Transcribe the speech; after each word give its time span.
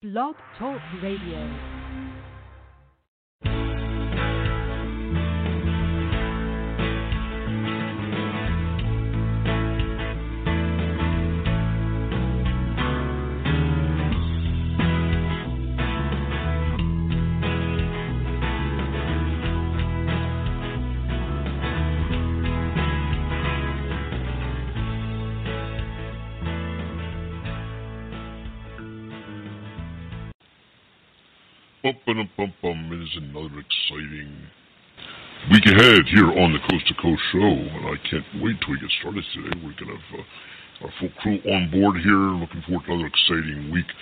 Blog 0.00 0.36
Talk 0.56 0.80
Radio. 1.02 1.77
Bum, 32.08 32.24
bum, 32.40 32.54
bum, 32.64 32.88
is 32.88 33.20
another 33.20 33.60
exciting 33.60 34.32
week 35.52 35.66
ahead 35.68 36.08
here 36.08 36.32
on 36.40 36.56
the 36.56 36.62
Coast 36.64 36.88
to 36.88 36.96
Coast 36.96 37.20
Show, 37.36 37.52
and 37.52 37.84
I 37.84 38.00
can't 38.08 38.24
wait 38.40 38.56
till 38.64 38.72
we 38.72 38.80
get 38.80 38.88
started 38.96 39.20
today. 39.36 39.52
We're 39.60 39.76
going 39.76 39.92
to 39.92 40.00
have 40.00 40.16
uh, 40.16 40.84
our 40.88 40.92
full 40.96 41.12
crew 41.20 41.36
on 41.52 41.68
board 41.68 42.00
here. 42.00 42.32
Looking 42.32 42.64
forward 42.64 42.88
to 42.88 42.96
another 42.96 43.12
exciting 43.12 43.68
week. 43.68 43.92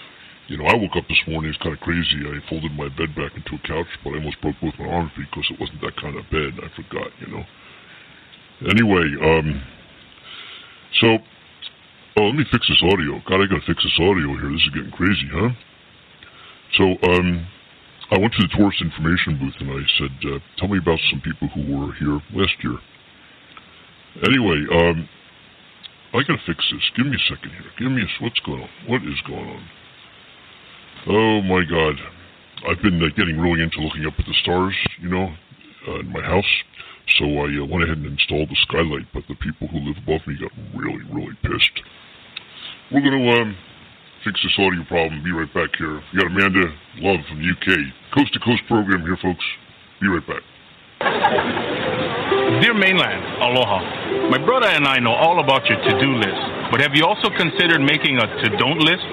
You 0.47 0.55
know, 0.55 0.71
I 0.71 0.79
woke 0.79 0.95
up 0.95 1.11
this 1.11 1.19
morning, 1.27 1.51
it's 1.51 1.59
kind 1.59 1.75
of 1.75 1.83
crazy. 1.83 2.23
I 2.23 2.39
folded 2.47 2.79
my 2.79 2.87
bed 2.95 3.11
back 3.19 3.35
into 3.35 3.59
a 3.59 3.63
couch, 3.67 3.91
but 4.07 4.15
I 4.15 4.23
almost 4.23 4.39
broke 4.39 4.63
both 4.63 4.79
my 4.79 4.87
arms 4.87 5.11
because 5.19 5.51
it 5.51 5.59
wasn't 5.59 5.83
that 5.83 5.99
kind 5.99 6.15
of 6.15 6.23
bed. 6.31 6.63
I 6.63 6.71
forgot, 6.79 7.11
you 7.19 7.27
know. 7.27 7.43
Anyway, 8.71 9.07
um, 9.19 9.67
so, 11.03 11.19
oh, 12.23 12.31
let 12.31 12.39
me 12.39 12.47
fix 12.55 12.71
this 12.71 12.87
audio. 12.87 13.19
God, 13.27 13.43
I 13.43 13.51
gotta 13.51 13.67
fix 13.67 13.83
this 13.83 13.99
audio 13.99 14.31
here. 14.39 14.55
This 14.55 14.63
is 14.63 14.75
getting 14.79 14.95
crazy, 14.95 15.27
huh? 15.27 15.51
So, 16.79 16.85
um, 17.11 17.51
I 18.11 18.19
went 18.19 18.33
to 18.35 18.43
the 18.47 18.55
tourist 18.57 18.81
information 18.81 19.39
booth 19.39 19.59
and 19.59 19.71
I 19.71 19.83
said, 19.99 20.15
uh, 20.31 20.39
"Tell 20.59 20.69
me 20.69 20.79
about 20.79 21.01
some 21.11 21.21
people 21.21 21.49
who 21.49 21.63
were 21.75 21.93
here 21.95 22.21
last 22.33 22.55
year." 22.63 22.79
Anyway, 24.23 24.63
um, 24.71 25.09
I 26.15 26.23
gotta 26.23 26.41
fix 26.47 26.65
this. 26.71 26.91
Give 26.97 27.07
me 27.07 27.17
a 27.17 27.25
second 27.29 27.51
here. 27.51 27.71
Give 27.79 27.91
me 27.91 28.03
a 28.03 28.23
what's 28.23 28.39
going 28.41 28.63
on? 28.63 28.71
What 28.87 29.03
is 29.03 29.21
going 29.27 29.49
on? 29.51 29.69
Oh 31.09 31.43
my 31.43 31.65
God! 31.65 31.99
I've 32.71 32.81
been 32.83 33.03
uh, 33.03 33.09
getting 33.17 33.39
really 33.39 33.63
into 33.63 33.81
looking 33.81 34.07
up 34.07 34.15
at 34.19 34.25
the 34.25 34.35
stars, 34.43 34.75
you 35.01 35.09
know, 35.09 35.35
uh, 35.89 36.01
in 36.01 36.09
my 36.13 36.23
house. 36.23 36.53
So 37.19 37.25
I 37.25 37.51
uh, 37.59 37.67
went 37.67 37.85
ahead 37.85 37.99
and 37.99 38.07
installed 38.07 38.51
the 38.51 38.57
skylight, 38.63 39.07
but 39.13 39.25
the 39.29 39.35
people 39.35 39.69
who 39.69 39.79
live 39.79 39.99
above 39.99 40.27
me 40.27 40.39
got 40.39 40.53
really, 40.75 41.03
really 41.11 41.37
pissed. 41.43 41.83
We're 42.93 43.03
gonna 43.03 43.43
um, 43.43 43.57
fix 44.27 44.43
this 44.43 44.59
audio 44.59 44.83
problem. 44.91 45.23
Be 45.23 45.31
right 45.31 45.47
back 45.55 45.71
here. 45.79 46.03
We 46.11 46.19
got 46.19 46.27
Amanda 46.27 46.67
Love 46.99 47.23
from 47.31 47.39
the 47.39 47.47
UK. 47.47 47.79
Coast 48.11 48.35
to 48.35 48.43
Coast 48.43 48.67
program 48.67 49.07
here, 49.07 49.15
folks. 49.23 49.47
Be 50.03 50.11
right 50.11 50.27
back. 50.27 50.43
Dear 52.59 52.75
Mainland, 52.75 53.23
aloha. 53.39 53.79
My 54.27 54.43
brother 54.43 54.67
and 54.67 54.83
I 54.83 54.99
know 54.99 55.15
all 55.15 55.39
about 55.39 55.63
your 55.71 55.79
to-do 55.79 56.11
list, 56.19 56.43
but 56.75 56.83
have 56.83 56.91
you 56.99 57.07
also 57.07 57.31
considered 57.31 57.79
making 57.79 58.19
a 58.19 58.27
to-don't 58.43 58.83
list? 58.83 59.07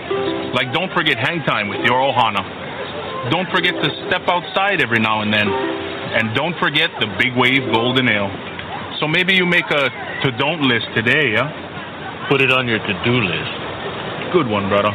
Like 0.58 0.74
don't 0.74 0.90
forget 0.98 1.22
hang 1.22 1.46
time 1.46 1.70
with 1.70 1.86
your 1.86 2.02
ohana. 2.02 3.30
Don't 3.30 3.50
forget 3.54 3.78
to 3.78 3.90
step 4.10 4.26
outside 4.26 4.82
every 4.82 5.00
now 5.00 5.22
and 5.22 5.32
then. 5.32 5.46
And 5.46 6.34
don't 6.34 6.58
forget 6.58 6.90
the 7.00 7.08
Big 7.22 7.38
Wave 7.38 7.70
Golden 7.72 8.10
Ale. 8.10 8.34
So 9.00 9.08
maybe 9.08 9.34
you 9.34 9.46
make 9.46 9.70
a 9.70 9.84
to-don't 10.26 10.66
list 10.66 10.88
today, 10.96 11.38
yeah? 11.38 12.26
Put 12.30 12.42
it 12.42 12.50
on 12.52 12.68
your 12.68 12.80
to-do 12.80 13.22
list. 13.22 13.63
Good 14.34 14.48
one, 14.48 14.68
brother. 14.68 14.90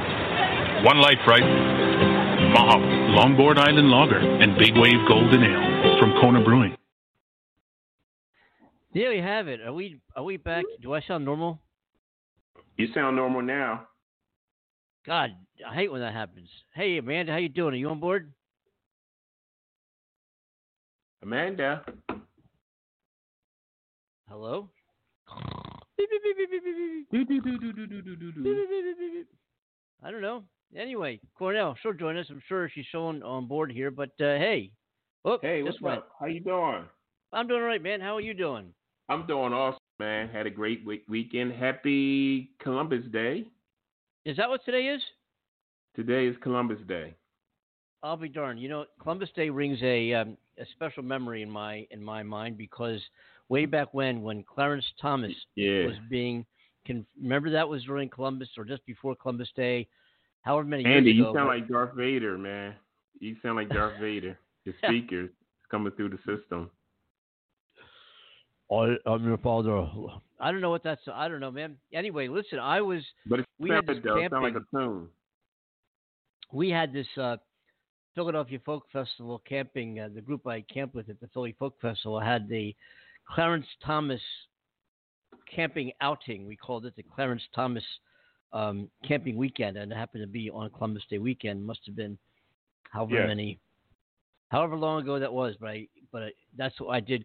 One 0.82 0.98
life, 0.98 1.20
right? 1.28 1.44
Mahalo, 1.44 3.16
Longboard 3.16 3.56
Island 3.56 3.88
Lager 3.88 4.18
and 4.18 4.58
Big 4.58 4.76
Wave 4.76 5.06
Golden 5.06 5.44
Ale 5.44 5.98
from 6.00 6.12
Kona 6.20 6.42
Brewing. 6.42 6.76
There 8.92 9.10
we 9.10 9.18
have 9.18 9.46
it. 9.46 9.60
Are 9.60 9.72
we 9.72 10.00
are 10.16 10.24
we 10.24 10.38
back? 10.38 10.64
Do 10.82 10.92
I 10.92 11.00
sound 11.02 11.24
normal? 11.24 11.60
You 12.76 12.88
sound 12.92 13.14
normal 13.14 13.42
now. 13.42 13.86
God, 15.06 15.30
I 15.64 15.72
hate 15.72 15.92
when 15.92 16.00
that 16.00 16.14
happens. 16.14 16.48
Hey 16.74 16.98
Amanda, 16.98 17.30
how 17.30 17.38
you 17.38 17.48
doing? 17.48 17.74
Are 17.74 17.76
you 17.76 17.90
on 17.90 18.00
board? 18.00 18.32
Amanda. 21.22 21.84
Hello? 24.28 24.68
I 30.04 30.10
don't 30.10 30.22
know. 30.22 30.44
Anyway, 30.76 31.20
Cornell, 31.36 31.76
she'll 31.82 31.92
join 31.94 32.16
us. 32.16 32.26
I'm 32.30 32.42
sure 32.48 32.70
she's 32.72 32.84
showing 32.92 33.22
on 33.22 33.46
board 33.46 33.72
here. 33.72 33.90
But 33.90 34.10
uh, 34.20 34.36
hey, 34.36 34.70
oh, 35.24 35.38
Hey, 35.40 35.62
what's 35.62 35.80
went. 35.80 35.98
up? 35.98 36.08
How 36.20 36.26
you 36.26 36.40
doing? 36.40 36.84
I'm 37.32 37.46
doing 37.48 37.60
all 37.62 37.66
right, 37.66 37.82
man. 37.82 38.00
How 38.00 38.16
are 38.16 38.20
you 38.20 38.34
doing? 38.34 38.72
I'm 39.08 39.26
doing 39.26 39.52
awesome, 39.52 39.80
man. 39.98 40.28
Had 40.28 40.46
a 40.46 40.50
great 40.50 40.84
week- 40.84 41.04
weekend. 41.08 41.52
Happy 41.52 42.50
Columbus 42.60 43.04
Day. 43.12 43.44
Is 44.24 44.36
that 44.36 44.48
what 44.48 44.64
today 44.64 44.86
is? 44.88 45.02
Today 45.96 46.26
is 46.26 46.36
Columbus 46.42 46.78
Day. 46.86 47.14
I'll 48.02 48.16
be 48.16 48.28
darned. 48.28 48.60
You 48.60 48.68
know, 48.68 48.84
Columbus 49.02 49.30
Day 49.34 49.50
rings 49.50 49.78
a 49.82 50.12
um, 50.14 50.36
a 50.58 50.64
special 50.74 51.02
memory 51.02 51.42
in 51.42 51.50
my 51.50 51.86
in 51.90 52.04
my 52.04 52.22
mind 52.22 52.56
because 52.58 53.00
way 53.48 53.64
back 53.66 53.92
when, 53.94 54.22
when 54.22 54.42
Clarence 54.44 54.84
Thomas 55.00 55.32
Yeah. 55.56 55.86
was 55.86 55.96
being, 56.10 56.44
can 56.86 57.06
remember 57.20 57.50
that 57.50 57.68
was 57.68 57.82
during 57.84 58.08
Columbus 58.08 58.48
or 58.58 58.64
just 58.64 58.84
before 58.86 59.14
Columbus 59.16 59.50
Day, 59.56 59.88
however 60.42 60.66
many 60.66 60.84
Andy, 60.84 61.10
years 61.12 61.16
you 61.18 61.24
sound 61.24 61.34
but- 61.34 61.46
like 61.46 61.68
Darth 61.68 61.94
Vader, 61.94 62.36
man. 62.38 62.74
You 63.20 63.36
sound 63.42 63.56
like 63.56 63.68
Darth 63.68 63.98
Vader. 64.00 64.38
The 64.64 64.72
speakers 64.84 65.30
coming 65.70 65.92
through 65.92 66.10
the 66.10 66.18
system. 66.18 66.70
I, 68.70 68.96
I'm 69.06 69.24
your 69.26 69.38
father. 69.38 69.86
I 70.40 70.52
don't 70.52 70.60
know 70.60 70.70
what 70.70 70.82
that's. 70.82 71.00
I 71.12 71.26
don't 71.28 71.40
know, 71.40 71.50
man. 71.50 71.76
Anyway, 71.92 72.28
listen. 72.28 72.58
I 72.58 72.80
was. 72.82 73.02
But 73.26 73.40
it 73.40 73.46
We 73.58 73.70
had 73.70 73.86
sounded 73.86 73.96
this 73.96 74.04
though. 74.04 74.16
It 74.18 74.32
like 74.32 74.54
a 74.56 74.64
tune. 74.76 75.08
We 76.52 76.68
had 76.68 76.92
this 76.92 77.06
uh, 77.16 77.38
Philadelphia 78.14 78.58
Folk 78.64 78.84
Festival 78.92 79.42
camping. 79.48 80.00
Uh, 80.00 80.08
the 80.14 80.20
group 80.20 80.46
I 80.46 80.60
camped 80.72 80.94
with 80.94 81.08
at 81.08 81.18
the 81.20 81.28
Philly 81.28 81.56
Folk 81.58 81.80
Festival 81.80 82.20
had 82.20 82.46
the 82.48 82.74
Clarence 83.30 83.66
Thomas 83.84 84.20
camping 85.54 85.92
outing. 86.00 86.46
We 86.46 86.56
called 86.56 86.86
it 86.86 86.94
the 86.96 87.02
Clarence 87.02 87.42
Thomas 87.54 87.84
um, 88.52 88.90
camping 89.06 89.36
weekend, 89.36 89.76
and 89.76 89.92
it 89.92 89.94
happened 89.96 90.22
to 90.22 90.28
be 90.28 90.50
on 90.50 90.70
Columbus 90.70 91.04
Day 91.10 91.18
weekend. 91.18 91.64
Must 91.64 91.80
have 91.86 91.96
been 91.96 92.18
however 92.90 93.14
Yeah. 93.14 93.26
many, 93.26 93.58
however 94.48 94.76
long 94.76 95.02
ago 95.02 95.18
that 95.18 95.32
was. 95.32 95.54
But 95.60 95.70
I, 95.70 95.88
but 96.12 96.22
I, 96.22 96.30
that's 96.56 96.80
what 96.80 96.90
I 96.90 97.00
did. 97.00 97.24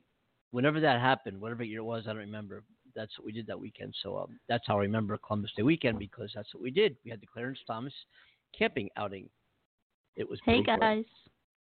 Whenever 0.51 0.79
that 0.81 0.99
happened, 0.99 1.39
whatever 1.39 1.63
year 1.63 1.79
it 1.79 1.83
was, 1.83 2.03
I 2.05 2.09
don't 2.09 2.17
remember. 2.17 2.63
That's 2.95 3.17
what 3.17 3.25
we 3.25 3.31
did 3.31 3.47
that 3.47 3.59
weekend. 3.59 3.95
So 4.03 4.17
um, 4.17 4.39
that's 4.47 4.65
how 4.67 4.77
I 4.77 4.81
remember 4.81 5.17
Columbus 5.17 5.51
Day 5.57 5.63
weekend 5.63 5.97
because 5.97 6.31
that's 6.35 6.53
what 6.53 6.61
we 6.61 6.69
did. 6.69 6.95
We 7.03 7.09
had 7.09 7.21
the 7.21 7.27
Clarence 7.27 7.59
Thomas 7.65 7.93
camping 8.57 8.89
outing. 8.97 9.29
It 10.15 10.29
was 10.29 10.39
Hey 10.45 10.61
pretty 10.61 10.65
cool. 10.65 10.77
guys, 10.79 11.05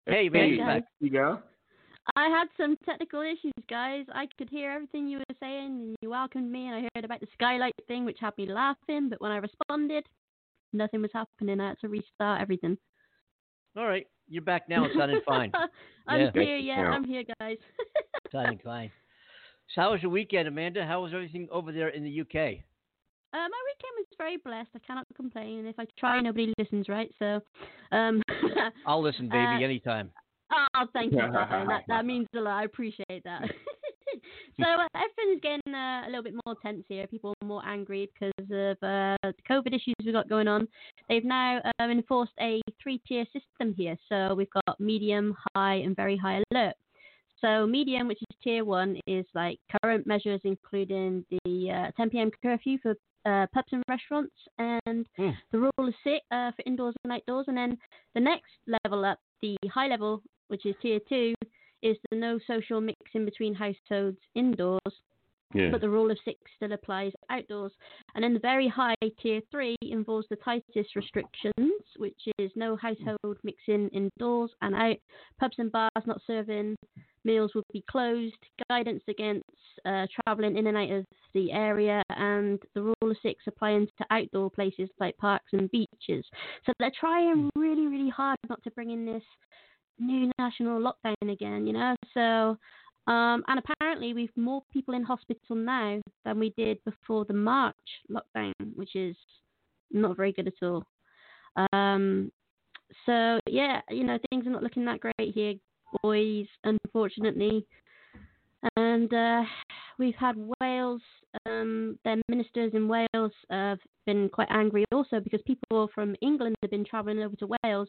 Hey, 0.06 0.28
man, 0.30 0.48
Hey, 0.48 0.56
guys. 0.56 0.66
back. 0.66 0.84
You 1.00 1.10
go. 1.10 1.42
I 2.16 2.28
had 2.28 2.46
some 2.56 2.76
technical 2.84 3.20
issues, 3.20 3.52
guys. 3.68 4.04
I 4.12 4.26
could 4.38 4.48
hear 4.50 4.70
everything 4.70 5.08
you 5.08 5.18
were 5.18 5.34
saying, 5.40 5.66
and 5.66 5.96
you 6.00 6.10
welcomed 6.10 6.50
me, 6.50 6.66
and 6.66 6.74
I 6.76 6.88
heard 6.94 7.04
about 7.04 7.20
the 7.20 7.26
skylight 7.34 7.74
thing, 7.86 8.04
which 8.04 8.18
had 8.20 8.36
me 8.38 8.46
laughing. 8.50 9.08
But 9.08 9.20
when 9.20 9.30
I 9.30 9.36
responded, 9.36 10.06
nothing 10.72 11.02
was 11.02 11.10
happening. 11.12 11.60
I 11.60 11.68
had 11.70 11.78
to 11.80 11.88
restart 11.88 12.40
everything. 12.40 12.76
All 13.76 13.86
right, 13.86 14.06
you're 14.28 14.42
back 14.42 14.68
now. 14.68 14.84
It's 14.84 14.96
sounding 14.96 15.20
fine. 15.26 15.52
I'm 16.06 16.20
Yeah. 16.20 16.30
here, 16.32 16.56
That's 16.56 16.66
yeah. 16.66 16.84
I'm 16.90 17.04
here, 17.04 17.24
guys. 17.40 17.58
sounding 18.32 18.60
fine. 18.64 18.90
So, 19.74 19.82
how 19.82 19.92
was 19.92 20.02
your 20.02 20.10
weekend, 20.10 20.48
Amanda? 20.48 20.84
How 20.86 21.02
was 21.02 21.12
everything 21.12 21.48
over 21.52 21.72
there 21.72 21.88
in 21.88 22.02
the 22.02 22.20
UK? 22.22 22.60
Uh, 23.34 23.36
my 23.36 23.62
weekend 23.68 23.92
was 23.98 24.06
very 24.16 24.38
blessed. 24.38 24.70
I 24.74 24.78
cannot 24.86 25.06
complain. 25.14 25.58
And 25.58 25.68
if 25.68 25.78
I 25.78 25.84
try, 25.98 26.18
nobody 26.20 26.54
listens, 26.58 26.88
right? 26.88 27.10
So, 27.18 27.40
um, 27.92 28.22
I'll 28.86 29.02
listen, 29.02 29.28
baby, 29.28 29.62
Uh, 29.62 29.66
anytime. 29.66 30.10
Oh, 30.52 30.86
thank 30.92 31.12
you. 31.12 31.18
that 31.32 31.82
that 31.88 32.06
means 32.06 32.26
a 32.36 32.40
lot. 32.40 32.60
I 32.60 32.64
appreciate 32.64 33.22
that. 33.24 33.42
so 34.60 34.64
uh, 34.64 34.86
everything's 34.94 35.40
getting 35.42 35.74
uh, 35.74 36.02
a 36.06 36.08
little 36.08 36.22
bit 36.22 36.34
more 36.46 36.54
tense 36.62 36.84
here. 36.88 37.06
People 37.06 37.34
are 37.42 37.46
more 37.46 37.62
angry 37.66 38.10
because 38.12 38.32
of 38.50 38.76
uh, 38.82 39.16
the 39.22 39.34
COVID 39.50 39.68
issues 39.68 39.94
we've 40.04 40.14
got 40.14 40.28
going 40.28 40.48
on. 40.48 40.66
They've 41.08 41.24
now 41.24 41.60
um, 41.78 41.90
enforced 41.90 42.32
a 42.40 42.60
three-tier 42.82 43.24
system 43.26 43.74
here. 43.76 43.96
So 44.08 44.34
we've 44.34 44.50
got 44.66 44.80
medium, 44.80 45.36
high, 45.54 45.76
and 45.76 45.94
very 45.94 46.16
high 46.16 46.42
alert. 46.50 46.74
So 47.40 47.66
medium, 47.66 48.08
which 48.08 48.18
is 48.18 48.36
tier 48.42 48.64
one, 48.64 48.98
is 49.06 49.24
like 49.34 49.58
current 49.82 50.06
measures 50.06 50.40
including 50.44 51.24
the 51.30 51.70
uh, 51.70 51.90
10 51.96 52.10
p.m. 52.10 52.30
curfew 52.42 52.78
for 52.82 52.94
uh, 53.26 53.46
pubs 53.52 53.68
and 53.72 53.82
restaurants, 53.88 54.34
and 54.58 55.06
Hmm. 55.16 55.30
the 55.52 55.58
rule 55.58 55.70
of 55.78 55.94
sit 56.02 56.22
uh, 56.30 56.50
for 56.52 56.62
indoors 56.66 56.94
and 57.04 57.12
outdoors. 57.12 57.44
And 57.48 57.56
then 57.56 57.78
the 58.14 58.20
next 58.20 58.50
level 58.84 59.04
up, 59.04 59.18
the 59.42 59.56
high 59.72 59.86
level, 59.88 60.22
which 60.48 60.66
is 60.66 60.74
tier 60.82 61.00
two, 61.08 61.34
is 61.82 61.96
the 62.10 62.16
no 62.16 62.38
social 62.46 62.80
mixing 62.80 63.24
between 63.24 63.54
households 63.54 64.18
indoors. 64.34 64.80
Yeah. 65.54 65.70
But 65.70 65.80
the 65.80 65.88
rule 65.88 66.10
of 66.10 66.18
six 66.26 66.38
still 66.56 66.72
applies 66.72 67.12
outdoors. 67.30 67.72
And 68.14 68.22
then 68.22 68.34
the 68.34 68.40
very 68.40 68.68
high 68.68 68.94
tier 69.22 69.40
three 69.50 69.76
involves 69.80 70.26
the 70.28 70.36
tightest 70.36 70.94
restrictions, 70.94 71.72
which 71.96 72.20
is 72.38 72.50
no 72.54 72.76
household 72.76 73.38
mixing 73.42 73.88
indoors 73.88 74.50
and 74.60 74.74
out. 74.74 74.98
Pubs 75.40 75.56
and 75.58 75.72
bars 75.72 75.90
not 76.04 76.20
serving 76.26 76.76
meals 77.24 77.52
will 77.54 77.64
be 77.72 77.82
closed. 77.90 78.36
Guidance 78.68 79.02
against 79.08 79.44
uh, 79.86 80.06
travelling 80.22 80.58
in 80.58 80.66
and 80.66 80.76
out 80.76 80.90
of 80.90 81.06
the 81.32 81.50
area, 81.52 82.02
and 82.10 82.58
the 82.74 82.82
rule 82.82 83.10
of 83.10 83.16
six 83.22 83.44
applying 83.46 83.86
to 83.86 84.04
outdoor 84.10 84.50
places 84.50 84.88
like 85.00 85.16
parks 85.16 85.52
and 85.52 85.70
beaches. 85.70 86.26
So 86.66 86.72
they're 86.78 86.92
trying 86.98 87.50
really, 87.54 87.86
really 87.86 88.10
hard 88.10 88.38
not 88.48 88.62
to 88.64 88.70
bring 88.72 88.90
in 88.90 89.06
this 89.06 89.22
new 89.98 90.30
national 90.38 90.80
lockdown 90.80 91.32
again, 91.32 91.66
you 91.66 91.72
know. 91.72 91.94
So 92.14 92.58
um, 93.08 93.42
and 93.48 93.58
apparently, 93.58 94.12
we've 94.12 94.36
more 94.36 94.62
people 94.70 94.92
in 94.92 95.02
hospital 95.02 95.56
now 95.56 95.98
than 96.26 96.38
we 96.38 96.52
did 96.58 96.78
before 96.84 97.24
the 97.24 97.32
March 97.32 97.74
lockdown, 98.10 98.52
which 98.74 98.94
is 98.94 99.16
not 99.90 100.14
very 100.14 100.30
good 100.32 100.46
at 100.46 100.62
all. 100.62 100.84
Um, 101.72 102.30
so 103.06 103.40
yeah, 103.46 103.80
you 103.88 104.04
know 104.04 104.18
things 104.28 104.46
are 104.46 104.50
not 104.50 104.62
looking 104.62 104.84
that 104.84 105.00
great 105.00 105.34
here, 105.34 105.54
boys. 106.02 106.46
Unfortunately, 106.64 107.66
and 108.76 109.12
uh, 109.14 109.42
we've 109.98 110.14
had 110.14 110.36
Wales. 110.60 111.00
Um, 111.46 111.98
their 112.04 112.16
ministers 112.28 112.72
in 112.74 112.88
Wales 112.88 113.32
have 113.50 113.78
been 114.06 114.28
quite 114.28 114.48
angry 114.50 114.84
also 114.92 115.20
because 115.20 115.40
people 115.46 115.88
from 115.94 116.14
England 116.20 116.56
have 116.62 116.70
been 116.70 116.84
travelling 116.84 117.20
over 117.20 117.36
to 117.36 117.48
Wales 117.64 117.88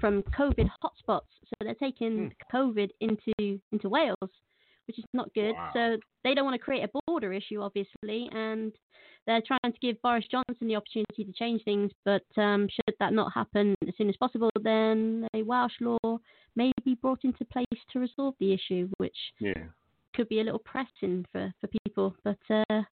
from 0.00 0.22
COVID 0.38 0.68
hotspots. 0.82 1.20
So 1.46 1.54
they're 1.60 1.74
taking 1.74 2.32
hmm. 2.50 2.56
COVID 2.56 2.90
into 3.00 3.60
into 3.72 3.88
Wales, 3.88 4.30
which 4.86 4.98
is 4.98 5.04
not 5.12 5.32
good. 5.34 5.52
Wow. 5.52 5.70
So 5.72 5.96
they 6.22 6.34
don't 6.34 6.44
want 6.44 6.54
to 6.58 6.64
create 6.64 6.84
a 6.84 7.00
border 7.06 7.32
issue, 7.32 7.60
obviously, 7.60 8.28
and 8.32 8.72
they're 9.26 9.42
trying 9.46 9.72
to 9.72 9.78
give 9.80 10.00
Boris 10.02 10.24
Johnson 10.30 10.68
the 10.68 10.76
opportunity 10.76 11.24
to 11.24 11.32
change 11.32 11.62
things. 11.64 11.90
But 12.04 12.24
um, 12.36 12.68
should 12.68 12.94
that 13.00 13.12
not 13.12 13.32
happen 13.32 13.74
as 13.86 13.94
soon 13.96 14.08
as 14.08 14.16
possible, 14.16 14.50
then 14.62 15.26
a 15.34 15.42
Welsh 15.42 15.72
law 15.80 16.18
may 16.56 16.72
be 16.84 16.94
brought 16.94 17.24
into 17.24 17.44
place 17.46 17.66
to 17.92 17.98
resolve 17.98 18.34
the 18.40 18.52
issue, 18.52 18.88
which 18.98 19.16
yeah. 19.40 19.64
could 20.14 20.28
be 20.28 20.40
a 20.40 20.44
little 20.44 20.62
pressing 20.64 21.24
for 21.32 21.52
for 21.60 21.68
people. 21.84 22.14
But 22.24 22.38
uh, 22.50 22.82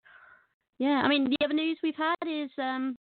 yeah, 0.78 1.02
I 1.04 1.08
mean, 1.08 1.28
the 1.30 1.44
other 1.44 1.54
news 1.54 1.78
we've 1.82 1.94
had 1.94 2.16
is 2.26 2.50
um, 2.58 2.96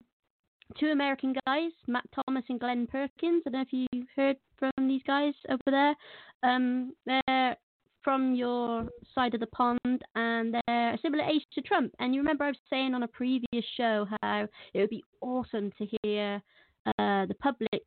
two 0.79 0.87
American 0.87 1.35
guys, 1.45 1.71
Matt 1.87 2.05
Thomas 2.13 2.43
and 2.49 2.59
Glenn 2.59 2.87
Perkins. 2.87 3.43
I 3.45 3.49
don't 3.49 3.53
know 3.53 3.61
if 3.61 3.87
you've 3.93 4.07
heard 4.15 4.37
from 4.57 4.87
these 4.87 5.01
guys 5.05 5.33
over 5.49 5.59
there. 5.65 5.95
Um, 6.43 6.93
they're 7.05 7.55
from 8.03 8.33
your 8.33 8.87
side 9.13 9.33
of 9.33 9.39
the 9.39 9.47
pond, 9.47 10.03
and 10.15 10.55
they're 10.55 10.93
a 10.93 10.97
similar 11.01 11.23
age 11.23 11.45
to 11.53 11.61
Trump. 11.61 11.93
And 11.99 12.13
you 12.13 12.21
remember 12.21 12.45
I 12.45 12.49
was 12.49 12.57
saying 12.69 12.93
on 12.93 13.03
a 13.03 13.07
previous 13.07 13.65
show 13.77 14.07
how 14.21 14.47
it 14.73 14.79
would 14.79 14.89
be 14.89 15.03
awesome 15.21 15.71
to 15.77 15.87
hear 16.03 16.41
uh, 16.85 17.25
the 17.25 17.35
public's 17.39 17.85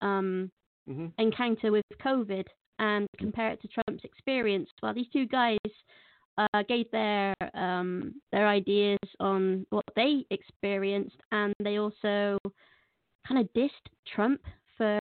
um, 0.00 0.50
mm-hmm. 0.88 1.06
encounter 1.18 1.72
with 1.72 1.84
COVID 2.02 2.46
and 2.78 3.06
compare 3.18 3.50
it 3.50 3.60
to 3.62 3.68
Trump's 3.68 4.04
experience. 4.04 4.68
Well, 4.82 4.94
these 4.94 5.08
two 5.12 5.26
guys 5.26 5.58
uh, 6.38 6.62
gave 6.68 6.90
their 6.90 7.34
um, 7.54 8.14
their 8.32 8.46
ideas 8.48 8.98
on 9.20 9.66
what 9.70 9.84
they 9.96 10.24
experienced, 10.30 11.16
and 11.32 11.54
they 11.62 11.78
also 11.78 12.38
kind 13.26 13.40
of 13.40 13.48
dissed 13.54 13.70
Trump 14.14 14.40
for 14.76 14.98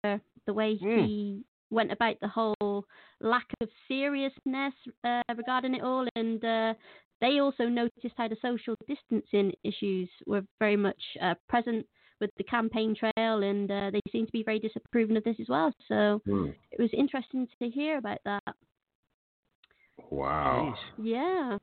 the 0.47 0.53
way 0.53 0.79
mm. 0.83 1.07
he 1.07 1.45
went 1.71 1.91
about 1.91 2.17
the 2.21 2.29
whole 2.29 2.85
lack 3.21 3.47
of 3.61 3.69
seriousness 3.89 4.75
uh, 5.05 5.23
regarding 5.37 5.75
it 5.75 5.83
all, 5.83 6.07
and 6.17 6.45
uh, 6.45 6.75
they 7.21 7.39
also 7.39 7.65
noticed 7.65 8.15
how 8.17 8.29
the 8.29 8.37
social 8.43 8.75
distancing 8.87 9.53
issues 9.65 10.09
were 10.27 10.43
very 10.59 10.77
much 10.77 11.01
uh, 11.23 11.35
present 11.49 11.87
with 12.21 12.31
the 12.37 12.45
campaign 12.45 12.95
trail, 12.95 13.43
and 13.43 13.71
uh, 13.71 13.91
they 13.91 14.01
seem 14.11 14.27
to 14.27 14.33
be 14.33 14.43
very 14.43 14.59
disapproving 14.59 15.17
of 15.17 15.25
this 15.25 15.37
as 15.41 15.49
well. 15.49 15.73
So 15.89 16.21
mm. 16.27 16.55
it 16.71 16.81
was 16.81 16.91
interesting 16.93 17.49
to 17.61 17.69
hear 17.69 17.99
about 17.99 18.19
that. 18.25 18.55
Wow. 20.13 20.75
Yeah. 20.99 21.57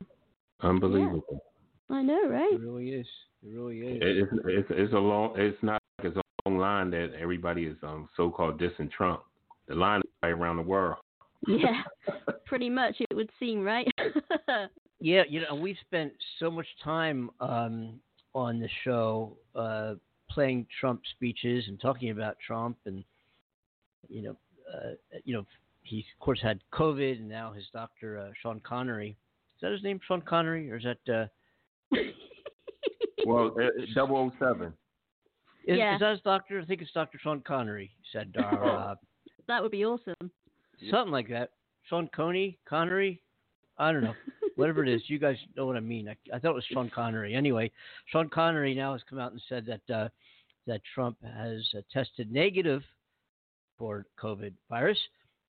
Unbelievable. 0.61 1.21
Yeah. 1.31 1.95
I 1.95 2.01
know, 2.01 2.27
right? 2.27 2.53
It 2.53 2.59
really 2.59 2.89
is. 2.89 3.05
It 3.43 3.55
really 3.55 3.79
is. 3.79 3.99
It's, 4.01 4.31
it's, 4.45 4.67
it's 4.71 4.93
a 4.93 4.97
long. 4.97 5.33
It's 5.35 5.61
not 5.61 5.79
like 5.99 6.07
it's 6.07 6.17
a 6.17 6.49
long 6.49 6.57
line 6.57 6.89
that 6.91 7.11
everybody 7.19 7.65
is 7.65 7.77
um 7.83 8.09
so-called 8.17 8.59
dissing 8.59 8.91
Trump. 8.91 9.21
The 9.67 9.75
line 9.75 9.99
is 9.99 10.11
right 10.23 10.29
around 10.29 10.57
the 10.57 10.63
world. 10.63 10.97
Yeah, 11.47 11.83
pretty 12.47 12.71
much 12.71 12.95
it 12.99 13.15
would 13.15 13.29
seem, 13.39 13.61
right? 13.61 13.87
yeah, 14.99 15.21
you 15.29 15.41
know, 15.41 15.53
we've 15.53 15.77
spent 15.85 16.11
so 16.39 16.49
much 16.49 16.67
time 16.83 17.29
um, 17.39 17.99
on 18.33 18.59
the 18.59 18.69
show 18.83 19.37
uh, 19.55 19.93
playing 20.27 20.65
Trump 20.79 21.01
speeches 21.15 21.65
and 21.67 21.79
talking 21.79 22.09
about 22.09 22.35
Trump, 22.45 22.77
and 22.85 23.03
you 24.09 24.23
know, 24.23 24.35
uh, 24.73 25.17
you 25.23 25.35
know, 25.35 25.45
he 25.81 25.99
of 25.99 26.23
course 26.23 26.39
had 26.41 26.59
COVID, 26.73 27.19
and 27.19 27.29
now 27.29 27.51
his 27.51 27.65
doctor 27.73 28.17
uh, 28.17 28.31
Sean 28.41 28.59
Connery. 28.61 29.17
Is 29.57 29.61
that 29.61 29.71
his 29.71 29.83
name, 29.83 29.99
Sean 30.07 30.21
Connery, 30.21 30.71
or 30.71 30.77
is 30.77 30.83
that? 30.83 31.29
Uh... 31.93 31.97
well, 33.25 33.55
double 33.93 34.31
007. 34.39 34.73
Is, 35.65 35.77
yeah. 35.77 35.95
is 35.95 35.99
that 35.99 36.11
his 36.11 36.21
doctor? 36.21 36.59
I 36.59 36.65
think 36.65 36.81
it's 36.81 36.91
Dr. 36.91 37.19
Sean 37.21 37.41
Connery. 37.41 37.91
Said 38.13 38.33
uh, 38.37 38.95
that 39.47 39.61
would 39.61 39.71
be 39.71 39.85
awesome. 39.85 40.31
Something 40.89 41.11
like 41.11 41.29
that. 41.29 41.51
Sean 41.89 42.09
Coney, 42.15 42.57
Connery. 42.67 43.21
I 43.77 43.91
don't 43.91 44.03
know. 44.03 44.15
Whatever 44.55 44.83
it 44.83 44.89
is, 44.89 45.01
you 45.07 45.19
guys 45.19 45.37
know 45.55 45.65
what 45.65 45.75
I 45.75 45.81
mean. 45.81 46.09
I, 46.09 46.15
I 46.35 46.39
thought 46.39 46.51
it 46.51 46.55
was 46.55 46.65
Sean 46.71 46.89
Connery. 46.89 47.35
Anyway, 47.35 47.71
Sean 48.07 48.29
Connery 48.29 48.73
now 48.73 48.93
has 48.93 49.01
come 49.09 49.19
out 49.19 49.31
and 49.31 49.41
said 49.47 49.65
that 49.65 49.93
uh, 49.93 50.09
that 50.67 50.81
Trump 50.93 51.17
has 51.23 51.67
uh, 51.77 51.81
tested 51.91 52.31
negative 52.31 52.83
for 53.77 54.05
COVID 54.21 54.53
virus. 54.69 54.99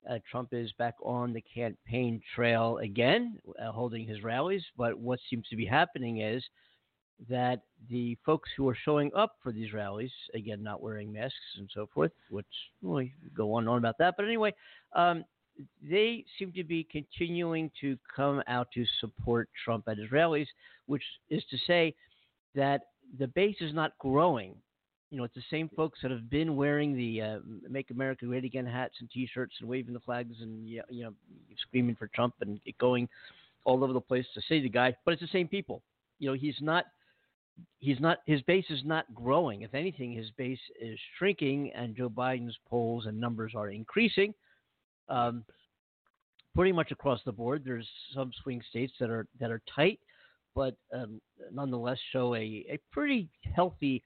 Uh, 0.09 0.17
Trump 0.29 0.49
is 0.51 0.71
back 0.73 0.95
on 1.03 1.31
the 1.31 1.41
campaign 1.41 2.21
trail 2.35 2.79
again, 2.79 3.37
uh, 3.61 3.71
holding 3.71 4.05
his 4.07 4.23
rallies. 4.23 4.63
But 4.77 4.97
what 4.97 5.19
seems 5.29 5.47
to 5.49 5.55
be 5.55 5.65
happening 5.65 6.21
is 6.21 6.43
that 7.29 7.61
the 7.89 8.17
folks 8.25 8.49
who 8.57 8.67
are 8.67 8.77
showing 8.83 9.11
up 9.15 9.35
for 9.43 9.51
these 9.51 9.73
rallies, 9.73 10.11
again, 10.33 10.63
not 10.63 10.81
wearing 10.81 11.13
masks 11.13 11.37
and 11.57 11.69
so 11.73 11.87
forth, 11.93 12.11
which 12.29 12.45
we 12.81 13.13
go 13.35 13.53
on 13.53 13.63
and 13.63 13.69
on 13.69 13.77
about 13.77 13.97
that. 13.99 14.15
But 14.17 14.25
anyway, 14.25 14.53
um, 14.93 15.23
they 15.87 16.25
seem 16.39 16.51
to 16.53 16.63
be 16.63 16.83
continuing 16.91 17.69
to 17.81 17.97
come 18.15 18.41
out 18.47 18.69
to 18.73 18.85
support 18.99 19.49
Trump 19.63 19.87
at 19.87 19.97
his 19.97 20.11
rallies, 20.11 20.47
which 20.87 21.03
is 21.29 21.43
to 21.51 21.57
say 21.67 21.93
that 22.55 22.81
the 23.19 23.27
base 23.27 23.57
is 23.59 23.73
not 23.73 23.97
growing 23.99 24.55
you 25.11 25.17
know, 25.17 25.25
it's 25.25 25.35
the 25.35 25.43
same 25.51 25.69
folks 25.75 25.99
that 26.01 26.09
have 26.09 26.29
been 26.29 26.55
wearing 26.55 26.95
the 26.95 27.21
uh, 27.21 27.39
"Make 27.69 27.91
America 27.91 28.25
Great 28.25 28.45
Again" 28.45 28.65
hats 28.65 28.95
and 29.01 29.11
T-shirts 29.11 29.53
and 29.59 29.69
waving 29.69 29.93
the 29.93 29.99
flags 29.99 30.37
and 30.41 30.67
you 30.67 30.81
know, 30.89 31.13
screaming 31.67 31.95
for 31.95 32.07
Trump 32.07 32.33
and 32.39 32.59
going 32.79 33.09
all 33.65 33.83
over 33.83 33.93
the 33.93 34.01
place 34.01 34.25
to 34.33 34.41
say 34.47 34.61
the 34.61 34.69
guy. 34.69 34.95
But 35.03 35.11
it's 35.13 35.21
the 35.21 35.27
same 35.27 35.49
people. 35.49 35.83
You 36.19 36.29
know, 36.29 36.35
he's 36.35 36.55
not. 36.61 36.85
He's 37.79 37.99
not. 37.99 38.19
His 38.25 38.41
base 38.43 38.65
is 38.69 38.83
not 38.85 39.13
growing. 39.13 39.63
If 39.63 39.73
anything, 39.73 40.13
his 40.13 40.31
base 40.37 40.59
is 40.81 40.97
shrinking, 41.17 41.73
and 41.75 41.95
Joe 41.95 42.09
Biden's 42.09 42.57
polls 42.69 43.05
and 43.05 43.19
numbers 43.19 43.51
are 43.53 43.69
increasing. 43.69 44.33
Um, 45.09 45.43
pretty 46.55 46.71
much 46.71 46.91
across 46.91 47.19
the 47.25 47.33
board. 47.33 47.63
There's 47.65 47.87
some 48.15 48.31
swing 48.43 48.61
states 48.69 48.93
that 49.01 49.09
are 49.09 49.27
that 49.41 49.51
are 49.51 49.61
tight, 49.75 49.99
but 50.55 50.75
um, 50.93 51.19
nonetheless 51.51 51.97
show 52.13 52.33
a, 52.33 52.65
a 52.69 52.79
pretty 52.93 53.29
healthy 53.53 54.03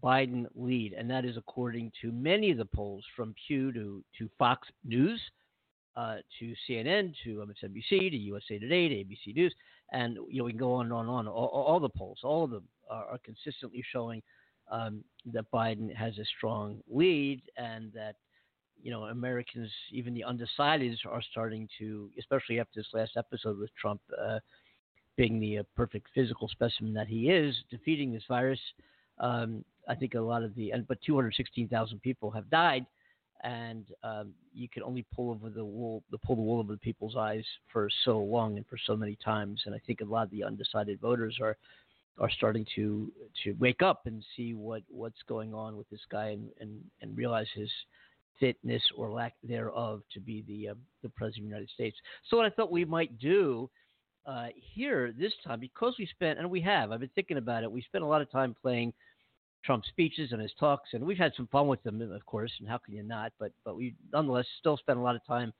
Biden 0.00 0.46
lead, 0.54 0.94
and 0.94 1.10
that 1.10 1.24
is 1.24 1.36
according 1.36 1.92
to 2.00 2.12
many 2.12 2.50
of 2.50 2.58
the 2.58 2.64
polls 2.64 3.04
from 3.14 3.34
Pew 3.46 3.72
to, 3.72 4.04
to 4.18 4.28
Fox 4.38 4.68
News, 4.84 5.20
uh, 5.96 6.16
to 6.38 6.54
CNN, 6.68 7.14
to 7.24 7.44
MSNBC, 7.46 8.10
to 8.10 8.16
USA 8.16 8.58
Today, 8.58 8.88
to 8.88 8.94
ABC 8.94 9.34
News, 9.34 9.54
and 9.92 10.16
you 10.28 10.38
know 10.38 10.44
we 10.44 10.52
can 10.52 10.58
go 10.58 10.74
on 10.74 10.86
and 10.86 10.92
on 10.92 11.06
and 11.06 11.10
on. 11.10 11.28
All, 11.28 11.48
all 11.48 11.80
the 11.80 11.88
polls, 11.88 12.20
all 12.22 12.44
of 12.44 12.50
them 12.50 12.64
are, 12.90 13.04
are 13.06 13.18
consistently 13.18 13.84
showing 13.92 14.22
um, 14.70 15.04
that 15.32 15.50
Biden 15.52 15.94
has 15.94 16.16
a 16.18 16.24
strong 16.36 16.78
lead, 16.88 17.42
and 17.56 17.92
that 17.92 18.16
you 18.82 18.90
know 18.90 19.04
Americans, 19.04 19.70
even 19.90 20.14
the 20.14 20.24
undecideds, 20.26 20.96
are 21.06 21.22
starting 21.30 21.68
to, 21.78 22.10
especially 22.18 22.58
after 22.58 22.80
this 22.80 22.88
last 22.94 23.12
episode 23.16 23.58
with 23.58 23.70
Trump. 23.80 24.00
Uh, 24.20 24.38
being 25.18 25.38
the 25.38 25.58
uh, 25.58 25.62
perfect 25.76 26.06
physical 26.14 26.48
specimen 26.48 26.94
that 26.94 27.06
he 27.06 27.28
is, 27.28 27.54
defeating 27.70 28.14
this 28.14 28.22
virus, 28.28 28.58
um, 29.18 29.64
I 29.88 29.94
think 29.94 30.14
a 30.14 30.20
lot 30.20 30.42
of 30.42 30.54
the, 30.54 30.72
but 30.88 30.98
216,000 31.04 32.00
people 32.00 32.30
have 32.30 32.48
died, 32.50 32.86
and 33.42 33.84
um, 34.04 34.32
you 34.54 34.68
can 34.68 34.82
only 34.82 35.04
pull 35.14 35.30
over 35.30 35.50
the 35.50 35.64
wool, 35.64 36.02
the 36.10 36.18
pull 36.18 36.36
the 36.36 36.42
wool 36.42 36.60
over 36.60 36.72
the 36.72 36.78
people's 36.78 37.16
eyes 37.16 37.44
for 37.72 37.88
so 38.04 38.18
long 38.18 38.56
and 38.56 38.66
for 38.66 38.78
so 38.86 38.96
many 38.96 39.16
times. 39.24 39.62
And 39.66 39.74
I 39.74 39.78
think 39.86 40.00
a 40.00 40.04
lot 40.04 40.24
of 40.24 40.30
the 40.30 40.44
undecided 40.44 41.00
voters 41.00 41.38
are 41.40 41.56
are 42.18 42.30
starting 42.30 42.66
to 42.74 43.10
to 43.42 43.54
wake 43.58 43.82
up 43.82 44.02
and 44.06 44.22
see 44.36 44.54
what 44.54 44.82
what's 44.88 45.22
going 45.26 45.54
on 45.54 45.76
with 45.76 45.88
this 45.90 46.00
guy 46.10 46.28
and 46.28 46.50
and, 46.60 46.80
and 47.00 47.16
realize 47.16 47.48
his 47.54 47.70
fitness 48.38 48.82
or 48.96 49.10
lack 49.10 49.34
thereof 49.42 50.02
to 50.12 50.20
be 50.20 50.44
the 50.46 50.68
uh, 50.68 50.74
the 51.02 51.08
president 51.08 51.44
of 51.44 51.50
the 51.50 51.54
United 51.54 51.70
States. 51.70 51.96
So 52.28 52.36
what 52.36 52.46
I 52.46 52.50
thought 52.50 52.70
we 52.70 52.84
might 52.84 53.18
do 53.18 53.68
Uh, 54.24 54.46
here 54.54 55.12
this 55.18 55.32
time, 55.44 55.58
because 55.58 55.94
we 55.98 56.06
spent, 56.06 56.38
and 56.38 56.48
we 56.48 56.60
have, 56.60 56.92
I've 56.92 57.00
been 57.00 57.10
thinking 57.14 57.38
about 57.38 57.64
it, 57.64 57.72
we 57.72 57.82
spent 57.82 58.04
a 58.04 58.06
lot 58.06 58.22
of 58.22 58.30
time 58.30 58.54
playing 58.62 58.92
Trump's 59.64 59.88
speeches 59.88 60.30
and 60.32 60.40
his 60.40 60.52
talks, 60.60 60.90
and 60.92 61.04
we've 61.04 61.18
had 61.18 61.32
some 61.36 61.48
fun 61.48 61.66
with 61.66 61.82
them, 61.82 62.00
of 62.00 62.24
course, 62.26 62.52
and 62.60 62.68
how 62.68 62.78
can 62.78 62.94
you 62.94 63.02
not? 63.02 63.32
But 63.40 63.52
but 63.64 63.76
we 63.76 63.94
nonetheless 64.12 64.46
still 64.60 64.76
spent 64.76 64.98
a 64.98 65.02
lot 65.02 65.16
of 65.16 65.24
time 65.26 65.52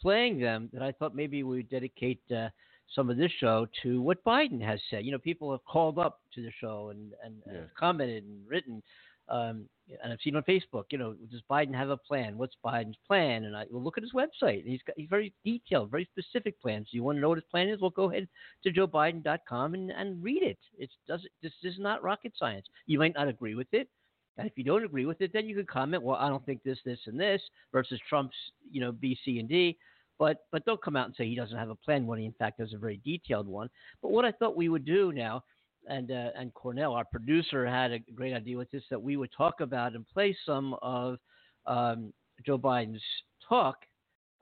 playing 0.00 0.38
them. 0.40 0.70
That 0.72 0.82
I 0.82 0.92
thought 0.92 1.14
maybe 1.14 1.42
we 1.42 1.56
would 1.58 1.68
dedicate 1.70 2.20
uh, 2.34 2.48
some 2.94 3.10
of 3.10 3.16
this 3.16 3.32
show 3.40 3.66
to 3.82 4.00
what 4.00 4.22
Biden 4.24 4.60
has 4.62 4.80
said. 4.90 5.04
You 5.04 5.12
know, 5.12 5.18
people 5.18 5.50
have 5.50 5.64
called 5.64 5.98
up 5.98 6.20
to 6.34 6.42
the 6.42 6.52
show 6.60 6.90
and 6.90 7.12
and, 7.24 7.42
Yeah. 7.46 7.58
and 7.58 7.68
commented 7.78 8.24
and 8.24 8.46
written. 8.48 8.82
Um, 9.28 9.68
and 10.02 10.12
I've 10.12 10.20
seen 10.22 10.36
on 10.36 10.42
Facebook, 10.42 10.84
you 10.90 10.98
know, 10.98 11.14
does 11.30 11.42
Biden 11.50 11.74
have 11.74 11.90
a 11.90 11.96
plan? 11.96 12.36
What's 12.36 12.56
Biden's 12.64 12.98
plan? 13.06 13.44
And 13.44 13.56
I 13.56 13.64
will 13.70 13.82
look 13.82 13.96
at 13.96 14.04
his 14.04 14.12
website. 14.12 14.64
He's 14.64 14.82
got 14.86 14.96
he's 14.96 15.08
very 15.08 15.32
detailed, 15.44 15.90
very 15.90 16.08
specific 16.12 16.60
plans. 16.60 16.88
Do 16.90 16.96
you 16.96 17.02
want 17.02 17.16
to 17.16 17.20
know 17.20 17.30
what 17.30 17.38
his 17.38 17.44
plan 17.50 17.68
is? 17.68 17.80
Well, 17.80 17.90
go 17.90 18.10
ahead 18.10 18.28
to 18.64 18.72
joebiden.com 18.72 19.74
and, 19.74 19.90
and 19.90 20.22
read 20.22 20.42
it. 20.42 20.58
It 20.78 20.90
does 21.06 21.26
this 21.42 21.52
is 21.62 21.78
not 21.78 22.02
rocket 22.02 22.32
science. 22.38 22.66
You 22.86 22.98
might 22.98 23.14
not 23.14 23.28
agree 23.28 23.54
with 23.54 23.68
it. 23.72 23.88
And 24.36 24.46
if 24.46 24.56
you 24.56 24.64
don't 24.64 24.84
agree 24.84 25.04
with 25.04 25.20
it, 25.20 25.32
then 25.32 25.46
you 25.46 25.56
could 25.56 25.68
comment, 25.68 26.02
well, 26.02 26.16
I 26.16 26.28
don't 26.28 26.44
think 26.46 26.62
this, 26.62 26.78
this, 26.84 27.00
and 27.06 27.18
this 27.18 27.42
versus 27.72 28.00
Trump's, 28.08 28.36
you 28.70 28.80
know, 28.80 28.92
B, 28.92 29.18
C, 29.24 29.40
and 29.40 29.48
D. 29.48 29.76
But 30.16 30.38
but 30.50 30.64
don't 30.64 30.82
come 30.82 30.96
out 30.96 31.06
and 31.06 31.14
say 31.14 31.26
he 31.26 31.36
doesn't 31.36 31.56
have 31.56 31.70
a 31.70 31.76
plan 31.76 32.06
when 32.06 32.18
he 32.18 32.24
in 32.24 32.32
fact 32.32 32.60
has 32.60 32.72
a 32.72 32.78
very 32.78 33.00
detailed 33.04 33.46
one. 33.46 33.68
But 34.02 34.10
what 34.10 34.24
I 34.24 34.32
thought 34.32 34.56
we 34.56 34.68
would 34.68 34.84
do 34.84 35.12
now, 35.12 35.44
and 35.88 36.10
uh, 36.10 36.30
and 36.36 36.52
Cornell, 36.54 36.92
our 36.92 37.04
producer, 37.04 37.66
had 37.66 37.92
a 37.92 37.98
great 38.14 38.34
idea 38.34 38.56
with 38.56 38.70
this 38.70 38.82
that 38.90 39.00
we 39.00 39.16
would 39.16 39.30
talk 39.36 39.60
about 39.60 39.94
and 39.94 40.06
play 40.08 40.36
some 40.46 40.74
of 40.82 41.18
um, 41.66 42.12
Joe 42.44 42.58
Biden's 42.58 43.02
talk 43.48 43.76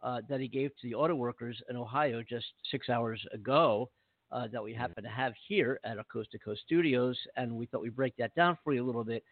uh, 0.03 0.21
that 0.29 0.41
he 0.41 0.49
gave 0.49 0.71
to 0.71 0.88
the 0.88 0.95
auto 0.95 1.15
workers 1.15 1.61
in 1.71 1.76
Ohio 1.76 2.23
just 2.29 2.47
six 2.71 2.88
hours 2.88 3.25
ago. 3.33 3.91
Uh, 4.33 4.49
that 4.53 4.62
we 4.62 4.75
happen 4.75 5.05
to 5.05 5.09
have 5.09 5.33
here 5.47 5.79
at 5.85 5.99
our 5.99 6.05
Coast 6.12 6.33
to 6.33 6.38
Coast 6.38 6.61
studios, 6.67 7.17
and 7.37 7.50
we 7.50 7.65
thought 7.67 7.81
we'd 7.81 7.95
break 7.95 8.12
that 8.17 8.35
down 8.35 8.59
for 8.65 8.75
you 8.75 8.85
a 8.85 8.85
little 8.85 9.05
bit 9.05 9.23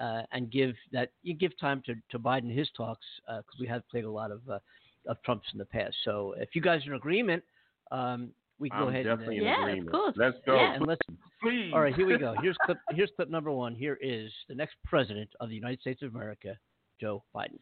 uh, 0.00 0.22
and 0.32 0.50
give 0.50 0.74
that 0.92 1.10
you 1.22 1.34
give 1.34 1.56
time 1.60 1.82
to, 1.84 1.94
to 2.10 2.18
Biden 2.18 2.52
his 2.52 2.68
talks 2.74 3.04
because 3.26 3.60
we 3.60 3.66
have 3.66 3.86
played 3.90 4.04
a 4.04 4.10
lot 4.10 4.30
of 4.30 4.40
uh, 4.48 4.58
of 5.06 5.22
Trump's 5.24 5.46
in 5.52 5.58
the 5.58 5.64
past. 5.66 5.94
So 6.04 6.34
if 6.38 6.50
you 6.54 6.62
guys 6.62 6.86
are 6.86 6.92
in 6.92 6.96
agreement, 6.96 7.42
um, 7.90 8.30
we 8.60 8.68
can 8.70 8.78
go 8.78 8.88
ahead. 8.88 9.06
definitely 9.06 9.38
and, 9.38 9.46
in 9.46 9.52
Yeah, 9.52 9.62
of 9.62 9.68
agreement. 9.68 9.90
course. 9.90 10.14
Let's 10.16 10.36
go. 10.46 10.54
yeah, 10.54 10.74
and 10.74 10.86
let's. 10.86 11.00
Please. 11.42 11.70
All 11.72 11.80
right, 11.80 11.94
here 11.94 12.06
we 12.06 12.18
go. 12.18 12.34
Here's 12.42 12.56
clip. 12.66 12.78
Here's 12.90 13.10
clip 13.16 13.30
number 13.30 13.50
one. 13.50 13.74
Here 13.74 13.98
is 14.00 14.30
the 14.48 14.54
next 14.54 14.76
president 14.84 15.30
of 15.40 15.48
the 15.48 15.54
United 15.54 15.80
States 15.80 16.02
of 16.02 16.14
America, 16.14 16.56
Joe 17.00 17.24
Biden. 17.34 17.58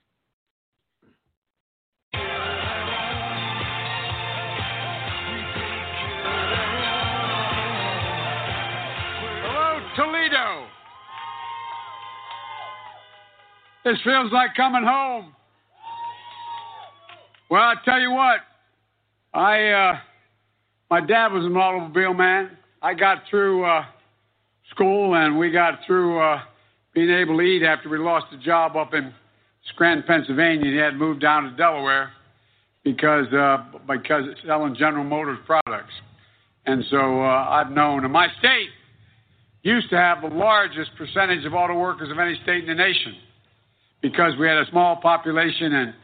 Hello, 9.42 9.80
Toledo. 9.96 10.66
This 13.84 13.98
feels 14.04 14.32
like 14.32 14.54
coming 14.56 14.84
home. 14.84 15.34
Well, 17.50 17.62
I 17.62 17.74
tell 17.84 17.98
you 18.00 18.10
what, 18.12 18.40
I 19.32 19.68
uh, 19.70 19.98
my 20.90 21.00
dad 21.00 21.32
was 21.32 21.44
an 21.44 21.56
automobile 21.56 22.14
man. 22.14 22.56
I 22.80 22.94
got 22.94 23.22
through 23.28 23.64
uh, 23.64 23.84
school 24.70 25.14
and 25.14 25.38
we 25.38 25.50
got 25.50 25.80
through 25.86 26.20
uh, 26.20 26.40
being 26.94 27.10
able 27.10 27.36
to 27.36 27.42
eat 27.42 27.62
after 27.62 27.88
we 27.88 27.98
lost 27.98 28.26
a 28.32 28.38
job 28.38 28.76
up 28.76 28.94
in 28.94 29.12
Scranton, 29.72 30.04
Pennsylvania. 30.06 30.70
He 30.70 30.76
had 30.76 30.96
moved 30.96 31.20
down 31.20 31.44
to 31.44 31.50
Delaware 31.56 32.12
because 32.84 33.26
uh, 33.32 33.58
because 33.86 34.24
selling 34.46 34.74
General 34.76 35.04
Motors 35.04 35.38
products. 35.46 35.92
And 36.66 36.84
so 36.90 37.22
uh, 37.22 37.46
I've 37.48 37.70
known, 37.70 38.04
and 38.04 38.12
my 38.12 38.28
state 38.38 38.68
used 39.62 39.90
to 39.90 39.96
have 39.96 40.20
the 40.22 40.28
largest 40.28 40.90
percentage 40.96 41.44
of 41.44 41.54
auto 41.54 41.78
workers 41.78 42.10
of 42.10 42.18
any 42.18 42.38
state 42.42 42.62
in 42.62 42.66
the 42.66 42.74
nation 42.74 43.16
because 44.02 44.32
we 44.38 44.46
had 44.46 44.58
a 44.58 44.66
small 44.70 44.96
population 44.96 45.74
and 45.74 45.94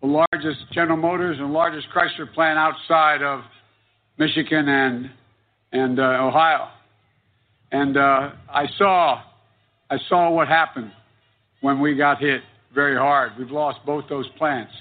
the 0.00 0.06
largest 0.06 0.60
General 0.72 0.96
Motors 0.96 1.38
and 1.38 1.52
largest 1.52 1.88
Chrysler 1.94 2.32
plant 2.32 2.58
outside 2.58 3.22
of 3.22 3.42
Michigan 4.18 4.68
and 4.68 5.10
and 5.72 5.98
uh, 5.98 6.02
Ohio. 6.02 6.68
And 7.72 7.96
uh, 7.96 8.30
I 8.48 8.66
saw 8.78 9.22
I 9.90 9.98
saw 10.08 10.30
what 10.30 10.48
happened 10.48 10.92
when 11.60 11.80
we 11.80 11.94
got 11.94 12.20
hit 12.20 12.42
very 12.74 12.96
hard. 12.96 13.32
We've 13.38 13.50
lost 13.50 13.78
both 13.86 14.04
those 14.08 14.28
plants. 14.36 14.72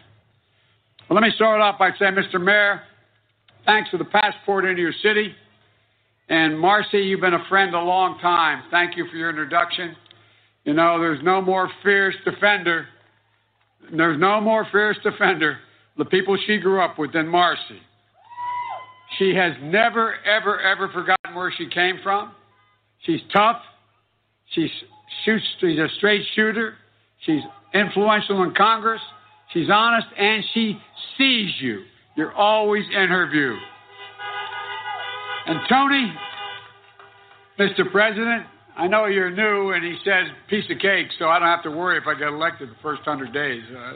Well, 1.10 1.20
let 1.20 1.24
me 1.24 1.32
start 1.36 1.62
off 1.62 1.78
by 1.78 1.92
saying, 2.00 2.14
Mr. 2.14 2.42
Mayor, 2.42 2.82
thanks 3.66 3.90
for 3.90 3.98
the 3.98 4.06
passport 4.06 4.66
into 4.66 4.82
your 4.82 4.94
city. 5.04 5.36
And 6.30 6.58
Marcy, 6.58 7.00
you've 7.00 7.22
been 7.22 7.34
a 7.34 7.46
friend 7.50 7.76
a 7.76 7.80
long 7.80 8.18
time. 8.20 8.64
Thank 8.72 8.98
you 8.98 9.06
for 9.10 9.18
your 9.18 9.30
introduction. 9.30 9.96
You 10.64 10.74
know, 10.74 11.00
there's 11.00 11.22
no 11.24 11.42
more 11.42 11.70
fierce 11.84 12.16
defender. 12.24 12.88
There's 13.92 14.20
no 14.20 14.40
more 14.40 14.66
fierce 14.72 14.98
defender, 15.04 15.58
the 15.98 16.06
people 16.06 16.38
she 16.48 16.58
grew 16.58 16.82
up 16.82 16.98
with, 16.98 17.14
than 17.14 17.28
Marcy. 17.28 17.82
She 19.18 19.34
has 19.36 19.54
never, 19.62 20.16
ever, 20.26 20.60
ever 20.60 20.90
forgotten 20.90 21.36
where 21.36 21.54
she 21.58 21.68
came 21.70 22.00
from. 22.04 22.32
She's 23.06 23.22
tough. 23.34 23.58
She's 24.52 24.70
shoots. 25.26 25.46
She's 25.60 25.78
a 25.78 25.88
straight 25.98 26.24
shooter. 26.36 26.76
She's 27.26 27.42
influential 27.74 28.44
in 28.44 28.54
Congress. 28.56 29.02
She's 29.54 29.70
honest, 29.72 30.08
and 30.18 30.44
she 30.54 30.78
sees 31.18 31.52
you. 31.60 31.84
You're 32.16 32.34
always 32.34 32.84
in 32.86 33.08
her 33.08 33.30
view. 33.30 33.58
And 35.46 35.60
Tony, 35.70 36.14
Mr. 37.60 37.92
President, 37.92 38.46
I 38.78 38.88
know 38.88 39.06
you're 39.06 39.30
new, 39.30 39.72
and 39.72 39.84
he 39.84 39.98
says 40.04 40.28
piece 40.50 40.66
of 40.72 40.80
cake, 40.80 41.08
so 41.20 41.28
I 41.28 41.38
don't 41.38 41.48
have 41.48 41.64
to 41.64 41.72
worry 41.72 41.98
if 41.98 42.08
I 42.08 42.18
get 42.18 42.30
elected 42.30 42.70
the 42.70 42.76
first 42.82 43.04
hundred 43.04 43.34
days. 43.34 43.64
Uh, 43.70 43.94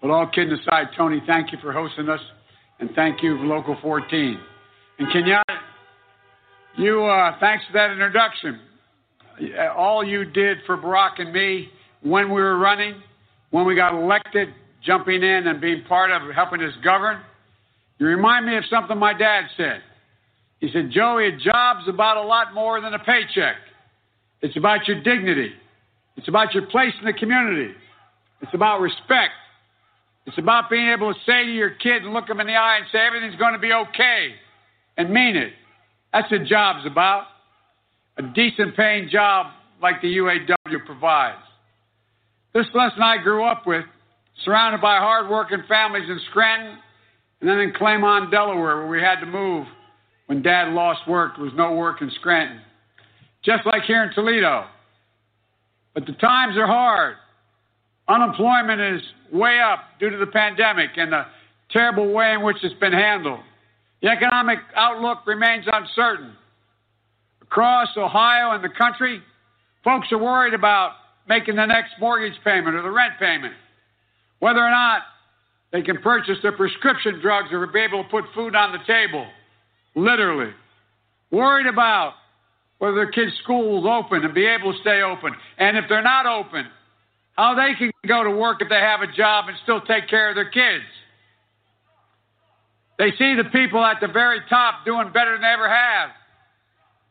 but 0.00 0.10
all 0.10 0.26
kidding 0.26 0.52
aside, 0.52 0.88
Tony, 0.96 1.22
thank 1.26 1.52
you 1.52 1.58
for 1.62 1.72
hosting 1.72 2.08
us, 2.08 2.20
and 2.80 2.90
thank 2.94 3.22
you 3.22 3.36
for 3.38 3.44
Local 3.44 3.76
14. 3.80 4.38
And 4.98 5.08
Kenyatta, 5.08 5.58
you 6.76 7.04
uh, 7.04 7.36
thanks 7.40 7.64
for 7.66 7.72
that 7.74 7.90
introduction. 7.90 8.60
All 9.76 10.04
you 10.04 10.24
did 10.24 10.58
for 10.66 10.76
Barack 10.76 11.18
and 11.20 11.32
me 11.32 11.68
when 12.02 12.28
we 12.28 12.40
were 12.40 12.58
running, 12.58 12.94
when 13.50 13.66
we 13.66 13.74
got 13.74 13.94
elected, 13.94 14.48
jumping 14.84 15.22
in 15.22 15.46
and 15.46 15.60
being 15.60 15.82
part 15.88 16.10
of 16.10 16.34
helping 16.34 16.62
us 16.62 16.72
govern. 16.84 17.20
You 17.98 18.06
remind 18.06 18.46
me 18.46 18.56
of 18.56 18.64
something 18.70 18.98
my 18.98 19.16
dad 19.16 19.44
said. 19.56 19.80
He 20.60 20.70
said, 20.72 20.90
Joey, 20.90 21.28
a 21.28 21.36
job's 21.36 21.88
about 21.88 22.16
a 22.16 22.22
lot 22.22 22.54
more 22.54 22.80
than 22.80 22.94
a 22.94 22.98
paycheck. 22.98 23.56
It's 24.40 24.56
about 24.56 24.86
your 24.86 25.02
dignity. 25.02 25.52
It's 26.16 26.28
about 26.28 26.54
your 26.54 26.66
place 26.66 26.92
in 27.00 27.06
the 27.06 27.12
community. 27.12 27.72
It's 28.40 28.54
about 28.54 28.80
respect. 28.80 29.32
It's 30.26 30.38
about 30.38 30.70
being 30.70 30.88
able 30.88 31.12
to 31.12 31.20
say 31.26 31.44
to 31.44 31.52
your 31.52 31.70
kid 31.70 32.02
and 32.02 32.14
look 32.14 32.26
them 32.26 32.40
in 32.40 32.46
the 32.46 32.54
eye 32.54 32.78
and 32.78 32.86
say 32.90 32.98
everything's 32.98 33.36
going 33.36 33.52
to 33.52 33.58
be 33.58 33.72
okay 33.72 34.34
and 34.96 35.10
mean 35.10 35.36
it. 35.36 35.52
That's 36.12 36.30
what 36.30 36.44
job's 36.44 36.86
about. 36.86 37.26
A 38.16 38.22
decent 38.22 38.76
paying 38.76 39.08
job 39.10 39.46
like 39.82 40.00
the 40.00 40.16
UAW 40.16 40.86
provides. 40.86 41.42
This 42.54 42.66
lesson 42.72 43.02
I 43.02 43.18
grew 43.22 43.44
up 43.44 43.66
with, 43.66 43.84
surrounded 44.44 44.80
by 44.80 44.98
hardworking 44.98 45.64
families 45.68 46.08
in 46.08 46.20
Scranton 46.30 46.78
and 47.40 47.50
then 47.50 47.58
in 47.58 47.72
Claymont, 47.72 48.30
Delaware, 48.30 48.78
where 48.78 48.86
we 48.86 49.00
had 49.00 49.20
to 49.20 49.26
move 49.26 49.66
when 50.26 50.40
Dad 50.40 50.72
lost 50.72 51.06
work. 51.06 51.32
There 51.36 51.44
was 51.44 51.52
no 51.54 51.74
work 51.74 52.00
in 52.00 52.10
Scranton. 52.20 52.60
Just 53.44 53.66
like 53.66 53.82
here 53.82 54.04
in 54.04 54.14
Toledo. 54.14 54.64
But 55.92 56.06
the 56.06 56.12
times 56.12 56.56
are 56.56 56.66
hard. 56.66 57.16
Unemployment 58.08 58.80
is 58.80 59.02
way 59.32 59.60
up 59.60 59.80
due 59.98 60.10
to 60.10 60.16
the 60.16 60.26
pandemic 60.26 60.90
and 60.96 61.12
the 61.12 61.24
terrible 61.70 62.12
way 62.12 62.32
in 62.34 62.42
which 62.42 62.58
it's 62.62 62.78
been 62.78 62.92
handled. 62.92 63.40
The 64.02 64.08
economic 64.08 64.58
outlook 64.76 65.26
remains 65.26 65.64
uncertain. 65.66 66.32
Across 67.42 67.96
Ohio 67.96 68.52
and 68.52 68.62
the 68.62 68.68
country, 68.68 69.22
folks 69.82 70.08
are 70.12 70.18
worried 70.18 70.54
about 70.54 70.92
making 71.28 71.56
the 71.56 71.66
next 71.66 71.92
mortgage 71.98 72.38
payment 72.44 72.76
or 72.76 72.82
the 72.82 72.90
rent 72.90 73.14
payment, 73.18 73.54
whether 74.40 74.60
or 74.60 74.70
not 74.70 75.02
they 75.72 75.80
can 75.80 75.98
purchase 75.98 76.36
their 76.42 76.52
prescription 76.52 77.20
drugs 77.20 77.48
or 77.52 77.66
be 77.66 77.80
able 77.80 78.04
to 78.04 78.08
put 78.10 78.24
food 78.34 78.54
on 78.54 78.72
the 78.72 78.78
table, 78.86 79.26
literally. 79.94 80.52
Worried 81.30 81.66
about 81.66 82.14
whether 82.78 82.94
their 82.94 83.10
kids' 83.10 83.32
schools 83.42 83.86
open 83.88 84.24
and 84.24 84.34
be 84.34 84.46
able 84.46 84.72
to 84.72 84.78
stay 84.80 85.00
open. 85.00 85.32
And 85.58 85.78
if 85.78 85.84
they're 85.88 86.02
not 86.02 86.26
open, 86.26 86.66
how 87.36 87.54
they 87.54 87.74
can 87.78 87.90
go 88.06 88.24
to 88.24 88.30
work 88.30 88.62
if 88.62 88.68
they 88.68 88.80
have 88.80 89.00
a 89.00 89.12
job 89.12 89.46
and 89.48 89.56
still 89.62 89.80
take 89.80 90.08
care 90.08 90.30
of 90.30 90.34
their 90.34 90.50
kids. 90.50 90.84
They 92.98 93.10
see 93.18 93.34
the 93.34 93.48
people 93.50 93.84
at 93.84 94.00
the 94.00 94.08
very 94.08 94.38
top 94.48 94.84
doing 94.84 95.10
better 95.12 95.32
than 95.32 95.42
they 95.42 95.48
ever 95.48 95.68
have, 95.68 96.10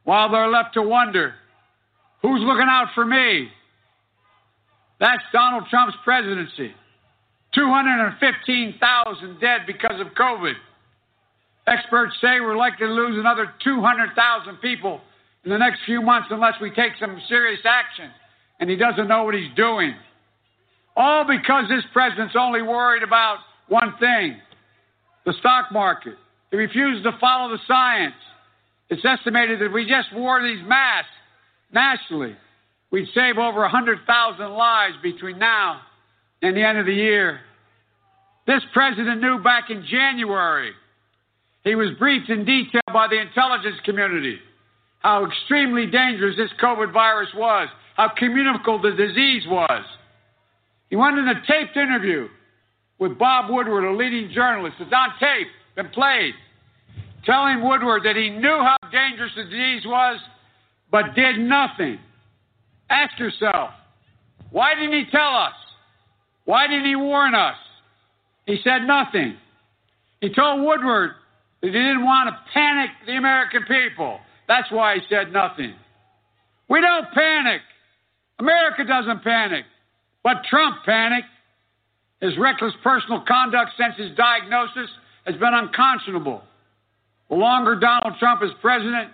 while 0.04 0.32
they're 0.32 0.50
left 0.50 0.76
to 0.76 0.82
wonder 0.82 1.36
who's 2.22 2.42
looking 2.42 2.68
out 2.70 2.88
for 2.96 3.06
me? 3.06 3.50
That's 5.00 5.22
Donald 5.34 5.66
Trump's 5.70 5.98
presidency. 6.06 6.74
215,000 7.54 9.40
dead 9.40 9.62
because 9.68 10.00
of 10.00 10.08
COVID. 10.14 10.54
Experts 11.68 12.16
say 12.22 12.40
we're 12.40 12.56
likely 12.56 12.88
to 12.88 12.94
lose 12.94 13.18
another 13.18 13.54
200,000 13.64 14.58
people 14.58 15.02
in 15.44 15.52
the 15.52 15.58
next 15.58 15.80
few 15.86 16.02
months 16.02 16.30
unless 16.32 16.56
we 16.62 16.72
take 16.72 16.94
some 17.00 17.22
serious 17.28 17.60
action. 17.66 18.10
And 18.60 18.70
he 18.70 18.76
doesn't 18.76 19.08
know 19.08 19.24
what 19.24 19.36
he's 19.36 19.54
doing. 19.56 19.94
All 20.96 21.26
because 21.26 21.66
this 21.70 21.84
president's 21.92 22.36
only 22.38 22.62
worried 22.62 23.04
about 23.04 23.38
one 23.68 23.96
thing 24.00 24.40
the 25.26 25.34
stock 25.40 25.72
market. 25.72 26.16
He 26.52 26.58
refuses 26.58 27.04
to 27.04 27.18
follow 27.20 27.50
the 27.50 27.60
science. 27.68 28.16
It's 28.90 29.04
estimated 29.06 29.60
that 29.60 29.66
if 29.66 29.72
we 29.72 29.86
just 29.86 30.14
wore 30.14 30.44
these 30.44 30.64
masks 30.68 31.10
nationally, 31.74 32.36
we'd 32.92 33.08
save 33.16 33.38
over 33.38 33.62
100,000 33.62 34.52
lives 34.52 34.96
between 35.02 35.40
now 35.40 35.82
and 36.42 36.56
the 36.56 36.62
end 36.62 36.78
of 36.78 36.86
the 36.86 36.94
year. 36.94 37.40
This 38.46 38.62
president 38.74 39.22
knew 39.22 39.42
back 39.42 39.70
in 39.70 39.86
January. 39.90 40.74
He 41.64 41.76
was 41.76 41.92
briefed 41.98 42.30
in 42.30 42.44
detail 42.44 42.82
by 42.92 43.08
the 43.08 43.20
intelligence 43.20 43.78
community 43.86 44.40
how 45.00 45.26
extremely 45.26 45.86
dangerous 45.86 46.36
this 46.38 46.50
COVID 46.62 46.92
virus 46.94 47.30
was, 47.36 47.68
how 47.96 48.10
communicable 48.18 48.82
the 48.82 48.92
disease 48.92 49.44
was. 49.48 49.84
He 50.94 50.98
went 50.98 51.18
in 51.18 51.28
a 51.28 51.42
taped 51.48 51.76
interview 51.76 52.28
with 53.00 53.18
Bob 53.18 53.50
Woodward, 53.50 53.84
a 53.84 53.98
leading 53.98 54.32
journalist. 54.32 54.76
It's 54.80 54.94
on 54.94 55.10
tape, 55.20 55.48
been 55.76 55.90
played, 55.90 56.36
telling 57.26 57.64
Woodward 57.64 58.04
that 58.04 58.16
he 58.16 58.30
knew 58.30 58.60
how 58.60 58.78
dangerous 58.92 59.32
the 59.36 59.46
disease 59.46 59.82
was, 59.88 60.20
but 60.92 61.16
did 61.16 61.40
nothing. 61.40 61.98
Ask 62.92 63.18
yourself, 63.18 63.72
why 64.52 64.76
didn't 64.76 64.94
he 64.94 65.06
tell 65.10 65.36
us? 65.36 65.56
Why 66.46 66.68
didn't 66.68 66.86
he 66.86 66.96
warn 66.96 67.34
us? 67.34 67.58
He 68.46 68.60
said 68.64 68.84
nothing. 68.86 69.36
He 70.22 70.32
told 70.32 70.64
Woodward 70.64 71.14
that 71.62 71.68
he 71.70 71.74
didn't 71.74 72.06
want 72.06 72.30
to 72.30 72.38
panic 72.54 72.92
the 73.08 73.14
American 73.14 73.64
people. 73.64 74.20
That's 74.48 74.72
why 74.72 75.00
he 75.00 75.02
said 75.10 75.34
nothing. 75.34 75.74
We 76.70 76.82
don't 76.82 77.08
panic. 77.16 77.62
America 78.38 78.84
doesn't 78.86 79.24
panic. 79.24 79.66
But 80.24 80.44
Trump 80.50 80.78
panicked. 80.86 81.28
His 82.22 82.38
reckless 82.38 82.74
personal 82.82 83.22
conduct 83.28 83.72
since 83.78 83.96
his 83.98 84.16
diagnosis 84.16 84.90
has 85.26 85.36
been 85.36 85.54
unconscionable. 85.54 86.42
The 87.30 87.36
longer 87.36 87.76
Donald 87.76 88.18
Trump 88.18 88.42
is 88.44 88.52
president, 88.62 89.12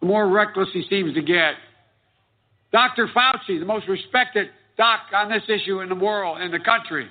the 0.00 0.06
more 0.06 0.28
reckless 0.28 0.68
he 0.72 0.84
seems 0.90 1.14
to 1.14 1.22
get. 1.22 1.54
Dr. 2.72 3.08
Fauci, 3.14 3.60
the 3.60 3.64
most 3.64 3.86
respected 3.86 4.48
doc 4.76 5.00
on 5.14 5.30
this 5.30 5.42
issue 5.48 5.80
in 5.80 5.88
the 5.88 5.94
world, 5.94 6.40
in 6.40 6.50
the 6.50 6.58
country, 6.58 7.08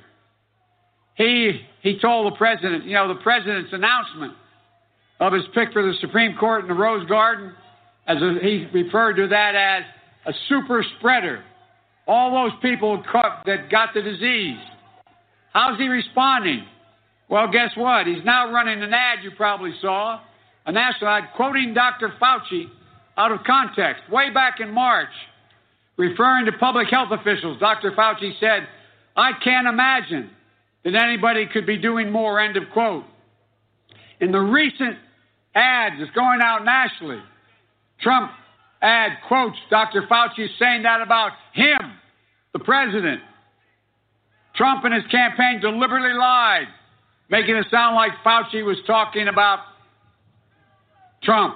he, 1.15 1.61
he 1.81 1.99
told 1.99 2.31
the 2.31 2.37
president, 2.37 2.85
you 2.85 2.93
know, 2.93 3.07
the 3.07 3.21
president's 3.21 3.73
announcement 3.73 4.33
of 5.19 5.33
his 5.33 5.43
pick 5.53 5.73
for 5.73 5.81
the 5.81 5.93
Supreme 5.99 6.35
Court 6.37 6.61
in 6.61 6.67
the 6.67 6.75
Rose 6.75 7.07
Garden, 7.07 7.53
as 8.07 8.17
a, 8.17 8.37
he 8.41 8.67
referred 8.73 9.15
to 9.15 9.27
that 9.29 9.55
as 9.55 9.83
a 10.25 10.37
super 10.47 10.85
spreader. 10.97 11.43
All 12.07 12.31
those 12.31 12.57
people 12.61 13.03
that 13.45 13.69
got 13.69 13.93
the 13.93 14.01
disease. 14.01 14.57
How's 15.53 15.77
he 15.77 15.87
responding? 15.87 16.65
Well, 17.29 17.51
guess 17.51 17.71
what? 17.75 18.07
He's 18.07 18.23
now 18.23 18.51
running 18.51 18.81
an 18.81 18.93
ad 18.93 19.19
you 19.23 19.31
probably 19.31 19.73
saw, 19.81 20.21
a 20.65 20.71
national 20.71 21.09
ad 21.09 21.25
quoting 21.35 21.73
Dr. 21.73 22.13
Fauci 22.21 22.69
out 23.17 23.31
of 23.31 23.39
context. 23.45 24.03
Way 24.09 24.29
back 24.29 24.59
in 24.59 24.71
March, 24.71 25.09
referring 25.97 26.45
to 26.45 26.53
public 26.53 26.87
health 26.89 27.09
officials, 27.11 27.59
Dr. 27.59 27.91
Fauci 27.91 28.39
said, 28.39 28.67
I 29.15 29.31
can't 29.43 29.67
imagine 29.67 30.29
that 30.85 30.95
anybody 30.95 31.47
could 31.51 31.65
be 31.65 31.77
doing 31.77 32.11
more, 32.11 32.39
end 32.39 32.55
of 32.55 32.63
quote. 32.71 33.03
In 34.21 34.31
the 34.31 34.39
recent 34.39 34.97
ads 35.55 35.95
that's 35.99 36.11
going 36.11 36.39
out 36.41 36.63
nationally, 36.63 37.21
Trump 37.99 38.31
ad 38.81 39.11
quotes 39.27 39.57
Dr. 39.69 40.03
Fauci 40.03 40.47
saying 40.59 40.83
that 40.83 41.01
about 41.01 41.31
him, 41.53 41.96
the 42.57 42.63
president. 42.63 43.21
Trump 44.55 44.83
and 44.83 44.93
his 44.93 45.05
campaign 45.11 45.59
deliberately 45.61 46.17
lied, 46.17 46.67
making 47.29 47.55
it 47.55 47.67
sound 47.69 47.95
like 47.95 48.11
Fauci 48.25 48.65
was 48.65 48.77
talking 48.87 49.27
about 49.27 49.59
Trump. 51.23 51.55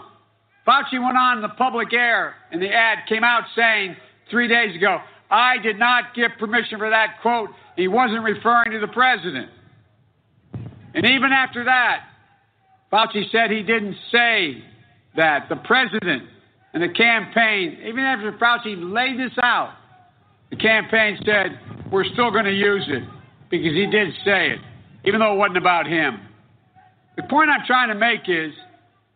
Fauci 0.67 1.03
went 1.03 1.17
on 1.17 1.41
the 1.41 1.49
public 1.49 1.93
air, 1.93 2.35
and 2.51 2.61
the 2.61 2.69
ad 2.69 2.99
came 3.09 3.23
out 3.23 3.43
saying 3.55 3.95
three 4.29 4.47
days 4.47 4.75
ago, 4.75 4.99
I 5.31 5.57
did 5.57 5.79
not 5.79 6.13
give 6.13 6.31
permission 6.37 6.77
for 6.77 6.89
that 6.89 7.21
quote. 7.21 7.49
He 7.75 7.87
wasn't 7.87 8.23
referring 8.23 8.71
to 8.71 8.79
the 8.79 8.87
president. 8.87 9.49
And 10.93 11.05
even 11.05 11.31
after 11.31 11.63
that, 11.63 12.03
Fauci 12.91 13.31
said 13.31 13.49
he 13.49 13.63
didn't 13.63 13.95
say 14.11 14.63
that. 15.15 15.47
The 15.49 15.55
president 15.55 16.23
and 16.73 16.83
the 16.83 16.89
campaign, 16.89 17.79
even 17.87 18.03
after 18.03 18.33
Fauci 18.33 18.75
laid 18.77 19.17
this 19.17 19.35
out, 19.41 19.73
the 20.51 20.57
campaign 20.57 21.17
said, 21.25 21.59
we're 21.91 22.05
still 22.05 22.29
going 22.29 22.45
to 22.45 22.53
use 22.53 22.85
it 22.87 23.03
because 23.49 23.73
he 23.73 23.87
did 23.87 24.13
say 24.23 24.51
it, 24.51 24.59
even 25.05 25.19
though 25.19 25.33
it 25.33 25.37
wasn't 25.37 25.57
about 25.57 25.87
him. 25.87 26.19
The 27.17 27.23
point 27.23 27.49
I'm 27.49 27.65
trying 27.65 27.89
to 27.89 27.95
make 27.95 28.21
is 28.27 28.53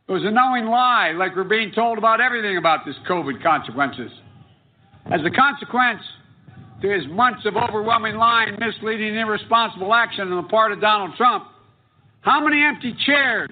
it 0.08 0.12
was 0.12 0.24
a 0.24 0.32
knowing 0.32 0.66
lie, 0.66 1.12
like 1.12 1.36
we're 1.36 1.44
being 1.44 1.72
told 1.72 1.98
about 1.98 2.22
everything 2.22 2.58
about 2.58 2.86
this 2.86 2.96
COVID 3.08 3.42
consequences. 3.44 4.12
As 5.06 5.22
a 5.26 5.30
consequence 5.30 6.02
to 6.82 6.90
his 6.90 7.08
months 7.08 7.46
of 7.46 7.56
overwhelming 7.56 8.16
lying, 8.16 8.58
misleading, 8.60 9.16
irresponsible 9.16 9.94
action 9.94 10.32
on 10.32 10.44
the 10.44 10.50
part 10.50 10.72
of 10.72 10.82
Donald 10.82 11.16
Trump, 11.16 11.46
how 12.22 12.44
many 12.44 12.64
empty 12.64 12.96
chairs 13.06 13.52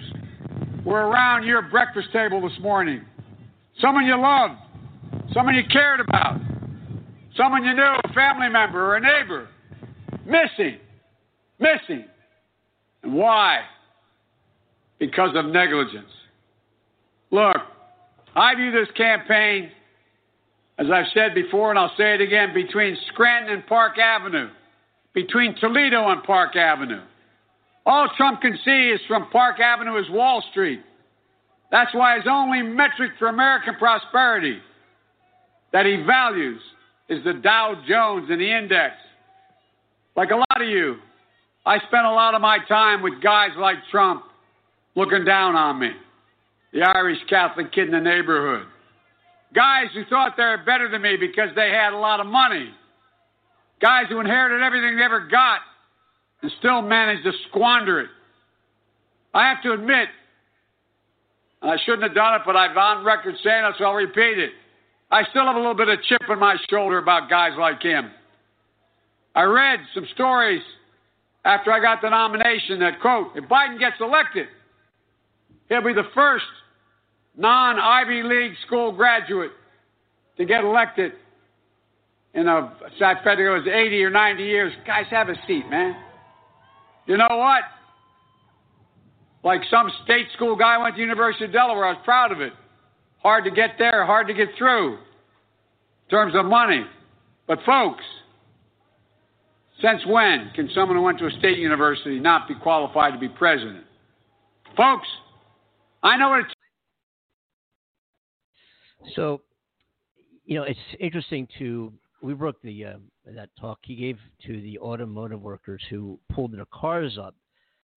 were 0.83 1.07
around 1.07 1.45
your 1.45 1.61
breakfast 1.61 2.07
table 2.11 2.41
this 2.41 2.59
morning? 2.59 3.01
Someone 3.79 4.05
you 4.05 4.19
loved, 4.19 4.55
someone 5.33 5.55
you 5.55 5.63
cared 5.71 5.99
about, 5.99 6.39
someone 7.35 7.63
you 7.63 7.73
knew, 7.73 7.95
a 8.03 8.13
family 8.13 8.49
member 8.49 8.83
or 8.85 8.95
a 8.95 8.99
neighbor, 8.99 9.47
missing, 10.25 10.77
missing. 11.59 12.05
And 13.03 13.13
why? 13.13 13.59
Because 14.99 15.31
of 15.35 15.45
negligence. 15.45 16.09
Look, 17.31 17.57
I 18.35 18.55
view 18.55 18.71
this 18.71 18.89
campaign, 18.95 19.71
as 20.77 20.87
I've 20.91 21.07
said 21.13 21.35
before, 21.35 21.69
and 21.69 21.79
I'll 21.79 21.95
say 21.97 22.15
it 22.15 22.21
again, 22.21 22.53
between 22.53 22.97
Scranton 23.11 23.53
and 23.53 23.67
Park 23.67 23.97
Avenue, 23.97 24.49
between 25.13 25.55
Toledo 25.59 26.09
and 26.09 26.23
Park 26.23 26.55
Avenue. 26.55 27.01
All 27.85 28.07
Trump 28.15 28.41
can 28.41 28.57
see 28.63 28.89
is 28.89 29.01
from 29.07 29.29
Park 29.29 29.59
Avenue 29.59 29.97
is 29.97 30.09
Wall 30.09 30.43
Street. 30.51 30.81
That's 31.69 31.93
why 31.93 32.17
his 32.17 32.25
only 32.29 32.61
metric 32.61 33.11
for 33.19 33.27
American 33.27 33.75
prosperity 33.75 34.59
that 35.71 35.85
he 35.85 36.03
values 36.07 36.61
is 37.17 37.23
the 37.23 37.33
Dow 37.33 37.75
Jones 37.87 38.27
and 38.29 38.39
the 38.39 38.51
index. 38.51 38.95
Like 40.15 40.31
a 40.31 40.35
lot 40.35 40.61
of 40.61 40.67
you, 40.67 40.97
I 41.65 41.77
spent 41.77 42.05
a 42.05 42.11
lot 42.11 42.35
of 42.35 42.41
my 42.41 42.59
time 42.67 43.01
with 43.01 43.21
guys 43.21 43.51
like 43.57 43.77
Trump 43.91 44.23
looking 44.95 45.25
down 45.25 45.55
on 45.55 45.79
me, 45.79 45.91
the 46.71 46.81
Irish 46.81 47.19
Catholic 47.29 47.71
kid 47.71 47.85
in 47.85 47.91
the 47.91 47.99
neighborhood. 47.99 48.67
Guys 49.55 49.87
who 49.93 50.03
thought 50.05 50.33
they 50.35 50.43
were 50.43 50.63
better 50.65 50.89
than 50.89 51.01
me 51.01 51.15
because 51.15 51.49
they 51.55 51.69
had 51.69 51.93
a 51.93 51.97
lot 51.97 52.19
of 52.19 52.25
money. 52.25 52.69
Guys 53.81 54.05
who 54.09 54.19
inherited 54.19 54.63
everything 54.63 54.97
they 54.97 55.03
ever 55.03 55.27
got 55.27 55.59
and 56.41 56.51
still 56.59 56.81
managed 56.81 57.23
to 57.23 57.31
squander 57.49 58.01
it. 58.01 58.09
I 59.33 59.49
have 59.49 59.63
to 59.63 59.73
admit, 59.73 60.09
and 61.61 61.71
I 61.71 61.77
shouldn't 61.85 62.03
have 62.03 62.13
done 62.13 62.35
it, 62.35 62.41
but 62.45 62.55
I've 62.55 62.75
on 62.75 63.03
record 63.03 63.35
saying 63.43 63.65
it, 63.65 63.75
so 63.77 63.85
I'll 63.85 63.93
repeat 63.93 64.37
it. 64.37 64.51
I 65.13 65.21
still 65.29 65.45
have 65.45 65.55
a 65.55 65.59
little 65.59 65.75
bit 65.75 65.89
of 65.89 66.01
chip 66.09 66.27
on 66.27 66.39
my 66.39 66.55
shoulder 66.71 66.97
about 66.97 67.29
guys 67.29 67.51
like 67.59 67.83
him. 67.83 68.09
I 69.35 69.43
read 69.43 69.79
some 69.93 70.07
stories 70.15 70.63
after 71.45 71.71
I 71.71 71.79
got 71.79 72.01
the 72.01 72.09
nomination 72.09 72.79
that, 72.79 72.99
quote, 72.99 73.27
if 73.35 73.43
Biden 73.45 73.77
gets 73.77 73.97
elected, 73.99 74.47
he'll 75.69 75.83
be 75.83 75.93
the 75.93 76.09
first 76.15 76.45
non 77.37 77.79
Ivy 77.79 78.23
League 78.23 78.53
school 78.65 78.91
graduate 78.91 79.51
to 80.37 80.45
get 80.45 80.63
elected 80.63 81.11
in 82.33 82.47
a, 82.47 82.73
I 83.05 83.13
think 83.23 83.39
it 83.39 83.49
was 83.49 83.67
80 83.67 84.03
or 84.03 84.09
90 84.09 84.43
years. 84.43 84.73
Guys, 84.87 85.05
have 85.11 85.29
a 85.29 85.35
seat, 85.45 85.69
man. 85.69 85.95
You 87.05 87.17
know 87.17 87.27
what? 87.29 87.61
Like 89.43 89.61
some 89.69 89.91
state 90.05 90.25
school 90.33 90.55
guy 90.55 90.79
went 90.79 90.95
to 90.95 91.01
University 91.01 91.45
of 91.45 91.51
Delaware. 91.51 91.85
I 91.85 91.91
was 91.91 92.01
proud 92.03 92.31
of 92.31 92.41
it. 92.41 92.53
Hard 93.23 93.45
to 93.45 93.51
get 93.51 93.71
there, 93.79 94.05
hard 94.05 94.27
to 94.27 94.33
get 94.33 94.49
through 94.57 94.93
in 94.93 96.09
terms 96.09 96.33
of 96.35 96.45
money. 96.45 96.85
But 97.47 97.59
folks, 97.65 98.03
since 99.81 100.05
when 100.05 100.51
can 100.55 100.69
someone 100.75 100.97
who 100.97 101.03
went 101.03 101.19
to 101.19 101.27
a 101.27 101.31
state 101.39 101.57
university 101.57 102.19
not 102.19 102.47
be 102.47 102.55
qualified 102.55 103.13
to 103.13 103.19
be 103.19 103.29
president? 103.29 103.85
Folks, 104.75 105.07
I 106.01 106.17
know 106.17 106.29
what 106.29 106.41
it's 106.41 106.53
so, 109.15 109.41
you 110.45 110.55
know, 110.55 110.63
it's 110.63 110.79
interesting 110.99 111.47
to 111.59 111.91
we 112.21 112.33
broke 112.33 112.61
the 112.61 112.85
uh, 112.85 112.93
that 113.25 113.49
talk 113.59 113.79
he 113.83 113.95
gave 113.95 114.17
to 114.45 114.61
the 114.61 114.79
automotive 114.79 115.41
workers 115.41 115.81
who 115.89 116.19
pulled 116.31 116.53
their 116.53 116.65
cars 116.73 117.17
up 117.17 117.35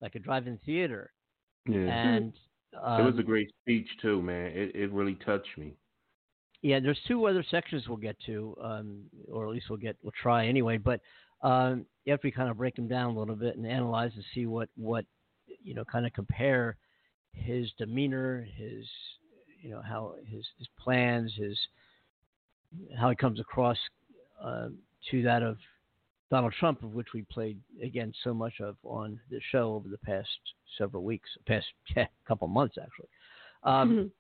like 0.03 0.17
a 0.17 0.19
drive-in 0.19 0.59
theater 0.67 1.13
Yeah. 1.67 1.79
And 1.79 2.33
um, 2.83 3.01
it 3.01 3.05
was 3.05 3.19
a 3.19 3.23
great 3.23 3.51
speech 3.63 3.89
too, 4.01 4.23
man. 4.23 4.53
It 4.55 4.75
it 4.75 4.93
really 4.93 5.15
touched 5.15 5.57
me. 5.59 5.75
Yeah, 6.63 6.81
there's 6.81 6.99
two 7.07 7.27
other 7.27 7.45
sections 7.51 7.87
we'll 7.87 7.99
get 7.99 8.17
to, 8.27 8.57
um, 8.63 9.03
or 9.31 9.47
at 9.47 9.53
least 9.53 9.67
we'll 9.69 9.79
get 9.79 9.97
we'll 10.03 10.13
try 10.21 10.47
anyway. 10.47 10.79
But 10.79 11.01
um, 11.43 11.87
after 12.09 12.27
we 12.27 12.31
kind 12.33 12.51
of 12.51 12.57
break 12.57 12.75
them 12.75 12.89
down 12.89 13.15
a 13.15 13.19
little 13.19 13.37
bit 13.37 13.57
and 13.57 13.67
analyze 13.67 14.13
and 14.15 14.25
see 14.35 14.47
what 14.47 14.69
what 14.77 15.05
you 15.67 15.75
know, 15.75 15.85
kind 15.85 16.07
of 16.07 16.13
compare 16.13 16.77
his 17.33 17.71
demeanor, 17.79 18.47
his 18.57 18.87
you 19.61 19.71
know 19.71 19.83
how 19.87 20.15
his 20.25 20.47
his 20.59 20.69
plans, 20.79 21.33
his 21.37 21.59
how 22.99 23.11
he 23.11 23.17
comes 23.17 23.41
across 23.41 23.79
uh, 24.43 24.69
to 25.11 25.23
that 25.23 25.43
of 25.43 25.57
Donald 26.31 26.53
Trump, 26.59 26.83
of 26.83 26.93
which 26.93 27.09
we 27.15 27.23
played 27.31 27.59
again 27.83 28.13
so 28.25 28.35
much 28.35 28.55
of 28.61 28.77
on 28.83 29.21
the 29.31 29.41
show 29.53 29.75
over 29.75 29.89
the 29.89 29.99
past 29.99 30.29
several 30.77 31.05
weeks, 31.05 31.29
past 31.47 31.67
yeah, 31.97 32.07
couple 32.27 32.49
months 32.49 32.77
actually. 32.83 33.09
Um, 33.63 34.11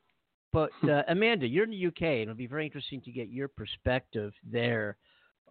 but 0.52 0.70
uh, 0.88 1.02
Amanda, 1.08 1.46
you're 1.46 1.64
in 1.64 1.70
the 1.70 1.86
UK, 1.86 2.02
and 2.02 2.22
it'll 2.22 2.34
be 2.34 2.46
very 2.46 2.64
interesting 2.64 3.00
to 3.02 3.10
get 3.10 3.28
your 3.28 3.48
perspective 3.48 4.32
there. 4.50 4.96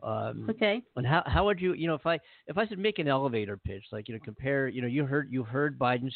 Um, 0.02 0.48
okay. 0.50 0.82
And 0.96 1.06
how 1.06 1.24
how 1.26 1.46
would 1.46 1.60
you 1.60 1.74
you 1.74 1.88
know 1.88 1.94
if 1.96 2.06
I 2.06 2.20
if 2.48 2.58
I 2.58 2.68
said 2.68 2.80
make 2.80 3.00
an 3.00 3.08
elevator 3.08 3.58
pitch 3.58 3.84
like 3.92 4.08
you 4.08 4.14
know 4.16 4.20
compare 4.24 4.68
you 4.68 4.82
know 4.82 4.88
you 4.88 5.06
heard 5.06 5.32
you 5.32 5.44
heard 5.44 5.78
Biden's 5.80 6.16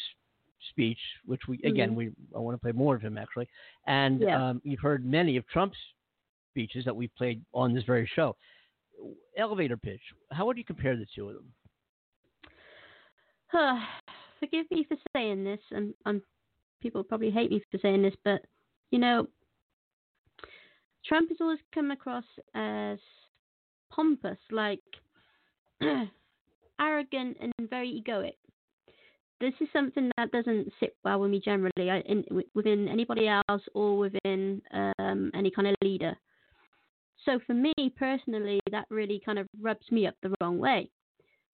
speech 0.70 0.98
which 1.24 1.40
we 1.48 1.58
again 1.64 1.92
Mhm. 1.92 1.96
we 1.96 2.10
I 2.36 2.38
want 2.38 2.54
to 2.54 2.60
play 2.60 2.72
more 2.72 2.94
of 2.94 3.00
him 3.00 3.16
actually 3.16 3.48
and 3.86 4.20
Yeah. 4.20 4.50
um, 4.50 4.60
you've 4.64 4.80
heard 4.80 5.04
many 5.04 5.38
of 5.38 5.46
Trump's 5.48 5.78
speeches 6.50 6.84
that 6.84 6.94
we've 6.94 7.14
played 7.16 7.42
on 7.54 7.72
this 7.72 7.84
very 7.84 8.06
show. 8.14 8.36
Elevator 9.36 9.76
pitch. 9.76 10.00
How 10.30 10.46
would 10.46 10.58
you 10.58 10.64
compare 10.64 10.96
the 10.96 11.06
two 11.14 11.28
of 11.28 11.34
them? 11.34 11.52
Huh. 13.48 13.80
Forgive 14.38 14.66
me 14.70 14.86
for 14.88 14.96
saying 15.14 15.44
this, 15.44 15.60
and, 15.70 15.92
and 16.06 16.22
people 16.80 17.04
probably 17.04 17.30
hate 17.30 17.50
me 17.50 17.62
for 17.70 17.78
saying 17.78 18.02
this, 18.02 18.14
but 18.24 18.42
you 18.90 18.98
know, 18.98 19.26
Trump 21.06 21.28
has 21.28 21.38
always 21.40 21.58
come 21.74 21.90
across 21.90 22.24
as 22.54 22.98
pompous, 23.90 24.38
like 24.50 24.80
arrogant 26.80 27.36
and 27.40 27.52
very 27.68 28.02
egoic. 28.02 28.34
This 29.40 29.54
is 29.60 29.68
something 29.72 30.10
that 30.16 30.32
doesn't 30.32 30.70
sit 30.78 30.96
well 31.02 31.20
with 31.20 31.30
me 31.30 31.40
generally, 31.42 31.90
I, 31.90 32.00
in, 32.00 32.24
within 32.54 32.88
anybody 32.88 33.26
else 33.26 33.62
or 33.74 33.96
within 33.96 34.60
um, 34.72 35.30
any 35.34 35.50
kind 35.50 35.68
of 35.68 35.74
leader. 35.82 36.14
So 37.24 37.38
for 37.46 37.54
me 37.54 37.72
personally, 37.96 38.60
that 38.70 38.86
really 38.90 39.20
kind 39.24 39.38
of 39.38 39.46
rubs 39.60 39.90
me 39.90 40.06
up 40.06 40.14
the 40.22 40.34
wrong 40.40 40.58
way. 40.58 40.90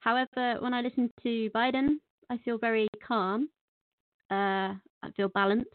However, 0.01 0.57
when 0.61 0.75
I 0.75 0.81
listen 0.83 1.11
to 1.23 1.51
Biden, 1.55 1.97
I 2.31 2.39
feel 2.39 2.59
very 2.59 2.89
calm. 3.07 3.49
Uh, 4.31 4.75
I 5.03 5.11
feel 5.17 5.29
balanced, 5.29 5.71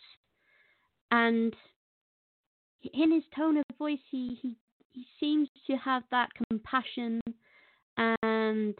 and 1.11 1.55
in 2.93 3.11
his 3.11 3.23
tone 3.35 3.57
of 3.57 3.63
voice, 3.77 3.99
he, 4.09 4.37
he 4.41 4.55
he 4.93 5.05
seems 5.19 5.47
to 5.67 5.77
have 5.77 6.03
that 6.11 6.29
compassion 6.49 7.21
and 8.21 8.75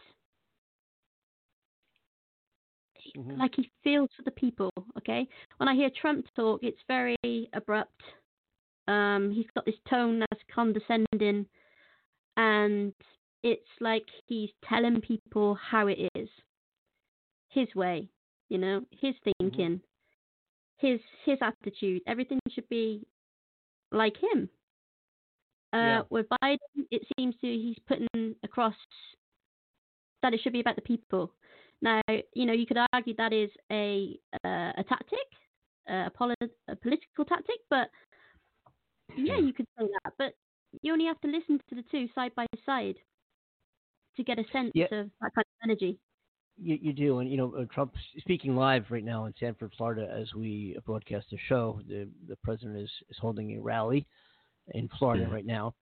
Mhm. 3.16 3.38
like 3.38 3.54
he 3.56 3.70
feels 3.82 4.10
for 4.16 4.22
the 4.22 4.30
people. 4.32 4.70
Okay, 4.98 5.26
when 5.56 5.68
I 5.68 5.74
hear 5.74 5.90
Trump 6.00 6.26
talk, 6.36 6.60
it's 6.62 6.80
very 6.88 7.16
abrupt. 7.54 8.02
Um, 8.88 9.30
he's 9.32 9.46
got 9.54 9.64
this 9.64 9.76
tone 9.88 10.18
that's 10.20 10.42
condescending, 10.54 11.46
and 12.36 12.92
it's 13.42 13.68
like 13.80 14.04
he's 14.26 14.50
telling 14.68 15.00
people 15.00 15.54
how 15.54 15.86
it 15.86 15.98
is, 16.14 16.28
his 17.48 17.68
way, 17.74 18.08
you 18.48 18.58
know, 18.58 18.82
his 18.90 19.14
thinking, 19.38 19.80
his 20.78 21.00
his 21.24 21.38
attitude. 21.40 22.02
Everything 22.06 22.38
should 22.50 22.68
be 22.68 23.06
like 23.92 24.16
him. 24.16 24.48
Uh, 25.72 25.76
Yeah. 25.78 26.02
With 26.10 26.26
Biden, 26.42 26.86
it 26.90 27.02
seems 27.16 27.34
to 27.40 27.46
he's 27.46 27.78
putting 27.86 28.34
across 28.42 28.74
that 30.22 30.34
it 30.34 30.40
should 30.42 30.52
be 30.52 30.60
about 30.60 30.76
the 30.76 30.82
people. 30.82 31.32
Now, 31.80 32.00
you 32.34 32.46
know, 32.46 32.52
you 32.52 32.66
could 32.66 32.78
argue 32.92 33.14
that 33.16 33.32
is 33.32 33.50
a 33.70 34.18
uh, 34.44 34.72
a 34.76 34.84
tactic, 34.88 35.26
uh, 35.90 36.06
a, 36.06 36.10
poli- 36.14 36.34
a 36.68 36.76
political 36.76 37.24
tactic, 37.24 37.56
but 37.70 37.88
yeah, 39.16 39.38
you 39.38 39.52
could 39.52 39.66
say 39.78 39.86
that. 40.04 40.12
But 40.18 40.34
you 40.82 40.92
only 40.92 41.06
have 41.06 41.20
to 41.20 41.28
listen 41.28 41.60
to 41.68 41.74
the 41.74 41.84
two 41.90 42.08
side 42.14 42.34
by 42.34 42.46
side 42.64 42.96
to 44.16 44.24
get 44.24 44.38
a 44.38 44.44
sense 44.52 44.72
Yeah. 44.74 44.84
of 44.84 45.10
that 45.20 45.34
kind 45.34 45.44
of 45.44 45.64
energy. 45.64 45.98
You, 46.60 46.78
you 46.80 46.92
do, 46.92 47.18
and 47.20 47.30
you 47.30 47.38
know 47.38 47.54
uh, 47.54 47.64
Trump's 47.72 47.98
speaking 48.18 48.54
live 48.54 48.84
right 48.90 49.04
now 49.04 49.24
in 49.24 49.34
Sanford, 49.40 49.72
Florida, 49.76 50.08
as 50.14 50.32
we 50.34 50.76
broadcast 50.84 51.26
the 51.30 51.38
show. 51.48 51.80
The 51.88 52.08
the 52.28 52.36
president 52.44 52.78
is, 52.78 52.90
is 53.08 53.16
holding 53.18 53.56
a 53.56 53.60
rally 53.60 54.06
in 54.74 54.88
Florida 54.98 55.26
right 55.28 55.46
now, 55.46 55.74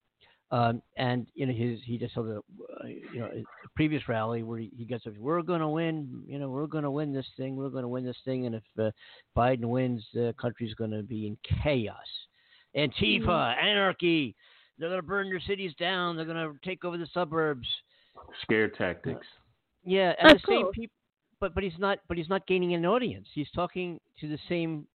um, 0.49 0.81
and 0.95 1.27
you 1.33 1.45
know 1.45 1.53
his 1.53 1.79
he 1.85 1.97
just 1.97 2.13
held 2.13 2.27
a 2.27 2.37
uh, 2.37 2.85
you 2.87 3.19
know 3.19 3.25
a 3.25 3.43
previous 3.75 4.07
rally 4.07 4.43
where 4.43 4.59
he, 4.59 4.71
he 4.75 4.85
gets 4.85 5.05
up, 5.05 5.13
we're 5.17 5.41
going 5.41 5.59
to 5.59 5.67
win, 5.67 6.23
you 6.25 6.39
know 6.39 6.49
we're 6.49 6.67
going 6.67 6.85
to 6.85 6.91
win 6.91 7.13
this 7.13 7.27
thing, 7.35 7.57
we're 7.57 7.69
going 7.69 7.83
to 7.83 7.89
win 7.89 8.05
this 8.05 8.17
thing, 8.23 8.45
and 8.45 8.55
if 8.55 8.63
uh, 8.79 8.91
Biden 9.37 9.65
wins, 9.65 10.03
the 10.13 10.33
country's 10.39 10.73
going 10.73 10.91
to 10.91 11.03
be 11.03 11.27
in 11.27 11.37
chaos, 11.61 11.97
Antifa, 12.75 13.55
anarchy. 13.57 14.35
They're 14.77 14.89
going 14.89 15.01
to 15.01 15.07
burn 15.07 15.27
your 15.27 15.39
cities 15.41 15.73
down. 15.79 16.15
They're 16.15 16.25
going 16.25 16.37
to 16.37 16.57
take 16.67 16.83
over 16.85 16.97
the 16.97 17.07
suburbs. 17.13 17.67
Scare 18.41 18.69
tactics. 18.69 19.27
Yeah, 19.83 20.13
and 20.19 20.31
Of 20.31 20.41
the 20.41 20.47
same 20.47 20.71
people, 20.71 20.93
but 21.39 21.53
but 21.55 21.63
he's 21.63 21.77
not 21.79 21.99
but 22.07 22.17
he's 22.17 22.29
not 22.29 22.45
gaining 22.47 22.73
an 22.73 22.85
audience. 22.85 23.27
He's 23.33 23.49
talking 23.51 23.99
to 24.19 24.27
the 24.27 24.37
same. 24.47 24.85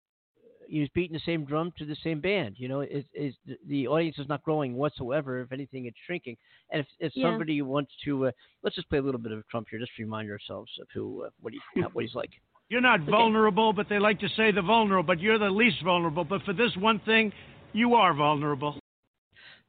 He's 0.69 0.89
beating 0.89 1.13
the 1.13 1.21
same 1.25 1.45
drum 1.45 1.71
to 1.77 1.85
the 1.85 1.95
same 2.03 2.19
band. 2.19 2.55
You 2.57 2.67
know, 2.69 2.81
is 2.81 3.03
is 3.13 3.33
the- 3.45 3.57
the 3.67 3.87
audience 3.87 4.17
is 4.17 4.27
not 4.29 4.43
growing 4.43 4.75
whatsoever. 4.75 5.41
If 5.41 5.51
anything, 5.51 5.85
it's 5.85 5.97
shrinking. 6.05 6.37
And 6.71 6.81
if 6.81 6.87
if 6.99 7.15
Yeah. 7.15 7.27
somebody 7.27 7.61
wants 7.61 7.91
to, 8.05 8.27
uh, 8.27 8.31
let's 8.63 8.75
just 8.75 8.89
play 8.89 8.99
a 8.99 9.01
little 9.01 9.19
bit 9.19 9.31
of 9.33 9.47
Trump 9.49 9.67
here, 9.69 9.79
just 9.79 9.93
to 9.97 10.03
remind 10.03 10.29
ourselves 10.31 10.71
of 10.81 10.87
who 10.93 11.23
uh, 11.25 11.29
what 11.41 11.53
he 11.53 11.59
what 11.93 12.03
he's 12.03 12.15
like. 12.15 12.31
You're 12.69 12.81
not 12.81 13.01
vulnerable, 13.01 13.71
but 13.71 13.87
they 13.87 13.99
like 13.99 14.19
to 14.19 14.29
say 14.29 14.51
the 14.51 14.61
vulnerable, 14.61 15.03
but 15.05 15.19
you're 15.21 15.37
the 15.37 15.49
least 15.49 15.81
vulnerable. 15.83 16.25
But 16.25 16.43
for 16.43 16.51
this 16.53 16.75
one 16.75 16.99
thing, 16.99 17.31
you 17.73 17.95
are 17.95 18.13
vulnerable. 18.13 18.79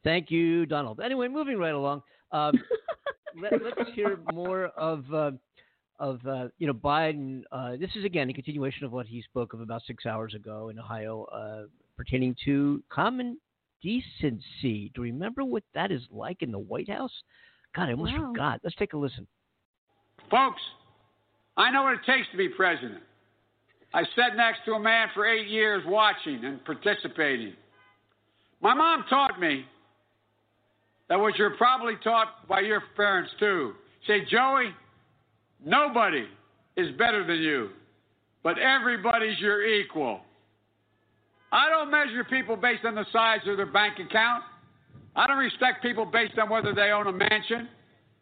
Thank 0.05 0.31
you, 0.31 0.67
Donald. 0.67 1.01
Anyway, 1.01 1.29
moving 1.29 1.59
right 1.59 1.75
along. 1.75 2.03
Um, 2.33 2.63
let, 3.41 3.53
us 3.55 3.89
hear 3.95 4.19
more 4.33 4.67
of 4.67 5.05
uh, 5.13 5.33
of 5.99 6.25
uh, 6.27 6.49
you 6.59 6.67
know 6.67 6.75
Biden. 6.75 7.43
Uh, 7.51 7.77
this 7.77 7.91
is 7.97 8.05
again 8.05 8.31
a 8.31 8.33
continuation 8.33 8.85
of 8.85 8.93
what 8.93 9.07
he 9.07 9.23
spoke 9.23 9.53
of 9.53 9.61
about 9.61 9.83
six 9.87 10.07
hours 10.07 10.35
ago 10.35 10.69
in 10.69 10.79
Ohio, 10.79 11.25
uh, 11.25 11.67
pertaining 11.97 12.37
to 12.45 12.83
common 12.91 13.39
decency. 13.83 14.91
Do 14.95 15.05
you 15.05 15.13
remember 15.13 15.45
what 15.45 15.63
that 15.75 15.91
is 15.91 16.03
like 16.11 16.43
in 16.43 16.53
the 16.53 16.59
White 16.59 16.89
House? 16.89 17.13
God, 17.75 17.89
I 17.89 17.93
almost 17.93 18.13
Wow. 18.13 18.33
forgot. 18.33 18.61
Let's 18.63 18.77
take 18.77 18.93
a 18.93 18.97
listen. 18.97 19.27
Folks, 20.31 20.61
I 21.57 21.71
know 21.71 21.83
what 21.83 21.95
it 21.95 22.05
takes 22.05 22.29
to 22.31 22.37
be 22.37 22.49
president. 22.49 23.03
I 23.95 24.05
sat 24.15 24.37
next 24.37 24.65
to 24.67 24.73
a 24.75 24.81
man 24.81 25.09
for 25.15 25.27
eight 25.27 25.49
years 25.49 25.83
watching 25.87 26.45
and 26.45 26.63
participating. 26.65 27.55
My 28.61 28.75
mom 28.75 29.05
taught 29.09 29.41
me 29.41 29.65
that 31.09 31.19
what 31.19 31.37
you're 31.37 31.57
probably 31.57 31.95
taught 32.03 32.47
by 32.49 32.61
your 32.61 32.83
parents 32.97 33.31
too. 33.39 33.73
Say, 34.07 34.25
Joey, 34.31 34.71
nobody 35.65 36.27
is 36.77 36.91
better 36.97 37.27
than 37.27 37.39
you, 37.39 37.71
but 38.43 38.59
everybody's 38.59 39.39
your 39.39 39.65
equal. 39.65 40.21
I 41.51 41.69
don't 41.71 41.91
measure 41.91 42.25
people 42.25 42.57
based 42.57 42.85
on 42.85 42.95
the 42.95 43.07
size 43.13 43.41
of 43.47 43.57
their 43.57 43.67
bank 43.67 43.95
account. 43.99 44.45
I 45.17 45.27
don't 45.27 45.39
respect 45.39 45.83
people 45.83 46.05
based 46.05 46.39
on 46.39 46.51
whether 46.51 46.75
they 46.75 46.91
own 46.91 47.07
a 47.07 47.13
mansion. 47.13 47.69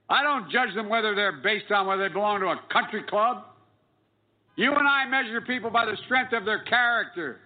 I 0.08 0.22
don't 0.22 0.50
judge 0.50 0.74
them 0.74 0.88
whether 0.88 1.14
they're 1.14 1.40
based 1.42 1.70
on 1.72 1.86
whether 1.86 2.08
they 2.08 2.12
belong 2.12 2.40
to 2.40 2.46
a 2.46 2.60
country 2.72 3.02
club. 3.02 3.42
You 4.54 4.72
and 4.72 4.88
I 4.88 5.06
measure 5.06 5.40
people 5.40 5.70
by 5.70 5.84
the 5.84 5.96
strength 6.04 6.32
of 6.32 6.44
their 6.44 6.62
character, 6.62 7.38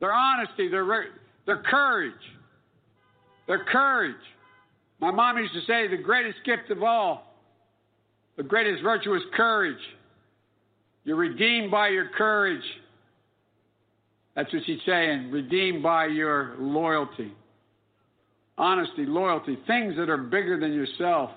their 0.00 0.12
honesty, 0.12 0.68
their, 0.68 0.84
their 1.46 1.62
courage. 1.62 2.12
Their 3.46 3.64
courage. 3.64 4.14
My 5.00 5.10
mom 5.10 5.38
used 5.38 5.54
to 5.54 5.60
say 5.62 5.88
the 5.88 6.02
greatest 6.02 6.38
gift 6.44 6.70
of 6.70 6.82
all, 6.82 7.34
the 8.36 8.42
greatest 8.42 8.82
virtue 8.82 9.14
is 9.14 9.22
courage. 9.34 9.78
You're 11.04 11.16
redeemed 11.16 11.70
by 11.70 11.88
your 11.88 12.08
courage. 12.08 12.64
That's 14.34 14.52
what 14.52 14.62
she's 14.66 14.80
saying, 14.84 15.30
redeemed 15.30 15.82
by 15.82 16.06
your 16.06 16.56
loyalty. 16.58 17.32
Honesty, 18.58 19.06
loyalty, 19.06 19.58
things 19.66 19.96
that 19.96 20.08
are 20.08 20.16
bigger 20.18 20.58
than 20.58 20.72
yourself. 20.72 21.30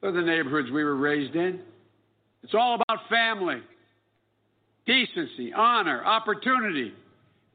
They're 0.00 0.12
the 0.12 0.22
neighborhoods 0.22 0.70
we 0.70 0.82
were 0.82 0.96
raised 0.96 1.34
in. 1.34 1.60
It's 2.42 2.54
all 2.54 2.74
about 2.74 3.08
family, 3.08 3.60
decency, 4.86 5.52
honor, 5.52 6.04
opportunity. 6.04 6.94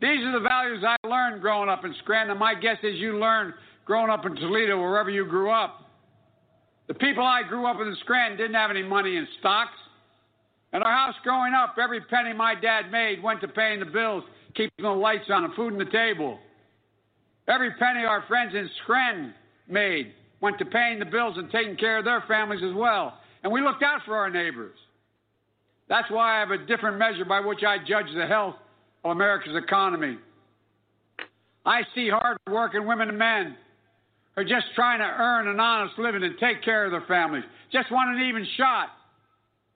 These 0.06 0.24
are 0.24 0.34
the 0.34 0.48
values 0.48 0.84
I 0.86 0.96
learned 1.08 1.42
growing 1.42 1.68
up 1.68 1.84
in 1.84 1.96
Scranton. 2.04 2.38
My 2.38 2.54
guess 2.54 2.78
is 2.84 2.94
you 3.00 3.18
learned 3.18 3.56
growing 3.86 4.12
up 4.12 4.24
in 4.24 4.36
Toledo, 4.36 4.80
wherever 4.80 5.10
you 5.10 5.26
grew 5.26 5.50
up. 5.50 5.80
The 6.88 6.94
people 6.94 7.24
I 7.24 7.42
grew 7.42 7.66
up 7.66 7.78
in 7.82 7.98
Scranton 8.02 8.38
didn't 8.38 8.54
have 8.54 8.70
any 8.70 8.84
money 8.84 9.16
in 9.16 9.28
stocks. 9.40 9.74
In 10.74 10.84
our 10.84 10.92
house 10.92 11.16
growing 11.24 11.56
up, 11.56 11.78
every 11.82 12.02
penny 12.02 12.34
my 12.34 12.54
dad 12.54 12.92
made 12.92 13.24
went 13.24 13.42
to 13.42 13.48
paying 13.48 13.80
the 13.80 13.88
bills, 13.88 14.24
keeping 14.54 14.84
the 14.84 14.90
lights 14.90 15.26
on, 15.34 15.44
and 15.44 15.56
food 15.56 15.74
on 15.74 15.80
the 15.80 15.86
table. 15.86 16.38
Every 17.48 17.72
penny 17.72 18.06
our 18.06 18.24
friends 18.28 18.54
in 18.54 18.70
Scranton 18.84 19.34
made 19.68 20.14
went 20.40 20.60
to 20.60 20.66
paying 20.66 21.00
the 21.00 21.06
bills 21.06 21.34
and 21.40 21.50
taking 21.50 21.78
care 21.78 21.98
of 21.98 22.06
their 22.06 22.24
families 22.28 22.62
as 22.64 22.76
well. 22.76 23.18
And 23.42 23.52
we 23.52 23.60
looked 23.60 23.82
out 23.82 24.02
for 24.06 24.16
our 24.16 24.30
neighbors. 24.30 24.78
That's 25.90 26.12
why 26.12 26.38
I 26.38 26.40
have 26.42 26.52
a 26.52 26.64
different 26.64 27.00
measure 27.00 27.26
by 27.26 27.40
which 27.40 27.64
I 27.64 27.80
judge 27.80 28.14
the 28.16 28.28
health 28.28 28.56
of 29.06 29.12
America's 29.12 29.56
economy. 29.56 30.18
I 31.66 31.82
see 31.94 32.10
hard 32.10 32.38
working 32.50 32.86
women 32.88 33.10
and 33.10 33.18
men 33.18 33.56
who 34.34 34.42
are 34.42 34.46
just 34.46 34.66
trying 34.76 35.00
to 35.00 35.06
earn 35.06 35.48
an 35.48 35.60
honest 35.60 35.98
living 35.98 36.24
and 36.24 36.36
take 36.40 36.64
care 36.64 36.86
of 36.86 36.92
their 36.92 37.06
families, 37.08 37.44
just 37.72 37.92
want 37.92 38.16
an 38.16 38.28
even 38.28 38.46
shot. 38.58 38.90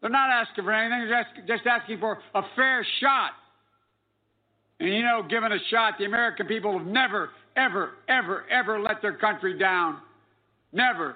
They're 0.01 0.09
not 0.09 0.29
asking 0.29 0.63
for 0.63 0.73
anything, 0.73 1.07
they're 1.07 1.23
just, 1.23 1.47
just 1.47 1.67
asking 1.67 1.99
for 1.99 2.19
a 2.33 2.41
fair 2.55 2.85
shot. 2.99 3.31
And 4.79 4.89
you 4.89 5.03
know, 5.03 5.23
given 5.29 5.51
a 5.51 5.59
shot, 5.69 5.95
the 5.99 6.05
American 6.05 6.47
people 6.47 6.77
have 6.77 6.87
never, 6.87 7.29
ever, 7.55 7.91
ever, 8.07 8.45
ever 8.49 8.79
let 8.79 9.01
their 9.01 9.17
country 9.17 9.59
down. 9.59 9.97
Never. 10.71 11.15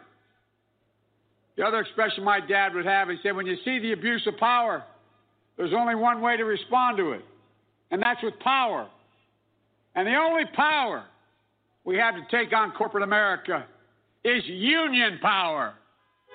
The 1.55 1.63
other 1.63 1.79
expression 1.79 2.23
my 2.23 2.39
dad 2.39 2.73
would 2.75 2.85
have, 2.85 3.09
he 3.09 3.17
said, 3.23 3.35
when 3.35 3.45
you 3.45 3.55
see 3.63 3.79
the 3.79 3.93
abuse 3.93 4.25
of 4.27 4.37
power, 4.37 4.83
there's 5.55 5.73
only 5.73 5.95
one 5.95 6.19
way 6.21 6.35
to 6.35 6.43
respond 6.43 6.97
to 6.97 7.11
it, 7.11 7.23
and 7.93 8.01
that's 8.01 8.21
with 8.23 8.37
power. 8.39 8.89
And 9.95 10.07
the 10.07 10.15
only 10.15 10.45
power 10.55 11.05
we 11.85 11.95
have 11.97 12.15
to 12.15 12.21
take 12.35 12.51
on 12.51 12.71
corporate 12.71 13.03
America 13.03 13.67
is 14.25 14.41
union 14.47 15.19
power. 15.21 15.75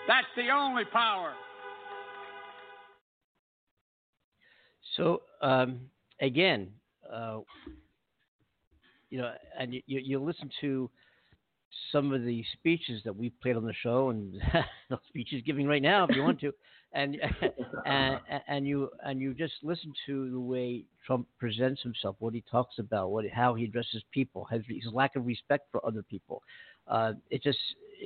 That's 0.06 0.28
the 0.36 0.50
only 0.50 0.84
power. 0.84 1.32
So, 4.96 5.22
um, 5.42 5.80
again, 6.20 6.68
uh, 7.12 7.40
you 9.10 9.18
know, 9.18 9.32
and 9.58 9.74
you, 9.74 9.82
you 9.86 10.22
listen 10.22 10.50
to 10.60 10.88
some 11.90 12.12
of 12.12 12.22
the 12.24 12.44
speeches 12.52 13.02
that 13.04 13.16
we've 13.16 13.38
played 13.42 13.56
on 13.56 13.64
the 13.64 13.74
show, 13.82 14.10
and 14.10 14.34
the 14.90 14.98
speeches 15.08 15.42
giving 15.44 15.66
right 15.66 15.82
now, 15.82 16.06
if 16.08 16.14
you 16.14 16.22
want 16.22 16.40
to, 16.40 16.52
and 16.92 17.16
and 17.86 18.20
and 18.46 18.66
you 18.66 18.90
and 19.04 19.20
you 19.20 19.34
just 19.34 19.54
listen 19.62 19.92
to 20.06 20.30
the 20.30 20.40
way 20.40 20.84
Trump 21.06 21.26
presents 21.38 21.82
himself, 21.82 22.16
what 22.18 22.34
he 22.34 22.44
talks 22.50 22.78
about, 22.78 23.10
what 23.10 23.24
how 23.32 23.54
he 23.54 23.64
addresses 23.64 24.02
people, 24.12 24.46
his, 24.50 24.62
his 24.68 24.92
lack 24.92 25.16
of 25.16 25.26
respect 25.26 25.68
for 25.70 25.84
other 25.86 26.02
people. 26.02 26.42
Uh, 26.86 27.12
it's 27.30 27.44
just 27.44 27.58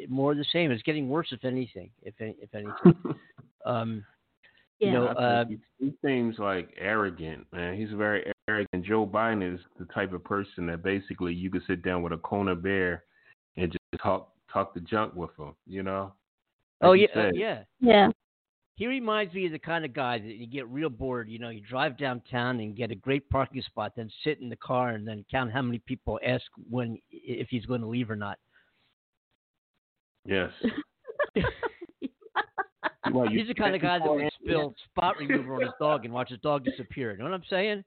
more 0.09 0.33
of 0.33 0.38
the 0.38 0.47
same. 0.53 0.71
It's 0.71 0.83
getting 0.83 1.09
worse, 1.09 1.29
if 1.33 1.45
anything. 1.45 1.90
If 2.03 2.14
if 2.18 2.55
anything. 2.55 3.16
um, 3.66 4.05
Yeah. 4.79 4.88
You 4.88 4.92
know, 4.95 5.07
uh, 5.07 5.45
he, 5.47 5.59
he 5.79 5.92
seems 6.05 6.38
like 6.38 6.71
arrogant, 6.77 7.47
man. 7.53 7.77
He's 7.77 7.90
very 7.90 8.33
arrogant. 8.49 8.85
Joe 8.85 9.07
Biden 9.07 9.55
is 9.55 9.61
the 9.79 9.85
type 9.87 10.12
of 10.12 10.25
person 10.25 10.66
that 10.66 10.83
basically 10.83 11.33
you 11.33 11.51
could 11.51 11.62
sit 11.68 11.85
down 11.85 12.03
with 12.03 12.12
a 12.12 12.18
Kona 12.18 12.57
bear 12.57 13.05
and 13.57 13.71
just 13.71 14.03
talk 14.03 14.33
talk 14.53 14.75
the 14.75 14.81
junk 14.81 15.14
with 15.14 15.31
him. 15.38 15.55
You 15.66 15.83
know? 15.85 16.12
oh 16.81 16.90
Like 16.90 17.01
you 17.01 17.09
yeah, 17.14 17.23
uh, 17.23 17.31
yeah. 17.35 17.62
Yeah. 17.81 18.09
He 18.75 18.87
reminds 18.87 19.35
me 19.35 19.47
of 19.47 19.53
the 19.53 19.59
kind 19.59 19.85
of 19.85 19.93
guy 19.93 20.19
that 20.19 20.27
you 20.27 20.47
get 20.47 20.67
real 20.69 20.89
bored. 20.89 21.29
You 21.29 21.39
know, 21.39 21.51
you 21.51 21.61
drive 21.61 21.99
downtown 21.99 22.59
and 22.61 22.75
get 22.75 22.91
a 22.91 22.95
great 22.95 23.29
parking 23.29 23.63
spot, 23.63 23.93
then 23.97 24.11
sit 24.25 24.41
in 24.41 24.49
the 24.49 24.57
car 24.57 24.91
and 24.91 25.07
then 25.07 25.25
count 25.31 25.53
how 25.53 25.63
many 25.63 25.79
people 25.79 26.19
ask 26.27 26.45
when 26.71 26.99
if 27.11 27.49
he's 27.51 27.67
going 27.67 27.83
to 27.83 27.87
leave 27.87 28.11
or 28.11 28.17
not. 28.17 28.39
Yes. 30.25 30.51
Well, 33.13 33.31
you 33.31 33.41
He's 33.41 33.49
the 33.49 33.55
kind 33.55 33.75
of 33.75 33.83
guy 33.83 33.99
that 33.99 34.05
before 34.05 34.15
would 34.17 34.23
and- 34.25 34.33
spill 34.43 34.75
spot 34.91 35.17
remover 35.19 35.57
on 35.57 35.63
his 35.63 35.71
dog 35.81 36.05
and 36.05 36.15
watch 36.15 36.31
his 36.31 36.39
dog 36.41 36.65
disappear. 36.65 37.13
You 37.13 37.19
know 37.19 37.25
what 37.25 37.35
I'm 37.35 37.43
saying? 37.51 37.85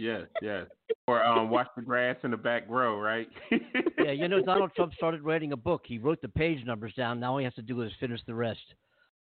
Yes, 0.00 0.22
yes. 0.42 0.66
Or 1.06 1.24
um, 1.24 1.50
watch 1.50 1.68
the 1.76 1.82
grass 1.82 2.16
in 2.22 2.30
the 2.30 2.36
back 2.36 2.68
grow, 2.68 2.98
right? 2.98 3.28
Yeah, 3.98 4.10
you 4.12 4.28
know, 4.28 4.42
Donald 4.44 4.72
Trump 4.74 4.92
started 4.94 5.22
writing 5.22 5.52
a 5.52 5.56
book. 5.56 5.82
He 5.86 5.98
wrote 5.98 6.20
the 6.20 6.28
page 6.28 6.64
numbers 6.66 6.92
down. 6.94 7.20
Now 7.20 7.32
all 7.32 7.38
he 7.38 7.44
has 7.44 7.54
to 7.54 7.62
do 7.62 7.80
is 7.82 7.92
finish 8.00 8.20
the 8.26 8.34
rest. 8.34 8.60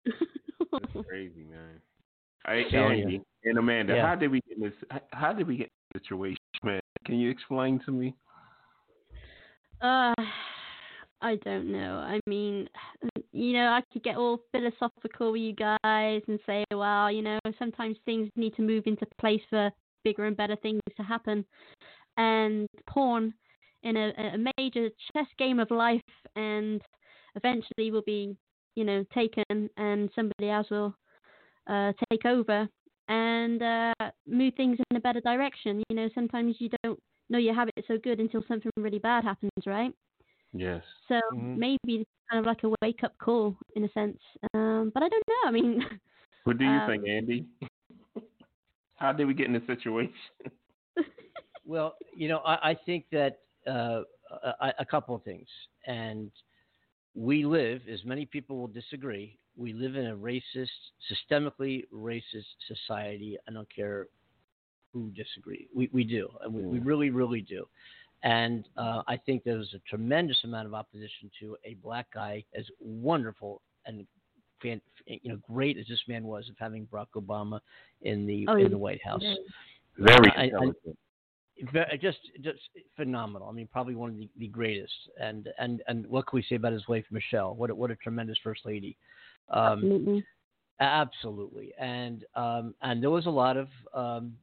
That's 0.06 0.94
crazy, 1.08 1.46
man. 1.50 1.82
You. 2.72 2.80
Andy 2.80 3.22
and 3.46 3.58
Amanda, 3.58 3.96
Yeah. 3.96 4.08
how 4.08 4.16
did 4.16 4.32
we 4.32 4.42
get 4.42 4.58
in 4.58 4.64
this? 4.64 5.02
How 5.12 5.32
did 5.34 5.48
we 5.48 5.58
get 5.58 5.68
in 5.68 5.70
this 5.94 6.04
situation, 6.04 6.38
man? 6.64 6.82
Can 7.06 7.16
you 7.16 7.30
explain 7.30 7.80
to 7.86 7.92
me? 7.92 8.16
Uh, 9.82 10.14
I 11.22 11.36
don't 11.46 11.72
know. 11.72 11.96
I 11.96 12.20
mean, 12.28 12.68
you 13.32 13.54
know, 13.54 13.68
I 13.68 13.82
could 13.92 14.04
get 14.04 14.18
all 14.18 14.40
philosophical 14.52 15.32
with 15.32 15.42
you 15.42 15.54
guys 15.54 16.22
and 16.28 16.40
say, 16.46 16.66
well, 16.72 17.10
you 17.10 17.22
know, 17.22 17.40
sometimes 17.58 17.98
things 18.06 18.30
need 18.36 18.56
to 18.56 18.62
move 18.62 18.84
into 18.88 19.06
place 19.20 19.42
for 19.50 19.72
bigger 20.04 20.26
and 20.26 20.36
better 20.36 20.58
things 20.58 20.82
to 20.98 21.04
happen. 21.04 21.46
And 22.18 22.68
pawn 22.88 23.34
in 23.84 23.98
a, 23.98 24.10
a 24.18 24.38
major 24.58 24.90
chess 25.14 25.28
game 25.38 25.60
of 25.60 25.72
life 25.72 26.02
and 26.36 26.82
eventually 27.36 27.92
will 27.92 28.04
be, 28.06 28.36
you 28.76 28.84
know, 28.84 29.04
taken 29.14 29.70
and 29.78 30.10
somebody 30.16 30.50
else 30.50 30.70
will 30.70 30.96
uh, 31.68 31.92
take 32.10 32.26
over 32.26 32.68
and 33.08 33.62
uh, 33.62 33.94
move 34.28 34.54
things 34.56 34.78
in 34.90 34.98
a 34.98 35.02
better 35.02 35.22
direction. 35.22 35.84
You 35.90 35.96
know, 35.96 36.10
sometimes 36.14 36.56
you 36.60 36.70
don't 36.84 37.00
know 37.30 37.38
you 37.38 37.54
have 37.54 37.70
it 37.76 37.86
so 37.88 37.98
good 37.98 38.20
until 38.20 38.44
something 38.48 38.72
really 38.78 39.00
bad 39.00 39.24
happens, 39.24 39.52
right? 39.66 39.94
Yes. 40.54 40.84
So 41.08 41.20
Mhm. 41.32 41.56
maybe 41.56 41.78
it's 42.02 42.10
kind 42.32 42.40
of 42.40 42.46
like 42.46 42.64
a 42.64 42.74
wake 42.82 43.04
up 43.04 43.18
call 43.18 43.56
in 43.76 43.84
a 43.84 43.92
sense. 43.92 44.20
Um, 44.54 44.92
but 44.94 45.04
I 45.04 45.10
don't 45.10 45.24
know. 45.28 45.48
I 45.48 45.52
mean, 45.52 45.86
What 46.44 46.58
do 46.58 46.66
you 46.66 46.80
Um, 46.86 46.86
think, 46.86 47.08
Andy? 47.08 47.46
how 48.96 49.12
did 49.12 49.26
we 49.28 49.34
get 49.34 49.48
in 49.48 49.54
this 49.54 49.66
situation? 49.68 50.14
Well, 51.66 51.96
you 52.16 52.28
know, 52.28 52.40
I, 52.40 52.72
I 52.72 52.78
think 52.86 53.06
that 53.12 53.40
uh, 53.68 54.02
a, 54.62 54.74
a 54.80 54.86
couple 54.86 55.16
of 55.16 55.24
things, 55.24 55.48
and 55.88 56.32
we 57.16 57.46
live, 57.46 57.82
as 57.92 58.04
many 58.06 58.26
people 58.26 58.58
will 58.58 58.68
disagree, 58.68 59.38
we 59.56 59.74
live 59.74 59.96
in 59.96 60.08
a 60.08 60.16
racist, 60.16 60.68
systemically 61.12 61.86
racist 61.94 62.46
society. 62.68 63.38
I 63.48 63.52
don't 63.52 63.74
care 63.74 64.08
who 64.92 65.12
disagree. 65.12 65.68
We 65.76 65.90
we 65.92 66.04
do, 66.04 66.30
and 66.44 66.54
we, 66.54 66.64
we 66.64 66.80
really 66.80 67.10
really 67.10 67.42
do. 67.42 67.68
And 68.24 68.66
uh, 68.78 69.04
I 69.08 69.18
think 69.18 69.44
there's 69.44 69.74
a 69.74 69.80
tremendous 69.90 70.38
amount 70.44 70.66
of 70.66 70.74
opposition 70.74 71.30
to 71.42 71.58
a 71.66 71.74
black 71.76 72.08
guy 72.14 72.44
as 72.56 72.66
wonderful 72.80 73.62
and 73.86 74.08
fan, 74.62 74.80
you 75.06 75.30
know 75.32 75.38
great 75.52 75.78
as 75.78 75.86
this 75.88 76.02
man 76.08 76.24
was 76.24 76.48
of 76.50 76.56
having 76.58 76.88
Barack 76.88 77.08
Obama 77.16 77.60
in 78.02 78.26
the 78.26 78.48
Oh, 78.48 78.56
in 78.56 78.72
the 78.72 78.78
White 78.78 79.04
House. 79.04 79.24
Very 79.98 80.32
I- 80.36 80.42
I- 80.42 80.44
intelligent. 80.46 80.78
Ve- 80.86 80.98
just 82.02 82.20
just 82.42 82.60
phenomenal. 82.96 83.48
I 83.48 83.52
mean, 83.52 83.68
probably 83.72 83.96
one 83.96 84.10
of 84.12 84.18
the, 84.18 84.30
the 84.38 84.48
greatest. 84.48 84.94
And 85.22 85.50
and 85.60 85.82
and 85.88 86.08
what 86.08 86.28
can 86.28 86.38
we 86.38 86.46
say 86.48 86.56
about 86.56 86.74
his 86.74 86.88
wife 86.88 87.06
Michelle? 87.12 87.56
What 87.56 87.70
a, 87.70 87.76
what 87.76 87.92
a 87.92 87.96
tremendous 87.96 88.38
first 88.44 88.62
lady. 88.66 88.98
Um, 89.50 89.74
absolutely. 89.74 90.26
absolutely. 90.80 91.74
And 91.80 92.26
um, 92.36 92.74
and 92.82 93.02
there 93.02 93.12
was 93.12 93.26
a 93.26 93.32
lot 93.32 93.58
of 93.58 93.68
um, 93.94 94.34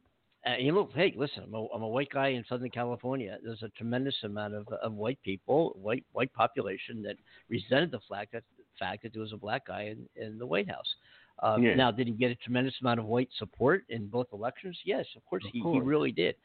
uh, 0.47 0.57
you 0.59 0.73
know, 0.73 0.89
hey, 0.95 1.13
listen, 1.17 1.43
I'm 1.45 1.55
a, 1.55 1.67
I'm 1.67 1.83
a 1.83 1.89
white 1.89 2.09
guy 2.11 2.29
in 2.29 2.45
Southern 2.49 2.71
California. 2.71 3.37
There's 3.45 3.63
a 3.63 3.69
tremendous 3.71 4.17
amount 4.25 4.55
of, 4.55 4.67
of 4.83 4.95
white 4.95 5.19
people, 5.23 5.77
white 5.81 6.05
white 6.13 6.33
population 6.33 7.03
that 7.03 7.17
resented 7.49 7.91
the 7.91 8.01
fact 8.09 8.33
that 8.33 8.45
fact 8.79 9.03
that 9.03 9.13
there 9.13 9.21
was 9.21 9.33
a 9.35 9.37
black 9.37 9.67
guy 9.67 9.95
in, 9.95 10.09
in 10.17 10.39
the 10.39 10.47
White 10.47 10.69
House. 10.69 10.87
Um, 11.43 11.63
Yeah. 11.63 11.75
Now, 11.75 11.91
did 11.91 12.07
he 12.07 12.13
get 12.15 12.31
a 12.31 12.35
tremendous 12.37 12.75
amount 12.81 13.01
of 13.01 13.07
white 13.07 13.29
support 13.39 13.85
in 13.89 14.07
both 14.07 14.27
elections? 14.33 14.79
Yes, 14.85 15.07
of 15.17 15.25
course, 15.27 15.45
Of 15.45 15.53
he, 15.53 15.61
he 15.61 15.81
really 15.81 16.13
did. 16.13 16.37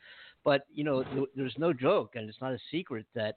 But 0.45 0.65
you 0.73 0.85
know, 0.85 1.03
th- 1.03 1.27
there's 1.35 1.55
no 1.57 1.73
joke, 1.73 2.15
and 2.15 2.29
it's 2.29 2.39
not 2.39 2.53
a 2.53 2.59
secret 2.71 3.05
that 3.15 3.35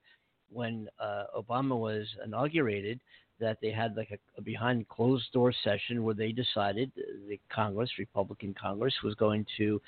when 0.50 0.88
uh, 1.00 1.24
Obama 1.36 1.76
was 1.76 2.06
inaugurated, 2.24 3.00
that 3.40 3.58
they 3.60 3.70
had 3.72 3.96
like 3.96 4.10
a, 4.12 4.18
a 4.38 4.42
behind 4.42 4.88
closed 4.88 5.32
door 5.32 5.52
session 5.64 6.04
where 6.04 6.14
they 6.14 6.30
decided 6.32 6.92
uh, 6.98 7.02
the 7.28 7.40
Congress, 7.50 7.90
Republican 7.98 8.54
Congress, 8.60 8.94
was 9.02 9.14
going 9.16 9.44
to 9.56 9.80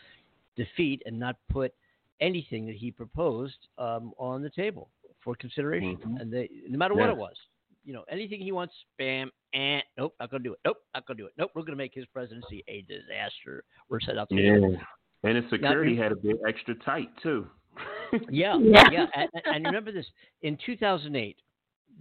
defeat 0.57 1.03
and 1.07 1.19
not 1.19 1.37
put 1.51 1.73
anything 2.21 2.67
that 2.67 2.77
he 2.77 2.91
proposed 2.91 3.57
um, 3.79 4.13
on 4.19 4.43
the 4.43 4.51
table 4.51 4.89
for 5.23 5.35
consideration, 5.37 5.97
Mhm. 6.03 6.21
and 6.21 6.33
they, 6.33 6.49
no 6.69 6.79
matter 6.79 6.95
what 6.95 7.09
it 7.11 7.17
was, 7.17 7.37
you 7.85 7.93
know, 7.93 8.05
anything 8.11 8.41
he 8.41 8.53
wants, 8.53 8.75
bam, 8.99 9.31
and 9.53 9.83
nope, 9.99 10.15
not 10.21 10.31
gonna 10.31 10.43
do 10.43 10.53
it. 10.53 10.61
Nope, 10.65 10.79
not 10.95 11.07
gonna 11.07 11.19
do 11.19 11.27
it. 11.27 11.33
Nope, 11.39 11.51
we're 11.55 11.63
gonna 11.63 11.77
make 11.77 11.95
his 11.95 12.07
presidency 12.07 12.63
a 12.69 12.83
disaster. 12.83 13.65
We're 13.89 14.01
set 14.01 14.17
up 14.19 14.29
to 14.31 14.35
Yeah. 14.37 14.83
And 15.23 15.37
the 15.37 15.49
security 15.51 15.93
you- 15.93 16.03
had 16.03 16.13
a 16.13 16.17
bit 16.17 16.37
extra 16.49 16.75
tight 16.77 17.09
too. 17.23 17.47
Yeah, 18.29 18.59
Yeah. 18.59 18.91
yeah. 18.91 19.07
And, 19.15 19.29
and- 19.35 19.55
and 19.57 19.65
remember 19.67 19.93
this: 19.93 20.07
in 20.43 20.59
2008, 20.67 21.37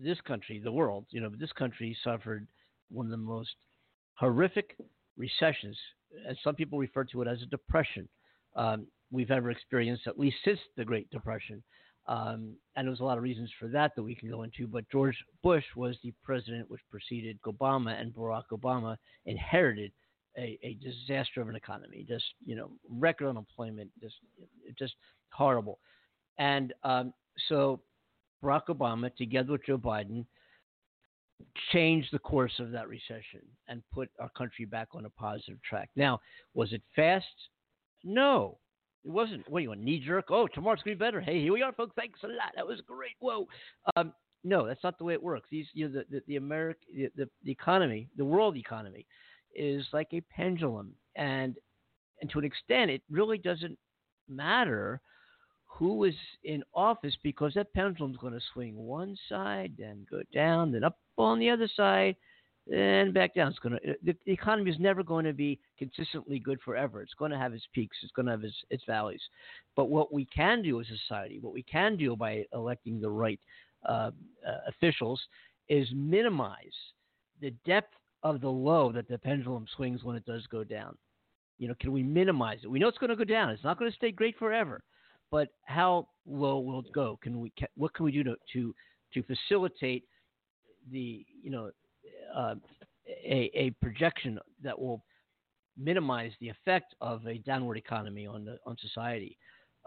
this 0.02 0.20
country, 0.22 0.60
the 0.60 0.72
world, 0.72 1.06
you 1.12 1.22
know, 1.22 1.30
this 1.38 1.52
country 1.54 1.96
suffered 2.04 2.48
one 2.90 3.06
of 3.06 3.12
the 3.12 3.18
most 3.18 3.56
horrific 4.16 4.76
recessions, 5.18 5.78
and 6.28 6.38
some 6.44 6.56
people 6.56 6.80
refer 6.80 7.04
to 7.06 7.22
it 7.22 7.28
as 7.28 7.42
a 7.44 7.46
depression. 7.46 8.08
Um, 8.56 8.88
we've 9.12 9.30
ever 9.32 9.52
experienced, 9.52 10.08
at 10.08 10.18
least 10.20 10.38
since 10.44 10.60
the 10.78 10.86
Great 10.86 11.10
Depression. 11.12 11.62
Um, 12.08 12.56
and 12.76 12.88
there's 12.88 13.02
a 13.02 13.04
lot 13.04 13.18
of 13.18 13.24
reasons 13.24 13.52
for 13.60 13.68
that 13.68 13.96
that 13.96 14.02
we 14.02 14.16
can 14.16 14.30
go 14.32 14.42
into. 14.42 14.66
But 14.68 14.90
George 14.92 15.16
Bush 15.44 15.66
was 15.76 15.96
the 16.04 16.12
president 16.24 16.70
which 16.72 16.82
preceded 16.90 17.38
Obama, 17.46 18.00
and 18.02 18.12
Barack 18.14 18.46
Obama 18.52 18.98
inherited 19.28 19.92
a, 20.40 20.58
a 20.64 20.78
disaster 20.82 21.42
of 21.42 21.50
an 21.50 21.56
economy, 21.56 22.06
just 22.08 22.26
you 22.46 22.56
know, 22.56 22.72
record 22.90 23.28
unemployment, 23.28 23.90
just 24.02 24.16
just 24.78 24.94
horrible. 25.32 25.80
And 26.38 26.74
um, 26.84 27.14
so 27.48 27.82
Barack 28.44 28.68
Obama, 28.70 29.14
together 29.16 29.52
with 29.52 29.66
Joe 29.66 29.78
Biden, 29.78 30.26
changed 31.72 32.10
the 32.12 32.20
course 32.20 32.54
of 32.60 32.72
that 32.72 32.88
recession 32.88 33.42
and 33.68 33.84
put 33.94 34.10
our 34.20 34.30
country 34.30 34.66
back 34.66 34.90
on 34.94 35.06
a 35.06 35.10
positive 35.10 35.62
track. 35.62 35.90
Now, 35.96 36.20
was 36.54 36.72
it 36.74 36.82
fast? 36.96 37.26
No, 38.04 38.58
it 39.04 39.12
wasn't. 39.12 39.50
What 39.50 39.60
do 39.60 39.64
you 39.64 39.70
want, 39.70 39.82
knee 39.82 40.04
jerk? 40.06 40.26
Oh, 40.30 40.48
tomorrow's 40.48 40.82
gonna 40.84 40.96
be 40.96 41.00
better. 41.00 41.22
Hey, 41.22 41.42
here 41.42 41.54
we 41.54 41.62
are, 41.62 41.74
folks. 41.74 41.94
Thanks 41.96 42.20
a 42.24 42.28
lot. 42.28 42.54
That 42.56 42.68
was 42.68 42.82
great. 42.88 43.16
Whoa. 43.20 43.48
Um, 43.96 44.14
no, 44.46 44.66
that's 44.66 44.84
not 44.84 44.98
the 44.98 45.04
way 45.04 45.14
it 45.14 45.22
works. 45.22 45.48
These, 45.52 45.68
you 45.74 45.90
know, 45.90 45.94
the 46.00 46.06
the, 46.10 46.24
the 46.28 46.36
American, 46.38 46.88
the, 46.96 47.12
the, 47.16 47.30
the 47.44 47.52
economy, 47.52 48.08
the 48.16 48.24
world 48.24 48.56
economy, 48.56 49.06
is 49.56 49.86
like 49.94 50.10
a 50.14 50.22
pendulum, 50.22 50.94
and 51.16 51.56
and 52.22 52.30
to 52.32 52.40
an 52.40 52.46
extent, 52.46 52.92
it 52.92 53.02
really 53.10 53.38
doesn't 53.38 53.78
matter 54.28 55.02
who 55.66 56.04
is 56.04 56.16
in 56.44 56.64
office 56.74 57.16
because 57.24 57.54
that 57.54 57.74
pendulum's 57.74 58.18
going 58.18 58.34
to 58.34 58.40
swing 58.54 58.76
one 58.76 59.16
side, 59.30 59.74
then 59.78 60.06
go 60.10 60.22
down, 60.34 60.72
then 60.72 60.84
up 60.84 60.98
on 61.18 61.40
the 61.40 61.50
other 61.50 61.70
side, 61.76 62.16
and 62.74 63.14
back 63.14 63.34
down. 63.34 63.50
It's 63.50 63.60
going 63.60 63.74
to 63.74 63.96
the, 64.04 64.16
the 64.26 64.32
economy 64.32 64.72
is 64.72 64.80
never 64.80 65.04
going 65.04 65.26
to 65.26 65.34
be 65.34 65.60
consistently 65.78 66.40
good 66.40 66.60
forever. 66.64 67.02
It's 67.02 67.14
going 67.14 67.32
to 67.32 67.38
have 67.38 67.54
its 67.54 67.66
peaks. 67.74 67.98
It's 68.04 68.12
going 68.12 68.26
to 68.26 68.32
have 68.34 68.44
its, 68.44 68.56
its 68.70 68.84
valleys. 68.86 69.22
But 69.76 69.90
what 69.90 70.14
we 70.14 70.26
can 70.26 70.62
do 70.62 70.80
as 70.80 70.88
a 70.88 70.98
society, 71.08 71.40
what 71.40 71.54
we 71.54 71.64
can 71.64 71.98
do 71.98 72.16
by 72.16 72.46
electing 72.54 73.00
the 73.00 73.10
right 73.10 73.40
uh, 73.88 74.12
uh, 74.48 74.58
officials, 74.68 75.22
is 75.68 75.88
minimize 75.94 76.76
the 77.42 77.52
depth 77.66 77.94
of 78.24 78.42
the 78.42 78.50
low 78.50 78.92
that 78.92 79.08
the 79.08 79.18
pendulum 79.18 79.66
swings 79.76 80.04
when 80.04 80.16
it 80.16 80.26
does 80.26 80.46
go 80.48 80.64
down. 80.64 80.98
You 81.58 81.68
know, 81.68 81.76
can 81.80 81.92
we 81.92 82.04
minimize 82.04 82.60
it? 82.64 82.70
We 82.70 82.80
know 82.80 82.88
it's 82.88 82.98
going 82.98 83.10
to 83.10 83.16
go 83.16 83.24
down. 83.24 83.50
It's 83.50 83.64
not 83.64 83.78
going 83.78 83.92
to 83.92 83.98
stay 83.98 84.12
great 84.12 84.38
forever, 84.38 84.82
but 85.30 85.50
how 85.66 86.08
low 86.26 86.60
will 86.60 86.80
it 86.80 86.92
go? 86.94 87.20
Can 87.22 87.40
we? 87.40 87.52
Can, 87.58 87.68
what 87.76 87.94
can 87.94 88.06
we 88.06 88.12
do 88.12 88.24
to 88.24 88.36
to 88.54 88.74
to 89.14 89.24
facilitate 89.24 90.06
the 90.92 91.26
you 91.42 91.52
know 91.52 91.72
uh, 92.36 92.56
a, 93.08 93.52
a 93.54 93.72
projection 93.82 94.40
that 94.64 94.78
will 94.78 95.04
minimize 95.78 96.32
the 96.40 96.50
effect 96.50 96.94
of 97.02 97.26
a 97.26 97.38
downward 97.40 97.78
economy 97.78 98.28
on 98.28 98.46
the, 98.46 98.58
on 98.66 98.76
society. 98.82 99.38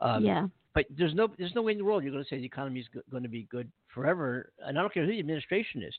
Um, 0.01 0.25
yeah. 0.25 0.47
But 0.75 0.87
there's 0.97 1.14
no 1.14 1.29
there's 1.38 1.55
no 1.55 1.61
way 1.61 1.73
in 1.73 1.79
the 1.79 1.85
world 1.85 2.03
you're 2.03 2.12
going 2.12 2.25
to 2.25 2.29
say 2.29 2.38
the 2.38 2.47
economy 2.47 2.81
is 2.81 2.87
go- 2.95 3.03
going 3.11 3.23
to 3.23 3.29
be 3.29 3.47
good 3.51 3.71
forever, 3.92 4.53
and 4.66 4.79
I 4.79 4.81
don't 4.81 4.92
care 4.92 5.05
who 5.05 5.12
the 5.12 5.18
administration 5.18 5.83
is. 5.83 5.95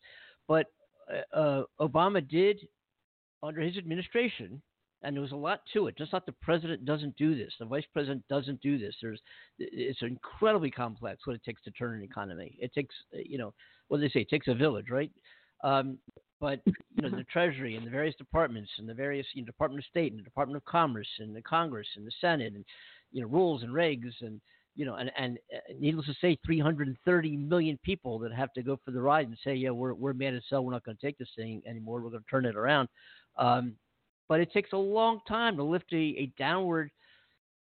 But 0.48 0.66
uh, 1.12 1.36
uh, 1.36 1.64
Obama 1.80 2.28
did, 2.28 2.60
under 3.42 3.62
his 3.62 3.78
administration, 3.78 4.62
and 5.04 5.16
there 5.16 5.22
was 5.22 5.32
a 5.32 5.36
lot 5.36 5.62
to 5.74 5.88
it. 5.88 5.98
Just 5.98 6.14
not 6.14 6.26
the 6.26 6.34
president 6.42 6.86
doesn't 6.86 7.16
do 7.18 7.36
this, 7.36 7.54
the 7.60 7.66
vice 7.66 7.86
president 7.94 8.24
doesn't 8.30 8.62
do 8.62 8.78
this. 8.78 8.96
There's 9.02 9.20
it's 9.60 10.02
incredibly 10.02 10.72
complex 10.72 11.26
what 11.26 11.36
it 11.36 11.44
takes 11.44 11.62
to 11.64 11.72
turn 11.72 11.98
an 11.98 12.04
economy. 12.04 12.58
It 12.60 12.74
takes 12.74 12.96
you 13.12 13.38
know 13.38 13.54
what 13.88 13.98
do 13.98 14.02
they 14.02 14.10
say? 14.10 14.22
It 14.22 14.30
takes 14.30 14.48
a 14.48 14.56
village, 14.56 14.90
right? 14.90 15.12
Um, 15.64 15.98
but 16.40 16.60
you 16.66 17.02
know 17.02 17.10
the 17.10 17.24
Treasury 17.26 17.76
and 17.76 17.86
the 17.86 17.92
various 17.92 18.16
departments 18.16 18.72
and 18.78 18.88
the 18.88 18.94
various 18.94 19.28
you 19.34 19.42
know, 19.42 19.46
Department 19.46 19.84
of 19.84 19.90
State 19.90 20.12
and 20.12 20.20
the 20.20 20.26
Department 20.26 20.58
of 20.58 20.66
Commerce 20.66 21.08
and 21.20 21.36
the 21.36 21.42
Congress 21.42 21.88
and 21.96 22.08
the 22.08 22.12
Senate 22.22 22.54
and 22.54 22.66
you 23.12 23.22
know 23.22 23.28
rules 23.28 23.64
and 23.64 23.74
regs 23.74 24.14
and 24.22 24.42
you 24.76 24.86
know 24.86 24.96
and 24.96 25.12
and 25.18 25.38
uh, 25.54 25.60
needless 25.80 26.06
to 26.08 26.14
say, 26.22 26.38
330 26.46 27.38
million 27.38 27.80
people 27.84 28.20
that 28.20 28.34
have 28.34 28.54
to 28.54 28.64
go 28.64 28.80
for 28.84 28.92
the 28.92 29.02
ride 29.02 29.28
and 29.28 29.38
say, 29.44 29.56
yeah, 29.56 29.70
we're 29.70 29.94
we're 29.94 30.14
mad 30.14 30.34
as 30.34 30.44
hell, 30.50 30.64
we're 30.64 30.72
not 30.72 30.84
going 30.84 30.98
to 30.98 31.06
take 31.06 31.18
this 31.18 31.30
thing 31.36 31.62
anymore, 31.68 32.02
we're 32.02 32.10
going 32.10 32.24
to 32.24 32.30
turn 32.30 32.46
it 32.46 32.56
around. 32.56 32.88
Um, 33.38 33.76
but 34.30 34.40
it 34.40 34.52
takes 34.54 34.74
a 34.74 34.78
long 34.78 35.20
time 35.28 35.58
to 35.58 35.64
lift 35.64 35.92
a, 35.92 35.96
a 35.96 36.32
downward 36.38 36.90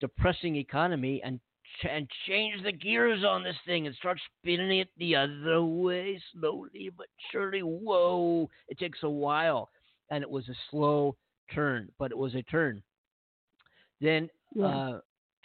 depressing 0.00 0.56
economy 0.56 1.20
and 1.24 1.40
and 1.88 2.08
change 2.26 2.62
the 2.64 2.72
gears 2.72 3.24
on 3.24 3.42
this 3.44 3.56
thing 3.66 3.86
and 3.86 3.94
start 3.96 4.18
spinning 4.40 4.78
it 4.78 4.88
the 4.96 5.14
other 5.14 5.62
way 5.62 6.20
slowly 6.32 6.90
but 6.96 7.06
surely. 7.30 7.60
Whoa, 7.60 8.48
it 8.68 8.78
takes 8.78 9.00
a 9.02 9.10
while. 9.10 9.70
And 10.10 10.22
it 10.22 10.30
was 10.30 10.48
a 10.48 10.54
slow 10.70 11.16
turn, 11.54 11.90
but 11.98 12.10
it 12.10 12.16
was 12.16 12.34
a 12.34 12.42
turn. 12.44 12.82
Then 14.00 14.30
yeah. 14.54 14.66
uh, 14.66 15.00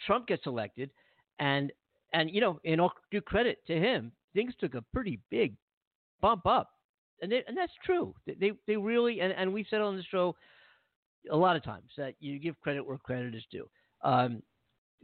Trump 0.06 0.26
gets 0.26 0.46
elected, 0.46 0.90
and 1.38 1.72
and 2.12 2.30
you 2.30 2.40
know, 2.40 2.60
in 2.64 2.80
all 2.80 2.92
due 3.10 3.20
credit 3.20 3.58
to 3.66 3.74
him, 3.74 4.12
things 4.34 4.54
took 4.58 4.74
a 4.74 4.84
pretty 4.92 5.20
big 5.30 5.54
bump 6.20 6.46
up, 6.46 6.70
and 7.22 7.30
they, 7.30 7.42
and 7.46 7.56
that's 7.56 7.72
true. 7.84 8.14
They 8.26 8.52
they 8.66 8.76
really 8.76 9.20
and 9.20 9.32
and 9.32 9.52
we've 9.52 9.66
said 9.68 9.80
on 9.80 9.96
the 9.96 10.02
show 10.10 10.36
a 11.30 11.36
lot 11.36 11.56
of 11.56 11.64
times 11.64 11.90
that 11.96 12.14
you 12.20 12.38
give 12.38 12.60
credit 12.60 12.86
where 12.86 12.98
credit 12.98 13.34
is 13.34 13.44
due. 13.50 13.68
Um, 14.02 14.42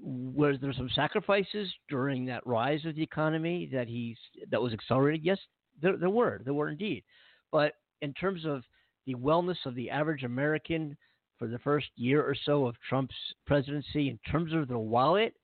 was 0.03 0.57
there 0.61 0.73
some 0.73 0.91
sacrifices 0.95 1.69
during 1.89 2.25
that 2.27 2.47
rise 2.47 2.85
of 2.87 2.95
the 2.95 3.03
economy 3.03 3.69
that 3.73 3.89
he's 3.89 4.17
that 4.51 4.61
was 4.61 4.73
accelerated? 4.73 5.25
Yes, 5.25 5.39
there, 5.81 5.97
there 5.97 6.11
were. 6.11 6.41
There 6.45 6.55
were 6.55 6.71
indeed. 6.71 7.05
But 7.53 7.75
in 8.01 8.15
terms 8.15 8.45
of 8.47 8.63
the 9.07 9.15
wellness 9.15 9.57
of 9.67 9.75
the 9.75 9.91
average 9.91 10.23
American 10.23 10.97
for 11.39 11.49
the 11.49 11.59
first 11.59 11.89
year 11.97 12.23
or 12.23 12.35
so 12.45 12.67
of 12.67 12.77
Trump's 12.89 13.15
presidency, 13.47 14.09
in 14.09 14.19
terms 14.31 14.53
of 14.53 14.69
their 14.69 14.79
wallet, 14.79 15.35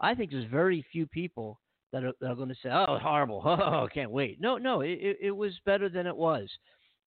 I 0.00 0.14
think 0.14 0.30
there's 0.30 0.50
very 0.50 0.84
few 0.90 1.06
people 1.06 1.60
that 1.92 2.04
are, 2.04 2.12
that 2.20 2.30
are 2.30 2.36
going 2.36 2.48
to 2.48 2.54
say, 2.62 2.70
"Oh, 2.70 2.94
it's 2.94 3.02
horrible! 3.02 3.42
Oh, 3.46 3.88
can't 3.92 4.10
wait." 4.10 4.40
No, 4.40 4.56
no, 4.56 4.80
it, 4.80 5.18
it 5.20 5.36
was 5.36 5.52
better 5.64 5.88
than 5.88 6.06
it 6.06 6.16
was. 6.16 6.48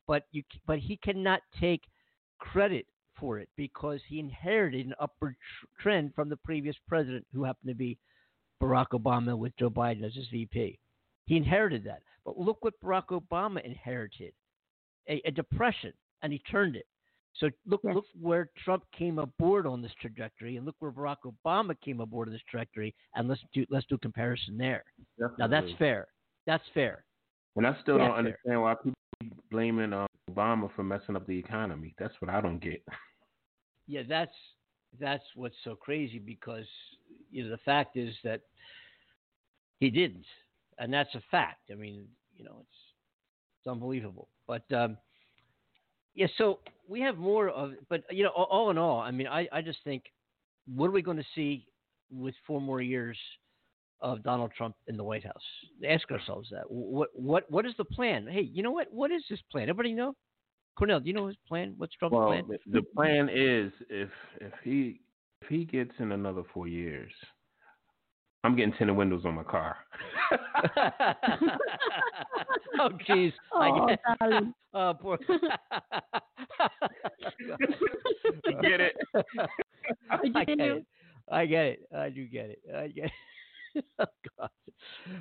But 0.08 0.24
you, 0.32 0.44
but 0.68 0.80
he 0.80 0.98
cannot 0.98 1.42
take 1.60 1.84
credit 2.40 2.86
for 3.20 3.40
it 3.40 3.50
because 3.56 4.02
he 4.08 4.20
inherited 4.20 4.86
an 4.86 4.94
upward 5.00 5.36
trend 5.80 6.14
from 6.14 6.30
the 6.30 6.38
previous 6.38 6.76
president, 6.88 7.26
who 7.34 7.44
happened 7.44 7.70
to 7.70 7.76
be 7.76 7.98
Barack 8.62 8.90
Obama 8.94 9.38
with 9.38 9.56
Joe 9.58 9.70
Biden 9.70 10.04
as 10.04 10.14
his 10.14 10.28
VP. 10.30 10.78
He 11.26 11.38
inherited 11.38 11.84
that. 11.86 12.02
But 12.26 12.38
look 12.38 12.64
what 12.64 12.80
Barack 12.84 13.08
Obama 13.08 13.64
inherited 13.64 14.34
a, 15.10 15.22
a 15.26 15.32
depression, 15.32 15.94
and 16.22 16.34
he 16.34 16.40
turned 16.40 16.76
it. 16.76 16.86
So 17.36 17.50
look, 17.66 17.82
yes. 17.84 17.96
look 17.96 18.06
where 18.20 18.50
Trump 18.64 18.84
came 18.98 19.18
aboard 19.18 19.66
on 19.66 19.82
this 19.82 19.92
trajectory, 20.00 20.58
and 20.58 20.66
look 20.66 20.76
where 20.80 20.92
Barack 20.92 21.18
Obama 21.26 21.76
came 21.82 22.00
aboard 22.00 22.28
on 22.28 22.34
this 22.34 22.42
trajectory, 22.50 22.94
and 23.16 23.28
let's 23.28 23.42
do 23.54 23.66
let's 23.70 23.86
do 23.88 23.96
a 23.96 24.00
comparison 24.00 24.58
there. 24.58 24.84
Definitely. 25.18 25.36
Now 25.40 25.48
that's 25.48 25.78
fair. 25.80 26.08
That's 26.46 26.64
fair. 26.74 27.06
And 27.56 27.66
I 27.66 27.76
still 27.82 27.98
that's 27.98 28.10
don't 28.10 28.18
understand 28.18 28.38
fair. 28.46 28.62
why 28.62 28.76
people 28.76 28.94
blaming 29.50 29.94
uh, 29.94 30.06
Obama 30.30 30.70
for 30.76 30.84
messing 30.84 31.16
up 31.16 31.26
the 31.26 31.38
economy. 31.38 31.96
That's 31.98 32.14
what 32.20 32.30
I 32.30 32.42
don't 32.42 32.60
get. 32.60 32.84
Yeah, 33.88 34.04
that's 34.08 34.32
that's 35.00 35.24
what's 35.36 35.56
so 35.64 35.76
crazy 35.76 36.20
because 36.20 36.66
you 37.32 37.44
know 37.44 37.50
the 37.50 37.58
fact 37.66 37.98
is 37.98 38.14
that 38.24 38.42
he 39.80 39.90
didn't, 39.90 40.26
and 40.78 40.94
that's 40.94 41.14
a 41.16 41.22
fact. 41.32 41.72
I 41.72 41.76
mean, 41.76 42.06
you 42.38 42.46
know, 42.46 42.58
it's 42.62 42.78
it's 43.60 43.72
unbelievable. 43.72 44.30
But 44.48 44.64
um, 44.72 44.98
yeah, 46.16 46.28
so 46.38 46.60
we 46.88 47.02
have 47.02 47.18
more 47.18 47.50
of, 47.50 47.72
but 47.90 48.04
you 48.12 48.24
know, 48.24 48.30
all, 48.30 48.70
in 48.70 48.78
all, 48.78 49.00
I 49.00 49.12
mean, 49.12 49.28
I 49.28 49.48
I 49.52 49.62
just 49.62 49.80
think, 49.84 50.04
what 50.68 50.88
are 50.88 50.92
we 50.92 51.02
going 51.02 51.18
to 51.18 51.26
see 51.36 51.66
with 52.12 52.36
four 52.46 52.62
more 52.62 52.82
years? 52.82 53.18
of 54.04 54.22
Donald 54.22 54.52
Trump 54.56 54.76
in 54.88 54.98
the 54.98 55.04
White 55.04 55.24
House. 55.24 55.42
Ask 55.88 56.12
ourselves 56.12 56.50
that. 56.52 56.70
What 56.70 57.10
what 57.14 57.50
what 57.50 57.66
is 57.66 57.74
the 57.78 57.86
plan? 57.86 58.28
Hey, 58.28 58.42
you 58.42 58.62
know 58.62 58.72
what? 58.72 58.88
What 58.92 59.12
is 59.12 59.24
this 59.30 59.40
plan? 59.50 59.70
Everybody 59.70 59.94
know? 59.94 60.14
Cornell, 60.78 61.00
do 61.00 61.08
you 61.08 61.14
know 61.14 61.28
his 61.28 61.38
plan? 61.48 61.74
What's 61.78 61.96
Trump's 61.96 62.16
well, 62.16 62.28
plan? 62.28 62.44
The 62.68 62.82
plan 62.96 63.30
is 63.30 63.72
if 63.90 64.10
if 64.42 64.52
he 64.64 65.00
if 65.42 65.48
he 65.48 65.66
gets 65.66 65.92
in 66.00 66.12
another 66.12 66.44
four 66.54 66.68
years, 66.68 67.12
I'm 68.44 68.56
getting 68.56 68.74
tinted 68.74 68.96
windows 68.96 69.24
on 69.26 69.36
my 69.36 69.44
car. 69.44 69.78
oh, 72.80 72.90
jeez. 73.08 73.32
Oh, 73.54 73.88
I 74.20 74.42
oh, 74.74 74.94
poor. 75.00 75.18
get 78.62 78.82
it? 78.82 78.96
I 80.10 80.44
get 80.46 80.60
it. 80.60 80.86
I 81.32 81.46
get 81.46 81.66
it. 81.66 81.88
I 81.96 82.10
do 82.10 82.26
get 82.26 82.50
it. 82.50 82.60
I 82.76 82.88
get 82.88 83.06
it. 83.76 83.86
oh 84.00 84.06
God! 84.38 84.50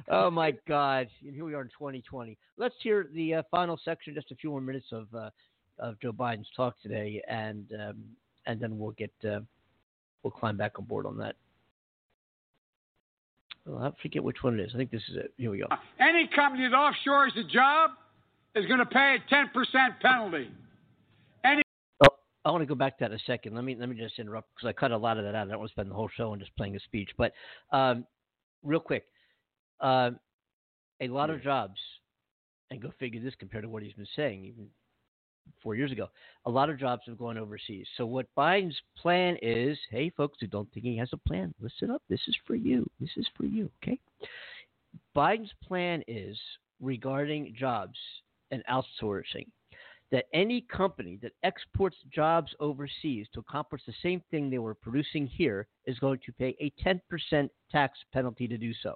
Oh 0.08 0.30
my 0.30 0.52
God! 0.66 1.08
And 1.24 1.34
here 1.34 1.44
we 1.44 1.54
are 1.54 1.62
in 1.62 1.68
2020. 1.68 2.36
Let's 2.56 2.74
hear 2.82 3.08
the 3.14 3.34
uh, 3.34 3.42
final 3.50 3.78
section, 3.84 4.14
just 4.14 4.30
a 4.30 4.34
few 4.34 4.50
more 4.50 4.60
minutes 4.60 4.88
of 4.92 5.06
uh, 5.14 5.30
of 5.78 6.00
Joe 6.00 6.12
Biden's 6.12 6.48
talk 6.56 6.74
today, 6.82 7.22
and 7.28 7.66
um, 7.80 8.02
and 8.46 8.60
then 8.60 8.78
we'll 8.78 8.92
get 8.92 9.12
uh, 9.24 9.40
we'll 10.22 10.32
climb 10.32 10.56
back 10.56 10.78
on 10.78 10.84
board 10.84 11.06
on 11.06 11.16
that. 11.18 11.36
Well, 13.66 13.82
I 13.82 14.02
forget 14.02 14.24
which 14.24 14.42
one 14.42 14.58
it 14.58 14.62
is. 14.62 14.72
I 14.74 14.78
think 14.78 14.90
this 14.90 15.02
is 15.08 15.16
it. 15.16 15.32
Here 15.36 15.50
we 15.50 15.58
go. 15.58 15.66
Any 16.00 16.28
company 16.34 16.68
that 16.68 16.74
offshores 16.74 17.38
a 17.38 17.44
job 17.44 17.90
is 18.54 18.66
going 18.66 18.80
to 18.80 18.86
pay 18.86 19.16
a 19.16 19.34
10% 19.34 20.00
penalty. 20.00 20.50
Any. 21.44 21.62
Oh, 22.04 22.14
I 22.44 22.50
want 22.50 22.62
to 22.62 22.66
go 22.66 22.74
back 22.74 22.98
to 22.98 23.04
that 23.04 23.12
a 23.12 23.18
second. 23.26 23.54
Let 23.54 23.64
me 23.64 23.76
let 23.78 23.88
me 23.88 23.96
just 23.96 24.18
interrupt 24.18 24.48
because 24.54 24.68
I 24.68 24.72
cut 24.72 24.90
a 24.90 24.96
lot 24.96 25.16
of 25.16 25.24
that 25.24 25.34
out. 25.34 25.46
I 25.46 25.50
don't 25.50 25.60
want 25.60 25.70
to 25.70 25.74
spend 25.74 25.90
the 25.90 25.94
whole 25.94 26.10
show 26.16 26.32
on 26.32 26.40
just 26.40 26.54
playing 26.56 26.74
a 26.76 26.80
speech. 26.80 27.10
But 27.16 27.32
um, 27.70 28.04
real 28.64 28.80
quick, 28.80 29.04
uh, 29.80 30.10
a 31.00 31.08
lot 31.08 31.30
of 31.30 31.42
jobs, 31.42 31.78
and 32.70 32.80
go 32.80 32.92
figure 32.98 33.20
this 33.20 33.34
compared 33.38 33.64
to 33.64 33.68
what 33.68 33.82
he's 33.82 33.92
been 33.94 34.06
saying, 34.16 34.44
even 34.44 34.66
four 35.62 35.74
years 35.74 35.92
ago. 35.92 36.08
A 36.46 36.50
lot 36.50 36.70
of 36.70 36.78
jobs 36.78 37.02
have 37.06 37.18
gone 37.18 37.38
overseas. 37.38 37.86
So 37.96 38.06
what 38.06 38.26
Biden's 38.36 38.80
plan 38.96 39.36
is, 39.42 39.78
hey 39.90 40.10
folks 40.10 40.38
who 40.40 40.46
don't 40.46 40.70
think 40.72 40.84
he 40.84 40.96
has 40.96 41.10
a 41.12 41.28
plan, 41.28 41.54
listen 41.60 41.90
up. 41.90 42.02
This 42.08 42.20
is 42.28 42.36
for 42.46 42.54
you. 42.54 42.88
This 43.00 43.10
is 43.16 43.26
for 43.36 43.44
you. 43.44 43.70
Okay. 43.82 43.98
Biden's 45.16 45.52
plan 45.66 46.02
is 46.08 46.38
regarding 46.80 47.54
jobs 47.58 47.98
and 48.50 48.62
outsourcing 48.70 49.46
that 50.12 50.26
any 50.34 50.60
company 50.60 51.18
that 51.22 51.32
exports 51.42 51.96
jobs 52.14 52.54
overseas 52.60 53.26
to 53.32 53.40
accomplish 53.40 53.80
the 53.86 53.94
same 54.02 54.22
thing 54.30 54.50
they 54.50 54.58
were 54.58 54.74
producing 54.74 55.26
here 55.26 55.66
is 55.86 55.98
going 55.98 56.20
to 56.24 56.32
pay 56.32 56.54
a 56.60 56.70
10% 56.86 57.48
tax 57.70 57.98
penalty 58.12 58.46
to 58.46 58.58
do 58.58 58.72
so. 58.82 58.94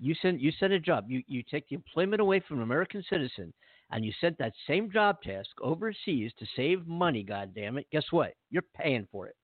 You 0.00 0.14
send 0.20 0.40
you 0.40 0.50
send 0.58 0.72
a 0.72 0.80
job, 0.80 1.04
you, 1.08 1.22
you 1.28 1.44
take 1.48 1.68
the 1.68 1.76
employment 1.76 2.20
away 2.20 2.40
from 2.40 2.56
an 2.56 2.64
American 2.64 3.04
citizen, 3.08 3.54
and 3.94 4.04
you 4.04 4.12
sent 4.20 4.36
that 4.38 4.52
same 4.66 4.90
job 4.90 5.22
task 5.22 5.50
overseas 5.62 6.32
to 6.40 6.46
save 6.56 6.84
money, 6.84 7.22
God 7.22 7.52
damn 7.54 7.78
it, 7.78 7.86
guess 7.92 8.04
what? 8.10 8.34
You're 8.50 8.64
paying 8.76 9.06
for 9.10 9.28
it. 9.28 9.36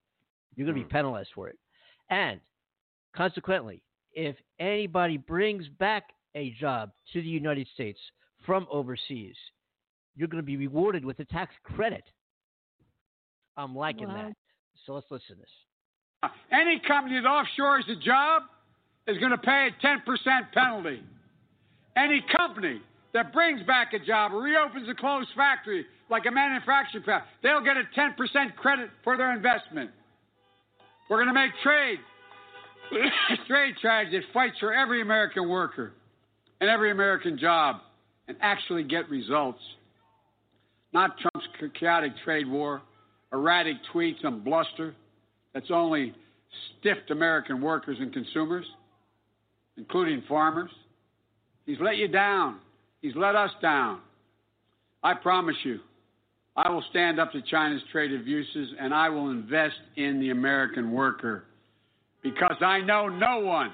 You're 0.57 0.67
going 0.67 0.77
to 0.77 0.83
be 0.83 0.89
hmm. 0.89 0.97
penalized 0.97 1.31
for 1.37 1.49
it. 1.49 1.57
And 2.11 2.41
consequently, 3.17 3.81
if 4.13 4.35
anybody 4.59 5.17
brings 5.19 5.69
back 5.79 6.03
a 6.35 6.51
job 6.61 6.91
to 7.13 7.23
the 7.23 7.29
United 7.29 7.69
States 7.75 8.01
from 8.45 8.67
overseas, 8.73 9.37
you're 10.17 10.27
going 10.27 10.43
to 10.43 10.47
be 10.47 10.57
rewarded 10.57 11.05
with 11.05 11.21
a 11.21 11.25
tax 11.27 11.55
credit. 11.63 12.03
I'm 13.57 13.77
liking 13.77 14.09
wow. 14.09 14.17
that. 14.17 14.33
So 14.85 14.95
let's 14.95 15.07
listen 15.13 15.37
to 15.37 15.43
this. 15.43 16.31
Any 16.51 16.81
company 16.89 17.21
that 17.21 17.25
offshores 17.25 17.89
a 17.89 17.95
job 18.05 18.43
is 19.07 19.17
going 19.19 19.31
to 19.31 19.39
pay 19.39 19.69
a 19.69 19.87
10% 19.87 20.01
penalty. 20.53 21.03
Any 21.97 22.25
company 22.37 22.81
that 23.13 23.33
brings 23.33 23.63
back 23.65 23.93
a 23.93 23.99
job 23.99 24.33
or 24.33 24.43
reopens 24.43 24.89
a 24.89 24.95
closed 24.95 25.29
factory 25.37 25.87
like 26.09 26.27
a 26.27 26.31
manufacturing 26.31 27.05
plant, 27.05 27.25
they'll 27.43 27.63
get 27.63 27.77
a 27.77 27.85
10% 27.99 28.57
credit 28.57 28.91
for 29.05 29.17
their 29.17 29.33
investment. 29.35 29.91
We're 31.09 31.23
going 31.23 31.29
to 31.29 31.35
make 31.35 31.53
trade 31.63 31.99
trade 33.47 33.75
strategy 33.79 34.19
that 34.19 34.25
fights 34.33 34.57
for 34.59 34.73
every 34.75 35.01
American 35.01 35.49
worker 35.49 35.93
and 36.61 36.69
every 36.69 36.91
American 36.91 37.39
job 37.39 37.77
and 38.29 38.37
actually 38.41 38.83
get 38.85 39.09
results. 39.09 39.61
Not 40.93 41.17
Trump's 41.19 41.49
chaotic 41.79 42.13
trade 42.25 42.49
war, 42.49 42.83
erratic 43.33 43.77
tweets 43.95 44.25
and 44.25 44.45
bluster 44.45 44.95
that's 45.55 45.71
only 45.71 46.15
stiffed 46.79 47.11
American 47.11 47.61
workers 47.61 47.97
and 48.01 48.13
consumers, 48.13 48.67
including 49.77 50.23
farmers. 50.29 50.71
He's 51.67 51.79
let 51.81 51.97
you 51.97 52.09
down. 52.09 52.59
He's 53.01 53.15
let 53.17 53.35
us 53.35 53.51
down. 53.63 54.01
I 55.03 55.15
promise 55.15 55.57
you, 55.65 55.81
I 56.57 56.69
will 56.69 56.85
stand 56.91 57.19
up 57.19 57.33
to 57.33 57.41
China's 57.43 57.83
trade 57.91 58.13
abuses 58.13 58.69
and 58.79 58.93
I 58.93 59.09
will 59.09 59.31
invest 59.31 59.77
in 59.97 60.21
the 60.21 60.31
American 60.31 60.93
worker 60.93 61.45
because 62.23 62.57
I 62.61 62.81
know 62.81 63.09
no 63.09 63.39
one, 63.41 63.71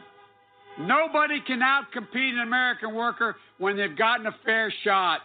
nobody 0.78 1.40
can 1.46 1.60
outcompete 1.60 2.34
an 2.34 2.40
American 2.46 2.94
worker 2.94 3.34
when 3.58 3.76
they've 3.76 3.96
gotten 3.96 4.26
a 4.26 4.36
fair 4.44 4.72
shot. 4.84 5.20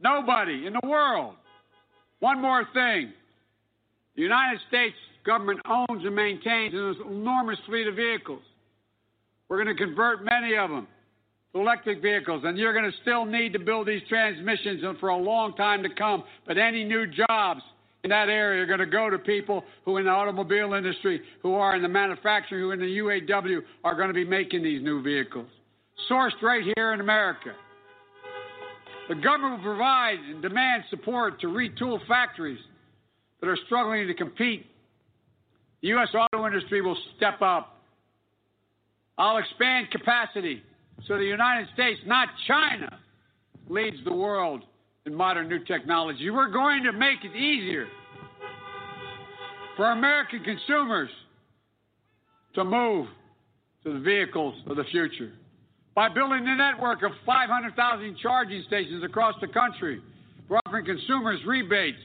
Nobody 0.00 0.66
in 0.66 0.72
the 0.72 0.88
world. 0.88 1.34
One 2.20 2.40
more 2.40 2.64
thing 2.72 3.12
the 4.16 4.22
United 4.22 4.60
States 4.68 4.94
government 5.26 5.60
owns 5.66 6.04
and 6.04 6.14
maintains 6.14 6.72
an 6.74 6.96
enormous 7.10 7.58
fleet 7.66 7.86
of 7.86 7.96
vehicles. 7.96 8.42
We're 9.48 9.62
going 9.62 9.76
to 9.76 9.84
convert 9.84 10.24
many 10.24 10.56
of 10.56 10.70
them 10.70 10.86
electric 11.54 12.02
vehicles, 12.02 12.42
and 12.44 12.58
you're 12.58 12.72
going 12.72 12.90
to 12.90 12.96
still 13.02 13.24
need 13.24 13.52
to 13.52 13.58
build 13.58 13.86
these 13.86 14.02
transmissions 14.08 14.82
for 14.98 15.10
a 15.10 15.16
long 15.16 15.54
time 15.54 15.82
to 15.82 15.88
come. 15.88 16.24
But 16.46 16.58
any 16.58 16.84
new 16.84 17.06
jobs 17.06 17.62
in 18.02 18.10
that 18.10 18.28
area 18.28 18.62
are 18.62 18.66
going 18.66 18.80
to 18.80 18.86
go 18.86 19.08
to 19.08 19.18
people 19.18 19.64
who 19.84 19.96
in 19.98 20.04
the 20.04 20.10
automobile 20.10 20.74
industry, 20.74 21.22
who 21.42 21.54
are 21.54 21.76
in 21.76 21.82
the 21.82 21.88
manufacturing, 21.88 22.60
who 22.62 22.70
are 22.70 22.74
in 22.74 22.80
the 22.80 22.98
UAW 22.98 23.60
are 23.84 23.94
going 23.94 24.08
to 24.08 24.14
be 24.14 24.24
making 24.24 24.62
these 24.62 24.82
new 24.82 25.02
vehicles. 25.02 25.46
Sourced 26.10 26.40
right 26.42 26.62
here 26.76 26.92
in 26.92 27.00
America. 27.00 27.52
The 29.08 29.14
government 29.14 29.58
will 29.58 29.74
provide 29.74 30.18
and 30.18 30.42
demand 30.42 30.84
support 30.90 31.40
to 31.40 31.46
retool 31.46 31.98
factories 32.08 32.58
that 33.40 33.48
are 33.48 33.58
struggling 33.66 34.06
to 34.06 34.14
compete. 34.14 34.66
The 35.82 35.88
U.S. 35.88 36.08
auto 36.14 36.46
industry 36.46 36.80
will 36.80 36.96
step 37.16 37.42
up. 37.42 37.76
I'll 39.18 39.36
expand 39.36 39.90
capacity 39.90 40.62
so 41.06 41.18
the 41.18 41.24
United 41.24 41.68
States, 41.74 42.00
not 42.06 42.28
China, 42.46 42.98
leads 43.68 43.96
the 44.04 44.12
world 44.12 44.62
in 45.06 45.14
modern 45.14 45.48
new 45.48 45.62
technology. 45.64 46.30
We're 46.30 46.50
going 46.50 46.82
to 46.84 46.92
make 46.92 47.18
it 47.24 47.36
easier 47.36 47.86
for 49.76 49.92
American 49.92 50.42
consumers 50.42 51.10
to 52.54 52.64
move 52.64 53.06
to 53.82 53.92
the 53.92 53.98
vehicles 53.98 54.54
of 54.66 54.76
the 54.76 54.84
future 54.84 55.32
by 55.94 56.08
building 56.08 56.46
a 56.46 56.56
network 56.56 57.02
of 57.02 57.12
500,000 57.26 58.16
charging 58.22 58.62
stations 58.66 59.04
across 59.04 59.34
the 59.40 59.48
country. 59.48 60.00
We're 60.48 60.58
offering 60.66 60.86
consumers 60.86 61.40
rebates 61.46 61.98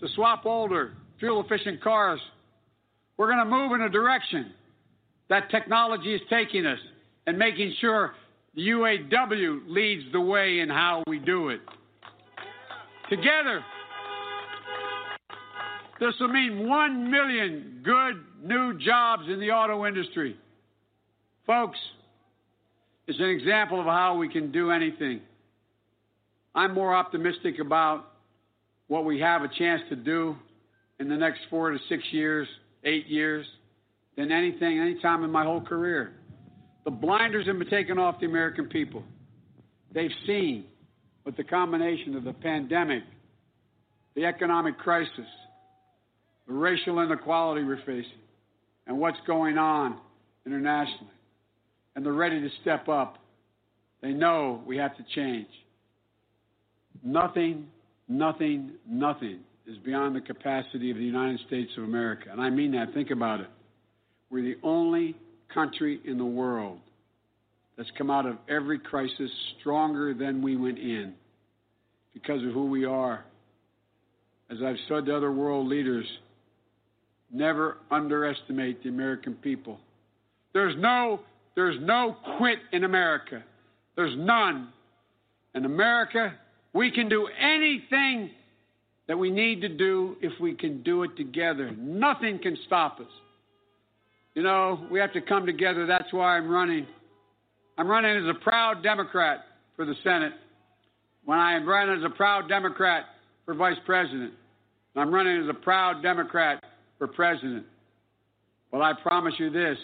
to 0.00 0.08
swap 0.14 0.44
older, 0.46 0.92
fuel 1.20 1.44
efficient 1.44 1.82
cars. 1.82 2.20
We're 3.16 3.28
going 3.28 3.38
to 3.38 3.50
move 3.50 3.72
in 3.72 3.82
a 3.82 3.88
direction 3.88 4.52
that 5.28 5.50
technology 5.50 6.14
is 6.14 6.20
taking 6.28 6.66
us 6.66 6.78
and 7.26 7.38
making 7.38 7.74
sure 7.80 8.12
the 8.54 8.62
UAW 8.68 9.62
leads 9.68 10.04
the 10.12 10.20
way 10.20 10.60
in 10.60 10.68
how 10.68 11.02
we 11.06 11.18
do 11.18 11.50
it. 11.50 11.60
Together, 13.10 13.62
this 16.00 16.14
will 16.20 16.28
mean 16.28 16.68
1 16.68 17.10
million 17.10 17.80
good 17.84 18.22
new 18.42 18.78
jobs 18.78 19.24
in 19.28 19.40
the 19.40 19.50
auto 19.50 19.86
industry. 19.86 20.36
Folks, 21.46 21.78
it's 23.06 23.18
an 23.18 23.28
example 23.28 23.78
of 23.80 23.86
how 23.86 24.16
we 24.16 24.28
can 24.28 24.50
do 24.50 24.70
anything. 24.70 25.20
I'm 26.54 26.74
more 26.74 26.94
optimistic 26.94 27.58
about 27.60 28.12
what 28.88 29.04
we 29.04 29.20
have 29.20 29.42
a 29.42 29.48
chance 29.58 29.82
to 29.90 29.96
do 29.96 30.36
in 30.98 31.08
the 31.08 31.16
next 31.16 31.40
four 31.50 31.70
to 31.70 31.78
six 31.88 32.02
years, 32.10 32.48
eight 32.84 33.06
years, 33.06 33.46
than 34.16 34.32
anything, 34.32 34.78
any 34.78 35.00
time 35.00 35.22
in 35.22 35.30
my 35.30 35.44
whole 35.44 35.60
career. 35.60 36.12
The 36.86 36.92
blinders 36.92 37.48
have 37.48 37.58
been 37.58 37.68
taken 37.68 37.98
off 37.98 38.20
the 38.20 38.26
American 38.26 38.68
people. 38.68 39.02
They've 39.92 40.08
seen 40.24 40.66
with 41.24 41.36
the 41.36 41.42
combination 41.42 42.14
of 42.14 42.22
the 42.22 42.32
pandemic, 42.32 43.02
the 44.14 44.24
economic 44.24 44.78
crisis, 44.78 45.26
the 46.46 46.54
racial 46.54 47.00
inequality 47.00 47.64
we're 47.64 47.78
facing, 47.78 48.20
and 48.86 48.98
what's 48.98 49.18
going 49.26 49.58
on 49.58 49.98
internationally. 50.46 51.10
And 51.96 52.06
they're 52.06 52.12
ready 52.12 52.40
to 52.40 52.50
step 52.62 52.88
up. 52.88 53.18
They 54.00 54.12
know 54.12 54.62
we 54.64 54.76
have 54.76 54.96
to 54.96 55.04
change. 55.12 55.48
Nothing, 57.02 57.66
nothing, 58.06 58.74
nothing 58.88 59.40
is 59.66 59.76
beyond 59.78 60.14
the 60.14 60.20
capacity 60.20 60.92
of 60.92 60.98
the 60.98 61.04
United 61.04 61.40
States 61.48 61.72
of 61.76 61.82
America. 61.82 62.28
And 62.30 62.40
I 62.40 62.48
mean 62.50 62.70
that. 62.72 62.94
Think 62.94 63.10
about 63.10 63.40
it. 63.40 63.48
We're 64.30 64.42
the 64.42 64.56
only 64.62 65.16
country 65.52 66.00
in 66.04 66.18
the 66.18 66.24
world 66.24 66.78
that's 67.76 67.90
come 67.98 68.10
out 68.10 68.26
of 68.26 68.36
every 68.48 68.78
crisis 68.78 69.30
stronger 69.60 70.14
than 70.14 70.42
we 70.42 70.56
went 70.56 70.78
in 70.78 71.14
because 72.14 72.42
of 72.42 72.52
who 72.52 72.66
we 72.66 72.84
are. 72.84 73.24
As 74.50 74.58
I've 74.64 74.76
said 74.88 75.06
to 75.06 75.16
other 75.16 75.32
world 75.32 75.66
leaders, 75.66 76.06
never 77.30 77.76
underestimate 77.90 78.82
the 78.82 78.88
American 78.88 79.34
people. 79.34 79.78
There's 80.54 80.74
no, 80.78 81.20
there's 81.54 81.76
no 81.80 82.16
quit 82.38 82.58
in 82.72 82.84
America. 82.84 83.42
There's 83.96 84.16
none. 84.16 84.68
In 85.54 85.64
America, 85.64 86.34
we 86.72 86.90
can 86.90 87.08
do 87.08 87.28
anything 87.38 88.30
that 89.08 89.18
we 89.18 89.30
need 89.30 89.60
to 89.62 89.68
do 89.68 90.16
if 90.20 90.38
we 90.40 90.54
can 90.54 90.82
do 90.82 91.02
it 91.02 91.16
together. 91.16 91.70
Nothing 91.78 92.38
can 92.38 92.56
stop 92.66 93.00
us. 93.00 93.06
You 94.36 94.42
know, 94.42 94.86
we 94.90 95.00
have 95.00 95.14
to 95.14 95.22
come 95.22 95.46
together. 95.46 95.86
That's 95.86 96.12
why 96.12 96.36
I'm 96.36 96.48
running. 96.48 96.86
I'm 97.78 97.88
running 97.88 98.16
as 98.18 98.28
a 98.28 98.38
proud 98.44 98.82
Democrat 98.82 99.38
for 99.74 99.86
the 99.86 99.94
Senate. 100.04 100.34
When 101.24 101.38
I 101.38 101.56
am 101.56 101.66
running 101.66 101.98
as 101.98 102.04
a 102.04 102.14
proud 102.14 102.46
Democrat 102.46 103.06
for 103.46 103.54
vice 103.54 103.78
president. 103.86 104.34
I'm 104.94 105.12
running 105.12 105.42
as 105.42 105.48
a 105.48 105.54
proud 105.54 106.02
Democrat 106.02 106.62
for 106.98 107.06
president. 107.06 107.64
Well, 108.70 108.82
I 108.82 108.92
promise 109.02 109.34
you 109.38 109.50
this 109.50 109.78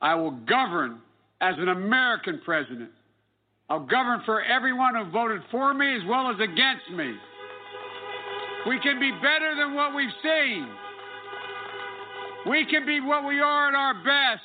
I 0.00 0.16
will 0.16 0.32
govern 0.32 0.98
as 1.40 1.54
an 1.58 1.68
American 1.68 2.40
president. 2.44 2.90
I'll 3.70 3.86
govern 3.86 4.22
for 4.26 4.42
everyone 4.42 4.96
who 4.96 5.10
voted 5.12 5.40
for 5.52 5.72
me 5.72 5.96
as 5.96 6.02
well 6.08 6.30
as 6.30 6.36
against 6.36 6.90
me. 6.92 7.14
We 8.68 8.80
can 8.80 8.98
be 8.98 9.12
better 9.22 9.54
than 9.56 9.74
what 9.74 9.94
we've 9.94 10.10
seen. 10.22 10.68
We 12.48 12.66
can 12.70 12.84
be 12.86 13.00
what 13.00 13.26
we 13.26 13.40
are 13.40 13.68
at 13.68 13.74
our 13.74 13.94
best 13.94 14.42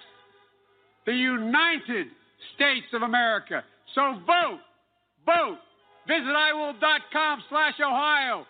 the 1.06 1.14
United 1.14 2.08
States 2.56 2.88
of 2.94 3.02
America. 3.02 3.64
So 3.96 4.20
vote, 4.28 4.60
vote, 5.26 5.58
Visit 6.08 6.32
iwill.com 6.32 7.44
slash 7.50 7.74
Ohio. 7.84 8.46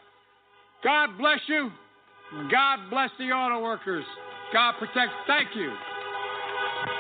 God 0.84 1.18
bless 1.18 1.40
you. 1.48 1.72
God 2.52 2.78
bless 2.92 3.10
the 3.18 3.34
auto 3.34 3.64
workers. 3.64 4.06
God 4.54 4.76
protect. 4.78 5.12
Thank 5.26 5.50
you. 5.56 5.74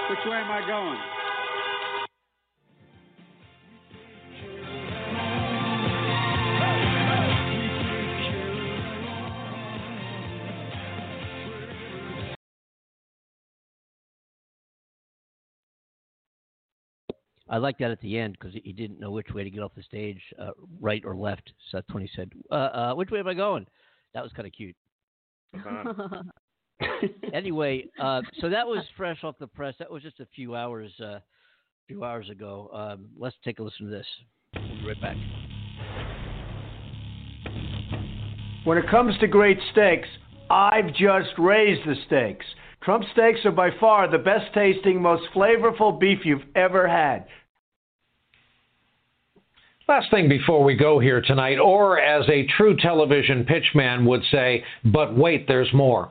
Which 0.09 0.19
way 0.25 0.37
am 0.37 0.49
I 0.49 0.65
going? 0.65 1.16
I 17.49 17.57
like 17.57 17.77
that 17.79 17.91
at 17.91 18.01
the 18.01 18.17
end 18.17 18.37
because 18.39 18.55
he 18.63 18.73
didn't 18.73 18.99
know 18.99 19.11
which 19.11 19.29
way 19.33 19.43
to 19.43 19.49
get 19.49 19.61
off 19.61 19.71
the 19.75 19.83
stage, 19.83 20.21
uh, 20.39 20.51
right 20.81 21.03
or 21.05 21.15
left. 21.15 21.51
So 21.71 21.77
that's 21.77 21.93
when 21.93 22.03
he 22.03 22.09
said, 22.15 22.31
uh, 22.51 22.53
uh, 22.53 22.93
"Which 22.95 23.09
way 23.09 23.19
am 23.19 23.27
I 23.27 23.33
going?" 23.33 23.65
That 24.13 24.23
was 24.23 24.33
kind 24.33 24.47
of 24.47 24.53
cute. 24.53 24.75
Anyway, 27.33 27.85
uh, 27.99 28.21
so 28.39 28.49
that 28.49 28.65
was 28.65 28.83
fresh 28.95 29.23
off 29.23 29.35
the 29.39 29.47
press. 29.47 29.75
That 29.79 29.91
was 29.91 30.03
just 30.03 30.19
a 30.19 30.27
few 30.35 30.55
hours, 30.55 30.91
uh, 31.03 31.19
few 31.87 32.03
hours 32.03 32.29
ago. 32.29 32.69
Um, 32.73 33.09
let's 33.17 33.35
take 33.43 33.59
a 33.59 33.63
listen 33.63 33.85
to 33.85 33.91
this. 33.91 34.05
We'll 34.53 34.81
be 34.81 34.87
right 34.87 35.01
back. 35.01 35.17
When 38.63 38.77
it 38.77 38.89
comes 38.89 39.17
to 39.19 39.27
great 39.27 39.57
stakes, 39.71 40.07
I've 40.49 40.93
just 40.93 41.29
raised 41.37 41.87
the 41.87 41.95
stakes. 42.05 42.45
Trump 42.83 43.03
steaks 43.11 43.39
are 43.45 43.51
by 43.51 43.69
far 43.79 44.09
the 44.09 44.17
best 44.17 44.53
tasting, 44.53 45.01
most 45.01 45.23
flavorful 45.33 45.99
beef 45.99 46.19
you've 46.23 46.45
ever 46.55 46.87
had. 46.87 47.25
Last 49.87 50.11
thing 50.11 50.27
before 50.27 50.63
we 50.65 50.75
go 50.75 50.99
here 50.99 51.21
tonight, 51.21 51.59
or 51.59 51.97
as 51.99 52.27
a 52.29 52.45
true 52.57 52.75
television 52.75 53.45
pitchman 53.45 54.05
would 54.05 54.21
say, 54.31 54.63
but 54.83 55.15
wait, 55.15 55.47
there's 55.47 55.73
more. 55.73 56.09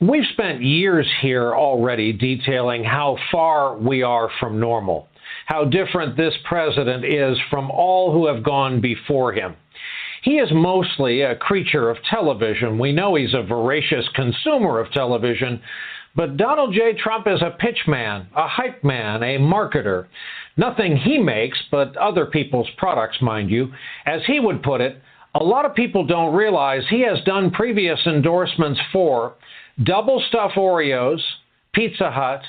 We've 0.00 0.26
spent 0.32 0.62
years 0.62 1.08
here 1.20 1.52
already 1.52 2.12
detailing 2.12 2.84
how 2.84 3.16
far 3.32 3.76
we 3.76 4.04
are 4.04 4.30
from 4.38 4.60
normal, 4.60 5.08
how 5.46 5.64
different 5.64 6.16
this 6.16 6.34
president 6.44 7.04
is 7.04 7.36
from 7.50 7.68
all 7.72 8.12
who 8.12 8.28
have 8.32 8.44
gone 8.44 8.80
before 8.80 9.32
him. 9.32 9.56
He 10.22 10.38
is 10.38 10.50
mostly 10.52 11.22
a 11.22 11.34
creature 11.34 11.90
of 11.90 11.96
television. 12.08 12.78
We 12.78 12.92
know 12.92 13.16
he's 13.16 13.34
a 13.34 13.42
voracious 13.42 14.08
consumer 14.14 14.78
of 14.78 14.92
television, 14.92 15.60
but 16.16 16.36
Donald 16.36 16.74
J. 16.74 16.94
Trump 16.94 17.26
is 17.26 17.40
a 17.42 17.56
pitchman, 17.62 18.26
a 18.34 18.48
hype 18.48 18.82
man, 18.82 19.22
a 19.22 19.38
marketer. 19.38 20.06
Nothing 20.56 20.96
he 20.96 21.18
makes, 21.18 21.58
but 21.70 21.96
other 21.96 22.26
people's 22.26 22.68
products, 22.76 23.18
mind 23.20 23.50
you. 23.50 23.72
As 24.06 24.20
he 24.26 24.40
would 24.40 24.62
put 24.62 24.80
it, 24.80 25.00
a 25.34 25.44
lot 25.44 25.64
of 25.64 25.74
people 25.74 26.04
don't 26.04 26.34
realize 26.34 26.82
he 26.88 27.02
has 27.02 27.18
done 27.24 27.50
previous 27.50 28.00
endorsements 28.06 28.80
for 28.92 29.34
Double 29.84 30.22
Stuf 30.32 30.54
Oreos, 30.54 31.20
Pizza 31.72 32.10
Hut, 32.10 32.40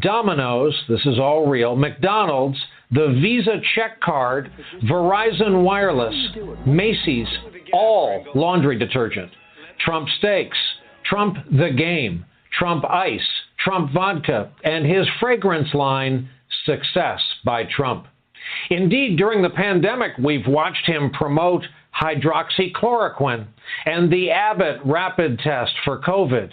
Domino's, 0.00 0.74
this 0.88 1.04
is 1.06 1.18
all 1.18 1.46
real, 1.46 1.76
McDonald's, 1.76 2.58
the 2.90 3.18
Visa 3.20 3.60
check 3.74 4.00
card, 4.00 4.50
Verizon 4.84 5.62
Wireless, 5.62 6.14
Macy's, 6.66 7.28
all 7.72 8.24
laundry 8.34 8.78
detergent, 8.78 9.30
Trump 9.84 10.08
Steaks, 10.18 10.58
Trump 11.04 11.36
the 11.50 11.70
Game, 11.70 12.24
Trump 12.58 12.84
Ice, 12.84 13.26
Trump 13.58 13.92
Vodka, 13.92 14.50
and 14.64 14.86
his 14.86 15.06
fragrance 15.20 15.72
line, 15.74 16.28
Success 16.64 17.20
by 17.44 17.64
Trump. 17.64 18.06
Indeed, 18.70 19.16
during 19.16 19.42
the 19.42 19.50
pandemic, 19.50 20.12
we've 20.18 20.46
watched 20.46 20.86
him 20.86 21.10
promote 21.10 21.64
hydroxychloroquine 22.00 23.46
and 23.86 24.12
the 24.12 24.30
Abbott 24.30 24.80
rapid 24.84 25.38
test 25.38 25.72
for 25.84 26.00
COVID. 26.00 26.50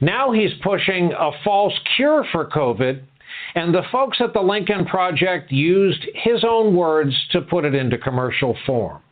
Now 0.00 0.32
he's 0.32 0.52
pushing 0.62 1.12
a 1.12 1.30
false 1.44 1.74
cure 1.96 2.24
for 2.32 2.48
COVID, 2.48 3.02
and 3.54 3.74
the 3.74 3.82
folks 3.92 4.18
at 4.20 4.32
the 4.32 4.40
Lincoln 4.40 4.86
Project 4.86 5.52
used 5.52 6.04
his 6.14 6.44
own 6.44 6.74
words 6.74 7.14
to 7.32 7.40
put 7.42 7.64
it 7.64 7.74
into 7.74 7.98
commercial 7.98 8.56
form. 8.66 9.02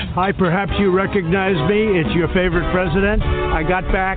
Hi, 0.00 0.32
perhaps 0.32 0.72
you 0.80 0.90
recognize 0.90 1.54
me. 1.68 2.00
It's 2.00 2.10
your 2.16 2.26
favorite 2.32 2.66
president. 2.72 3.22
I 3.22 3.62
got 3.62 3.84
back 3.92 4.16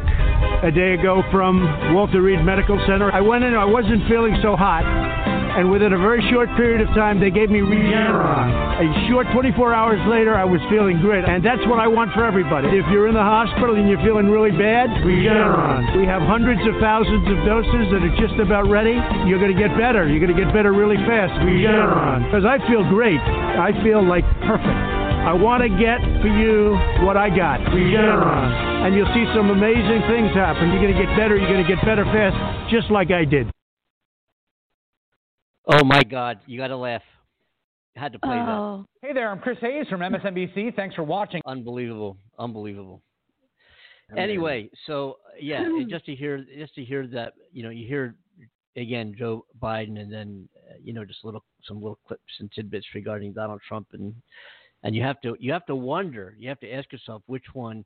a 0.64 0.72
day 0.72 0.96
ago 0.96 1.22
from 1.30 1.60
Walter 1.94 2.22
Reed 2.22 2.40
Medical 2.40 2.80
Center. 2.88 3.12
I 3.12 3.20
went 3.20 3.44
in, 3.44 3.54
I 3.54 3.66
wasn't 3.66 4.08
feeling 4.08 4.34
so 4.42 4.56
hot, 4.56 4.88
and 4.88 5.70
within 5.70 5.92
a 5.92 6.00
very 6.00 6.24
short 6.32 6.48
period 6.56 6.82
of 6.82 6.88
time, 6.96 7.20
they 7.20 7.30
gave 7.30 7.52
me 7.52 7.60
Regeneron. 7.60 8.80
A 8.80 9.10
short 9.12 9.28
24 9.34 9.76
hours 9.76 10.00
later, 10.08 10.34
I 10.34 10.46
was 10.46 10.64
feeling 10.72 10.98
great, 11.04 11.26
and 11.26 11.44
that's 11.46 11.62
what 11.68 11.78
I 11.78 11.88
want 11.88 12.14
for 12.14 12.26
everybody. 12.26 12.74
If 12.74 12.88
you're 12.90 13.06
in 13.08 13.14
the 13.14 13.22
hospital 13.22 13.76
and 13.76 13.86
you're 13.86 14.02
feeling 14.02 14.32
really 14.32 14.56
bad, 14.56 14.90
Regeneron. 15.04 16.00
We 16.00 16.08
have 16.08 16.24
hundreds 16.24 16.64
of 16.64 16.80
thousands 16.80 17.28
of 17.28 17.38
doses 17.46 17.92
that 17.92 18.02
are 18.02 18.16
just 18.18 18.40
about 18.40 18.66
ready. 18.72 18.98
You're 19.30 19.40
going 19.40 19.54
to 19.54 19.60
get 19.60 19.76
better. 19.78 20.08
You're 20.08 20.24
going 20.24 20.34
to 20.34 20.42
get 20.42 20.50
better 20.56 20.72
really 20.72 20.98
fast. 21.06 21.38
Regeneron. 21.44 22.26
Because 22.32 22.48
I 22.48 22.58
feel 22.72 22.88
great. 22.88 23.20
I 23.22 23.76
feel 23.84 24.02
like 24.02 24.26
perfect. 24.48 25.03
I 25.24 25.32
want 25.32 25.64
to 25.64 25.70
get 25.70 26.04
for 26.22 26.28
you 26.28 26.76
what 27.06 27.16
I 27.16 27.30
got, 27.30 27.62
Regeneron. 27.72 28.86
And 28.86 28.94
you'll 28.94 29.08
see 29.16 29.24
some 29.34 29.52
amazing 29.52 30.04
things 30.12 30.36
happen. 30.36 30.68
You're 30.68 30.82
going 30.84 30.94
to 30.94 31.00
get 31.00 31.16
better. 31.16 31.38
You're 31.38 31.48
going 31.48 31.66
to 31.66 31.76
get 31.76 31.84
better 31.86 32.04
fast, 32.04 32.70
just 32.70 32.92
like 32.92 33.10
I 33.10 33.24
did. 33.24 33.50
Oh 35.66 35.86
my 35.86 36.04
God, 36.04 36.42
you 36.46 36.60
got 36.60 36.68
to 36.68 36.76
laugh. 36.76 37.02
Had 37.96 38.12
to 38.12 38.20
play 38.20 38.36
Oh. 38.36 38.86
Hey 39.02 39.14
there, 39.14 39.30
I'm 39.30 39.40
Chris 39.40 39.58
Hayes 39.62 39.88
from 39.88 40.02
MSNBC. 40.02 40.76
Thanks 40.76 40.94
for 40.96 41.04
watching. 41.04 41.42
Unbelievable, 41.46 42.18
unbelievable. 42.38 43.02
Anyway, 44.18 44.70
so 44.88 45.20
yeah, 45.40 45.64
just 45.90 46.06
to 46.08 46.16
hear, 46.16 46.46
just 46.58 46.76
to 46.76 46.84
hear 46.84 47.08
that, 47.08 47.32
you 47.54 47.64
know, 47.64 47.70
you 47.70 47.88
hear 47.88 48.16
again 48.76 49.16
Joe 49.18 49.46
Biden, 49.62 50.00
and 50.02 50.12
then 50.12 50.50
uh, 50.70 50.76
you 50.84 50.92
know 50.92 51.06
just 51.06 51.24
little 51.24 51.44
some 51.66 51.78
little 51.78 52.00
clips 52.06 52.24
and 52.40 52.52
tidbits 52.52 52.88
regarding 52.94 53.32
Donald 53.32 53.62
Trump, 53.66 53.88
and 53.94 54.14
and 54.84 54.96
you 54.96 55.02
have 55.02 55.20
to 55.22 55.36
you 55.40 55.52
have 55.52 55.66
to 55.68 55.76
wonder, 55.76 56.36
you 56.38 56.50
have 56.50 56.60
to 56.62 56.72
ask 56.72 56.92
yourself 56.92 57.22
which 57.28 57.46
one 57.54 57.84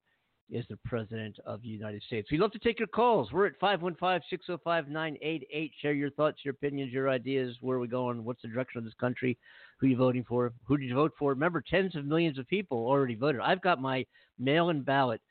is 0.50 0.66
the 0.70 0.78
president 0.86 1.38
of 1.45 1.62
the 1.62 1.68
United 1.68 2.02
States. 2.04 2.32
We'd 2.32 2.39
love 2.39 2.54
to 2.54 2.60
take 2.60 2.80
your 2.80 2.88
calls. 2.88 3.34
We're 3.34 3.48
at 3.48 3.60
515-605-988. 3.60 5.72
Share 5.82 5.93
your 5.93 6.10
thoughts, 6.12 6.39
your 6.43 6.54
opinions, 6.54 6.91
your 6.93 7.10
ideas. 7.10 7.58
Where 7.62 7.78
are 7.78 7.82
we 7.82 7.88
going? 7.88 8.24
What's 8.24 8.41
the 8.41 8.48
direction 8.48 8.78
of 8.80 8.86
this 8.86 8.93
country? 8.93 9.38
Who 9.80 9.88
are 9.88 9.89
you 9.89 9.98
voting 9.98 10.24
for? 10.24 10.54
Who 10.66 10.78
did 10.78 10.88
you 10.88 10.95
vote 10.95 11.14
for? 11.20 11.32
Remember, 11.32 11.62
tens 11.62 11.95
of 11.95 12.06
millions 12.06 12.38
of 12.38 12.48
people 12.48 12.78
already 12.78 13.16
voted. 13.16 13.41
I've 13.41 13.62
got 13.62 13.82
my 13.82 14.06
mail-in 14.39 14.84
ballot 14.84 15.22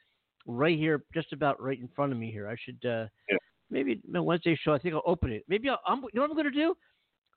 right 0.46 0.78
here, 0.78 1.02
just 1.14 1.32
about 1.32 1.60
right 1.62 1.80
in 1.80 1.88
front 1.96 2.12
of 2.12 2.18
me 2.18 2.30
here. 2.30 2.48
I 2.48 2.56
should 2.62 2.78
uh, 2.84 3.06
Yeah. 3.30 3.36
maybe 3.70 4.00
Wednesday 4.12 4.58
show. 4.62 4.74
I 4.74 4.78
think 4.78 4.94
I'll 4.94 5.02
open 5.06 5.32
it. 5.32 5.44
Maybe 5.48 5.68
I'll, 5.68 5.80
I'm. 5.86 6.02
You 6.02 6.08
know 6.14 6.22
what 6.22 6.30
I'm 6.30 6.36
going 6.36 6.44
to 6.44 6.50
do? 6.50 6.76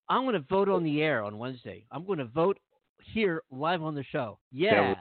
I'm 0.09 0.23
going 0.23 0.33
to 0.33 0.45
vote 0.49 0.69
on 0.69 0.83
the 0.83 1.01
air 1.01 1.23
on 1.23 1.37
Wednesday. 1.37 1.85
I'm 1.91 2.05
going 2.05 2.19
to 2.19 2.25
vote 2.25 2.57
here 3.13 3.43
live 3.51 3.81
on 3.81 3.95
the 3.95 4.03
show. 4.11 4.37
Yeah. 4.51 4.95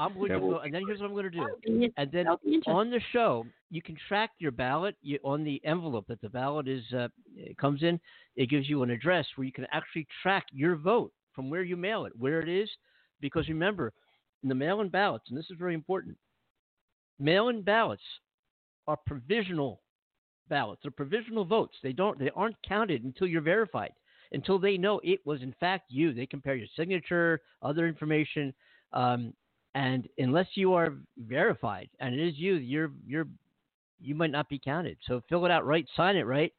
I'm 0.00 0.14
going 0.14 0.30
to 0.30 0.38
would 0.38 0.52
vote, 0.52 0.60
and 0.64 0.72
then 0.72 0.82
here's 0.86 1.00
what 1.00 1.06
I'm 1.06 1.12
going 1.12 1.24
to 1.24 1.30
do. 1.30 1.90
And 1.96 2.12
then 2.12 2.24
that'll 2.24 2.36
be 2.36 2.54
interesting. 2.54 2.72
on 2.72 2.90
the 2.90 3.00
show, 3.12 3.44
you 3.68 3.82
can 3.82 3.96
track 4.06 4.30
your 4.38 4.52
ballot 4.52 4.94
you, 5.02 5.18
on 5.24 5.42
the 5.42 5.60
envelope 5.64 6.06
that 6.06 6.20
the 6.20 6.28
ballot 6.28 6.68
is 6.68 6.84
uh, 6.96 7.08
it 7.36 7.58
comes 7.58 7.82
in. 7.82 7.98
It 8.36 8.48
gives 8.48 8.68
you 8.68 8.84
an 8.84 8.90
address 8.90 9.26
where 9.34 9.44
you 9.44 9.52
can 9.52 9.66
actually 9.72 10.06
track 10.22 10.46
your 10.52 10.76
vote 10.76 11.12
from 11.34 11.50
where 11.50 11.62
you 11.62 11.76
mail 11.76 12.04
it, 12.04 12.12
where 12.16 12.40
it 12.40 12.48
is. 12.48 12.70
Because 13.20 13.48
remember, 13.48 13.92
in 14.44 14.48
the 14.48 14.54
mail-in 14.54 14.88
ballots, 14.88 15.24
and 15.28 15.36
this 15.36 15.50
is 15.50 15.56
very 15.58 15.74
important, 15.74 16.16
mail-in 17.18 17.62
ballots 17.62 18.02
are 18.86 18.96
provisional 19.04 19.80
ballots. 20.48 20.80
They're 20.82 20.92
provisional 20.92 21.44
votes. 21.44 21.74
They 21.82 21.92
don't. 21.92 22.18
They 22.20 22.30
aren't 22.36 22.56
counted 22.66 23.02
until 23.02 23.26
you're 23.26 23.42
verified. 23.42 23.90
Until 24.32 24.58
they 24.58 24.76
know 24.76 25.00
it 25.02 25.20
was 25.24 25.42
in 25.42 25.54
fact 25.58 25.86
you. 25.88 26.12
They 26.12 26.26
compare 26.26 26.54
your 26.54 26.68
signature, 26.76 27.40
other 27.62 27.86
information. 27.86 28.52
Um, 28.92 29.32
and 29.74 30.08
unless 30.18 30.48
you 30.54 30.74
are 30.74 30.94
verified 31.18 31.88
and 32.00 32.14
it 32.14 32.26
is 32.26 32.34
you, 32.36 32.54
you're 32.54 32.90
you're 33.06 33.26
you 34.00 34.14
might 34.14 34.30
not 34.30 34.48
be 34.48 34.58
counted. 34.58 34.96
So 35.06 35.22
fill 35.28 35.44
it 35.44 35.50
out 35.50 35.66
right, 35.66 35.86
sign 35.96 36.16
it 36.16 36.26
right. 36.26 36.52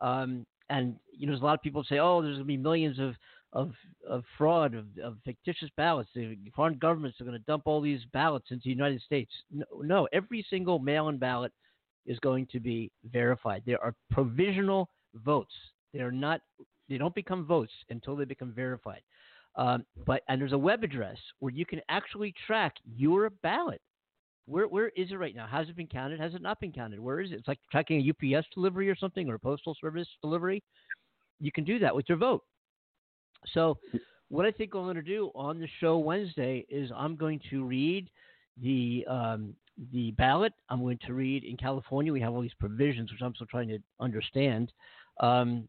Um, 0.00 0.46
and 0.70 0.96
you 1.12 1.26
know, 1.26 1.32
there's 1.32 1.42
a 1.42 1.44
lot 1.44 1.54
of 1.54 1.62
people 1.62 1.84
say, 1.84 1.98
oh, 1.98 2.22
there's 2.22 2.38
to 2.38 2.44
be 2.44 2.56
millions 2.56 2.98
of 2.98 3.14
of 3.52 3.72
of 4.08 4.24
fraud, 4.36 4.74
of, 4.74 4.86
of 5.02 5.16
fictitious 5.24 5.70
ballots. 5.76 6.10
The 6.14 6.36
foreign 6.54 6.78
governments 6.78 7.20
are 7.20 7.24
going 7.24 7.38
to 7.38 7.44
dump 7.44 7.62
all 7.66 7.80
these 7.80 8.00
ballots 8.12 8.48
into 8.50 8.64
the 8.64 8.70
United 8.70 9.00
States. 9.02 9.30
No, 9.50 9.64
no, 9.82 10.08
every 10.12 10.44
single 10.48 10.78
mail-in 10.78 11.18
ballot 11.18 11.52
is 12.04 12.18
going 12.20 12.46
to 12.52 12.60
be 12.60 12.90
verified. 13.10 13.62
There 13.66 13.82
are 13.82 13.94
provisional 14.10 14.90
votes. 15.14 15.54
They 15.92 16.00
are 16.00 16.12
not. 16.12 16.40
They 16.88 16.98
don't 16.98 17.14
become 17.14 17.46
votes 17.46 17.72
until 17.90 18.16
they 18.16 18.24
become 18.24 18.52
verified. 18.52 19.02
Um, 19.56 19.84
but 20.06 20.22
and 20.28 20.40
there's 20.40 20.52
a 20.52 20.58
web 20.58 20.84
address 20.84 21.16
where 21.38 21.52
you 21.52 21.64
can 21.64 21.80
actually 21.88 22.34
track 22.46 22.74
your 22.84 23.30
ballot. 23.42 23.80
Where 24.46 24.68
where 24.68 24.88
is 24.90 25.10
it 25.10 25.16
right 25.16 25.34
now? 25.34 25.46
Has 25.46 25.68
it 25.68 25.76
been 25.76 25.86
counted? 25.86 26.20
Has 26.20 26.34
it 26.34 26.42
not 26.42 26.60
been 26.60 26.72
counted? 26.72 27.00
Where 27.00 27.20
is 27.20 27.32
it? 27.32 27.36
It's 27.36 27.48
like 27.48 27.58
tracking 27.70 28.00
a 28.00 28.36
UPS 28.36 28.46
delivery 28.54 28.88
or 28.90 28.96
something 28.96 29.28
or 29.28 29.34
a 29.34 29.38
postal 29.38 29.76
service 29.80 30.08
delivery. 30.20 30.62
You 31.40 31.50
can 31.52 31.64
do 31.64 31.78
that 31.80 31.94
with 31.94 32.08
your 32.08 32.18
vote. 32.18 32.42
So 33.52 33.78
what 34.28 34.46
I 34.46 34.50
think 34.50 34.74
I'm 34.74 34.82
going 34.82 34.96
to 34.96 35.02
do 35.02 35.30
on 35.34 35.58
the 35.58 35.68
show 35.80 35.98
Wednesday 35.98 36.66
is 36.68 36.90
I'm 36.94 37.16
going 37.16 37.40
to 37.50 37.64
read 37.64 38.10
the 38.62 39.04
um, 39.08 39.54
the 39.92 40.12
ballot. 40.12 40.52
I'm 40.68 40.80
going 40.80 40.98
to 41.06 41.14
read 41.14 41.44
in 41.44 41.56
California. 41.56 42.12
We 42.12 42.20
have 42.20 42.32
all 42.32 42.42
these 42.42 42.54
provisions, 42.58 43.12
which 43.12 43.22
I'm 43.22 43.34
still 43.34 43.46
trying 43.46 43.68
to 43.68 43.78
understand, 44.00 44.72
um, 45.20 45.68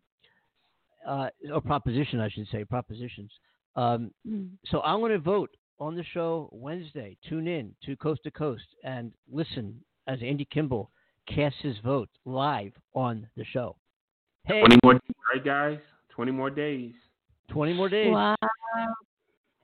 uh, 1.08 1.30
or 1.54 1.62
proposition, 1.62 2.20
I 2.20 2.30
should 2.30 2.48
say, 2.52 2.64
propositions. 2.66 3.32
Um, 3.76 4.12
Mm. 4.28 4.50
so 4.68 4.82
I'm 4.82 5.00
going 5.00 5.12
to 5.14 5.20
vote 5.20 5.50
on 5.80 5.96
the 5.96 6.04
show 6.04 6.50
Wednesday. 6.52 7.16
Tune 7.30 7.48
in 7.48 7.74
to 7.86 7.96
Coast 7.96 8.22
to 8.24 8.32
Coast 8.32 8.66
and 8.84 9.12
listen 9.32 9.80
as 10.08 10.20
Andy 10.22 10.46
Kimball 10.46 10.90
casts 11.28 11.60
his 11.62 11.78
vote 11.84 12.10
live 12.26 12.74
on 12.94 13.28
the 13.38 13.44
show. 13.46 13.76
Hey, 14.46 14.62
20 14.62 14.78
more 14.84 14.94
days, 14.94 15.02
right, 15.34 15.44
guys? 15.46 15.80
20 16.10 16.32
more 16.32 16.50
days. 16.50 16.94
20 17.50 17.74
more 17.74 17.90
days. 17.90 18.12
Wow. 18.14 18.36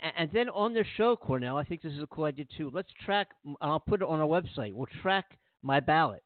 A- 0.02 0.20
And 0.20 0.30
then 0.32 0.50
on 0.50 0.74
the 0.74 0.84
show, 0.98 1.16
Cornell, 1.16 1.58
I 1.58 1.64
think 1.64 1.82
this 1.82 1.94
is 1.94 2.04
a 2.04 2.08
cool 2.08 2.26
idea 2.26 2.46
too. 2.58 2.70
Let's 2.74 2.89
track. 3.06 3.30
I'll 3.62 3.80
put 3.80 4.02
it 4.02 4.08
on 4.08 4.20
our 4.20 4.28
website. 4.28 4.74
We'll 4.74 4.88
track 5.02 5.38
my 5.62 5.80
ballot. 5.80 6.24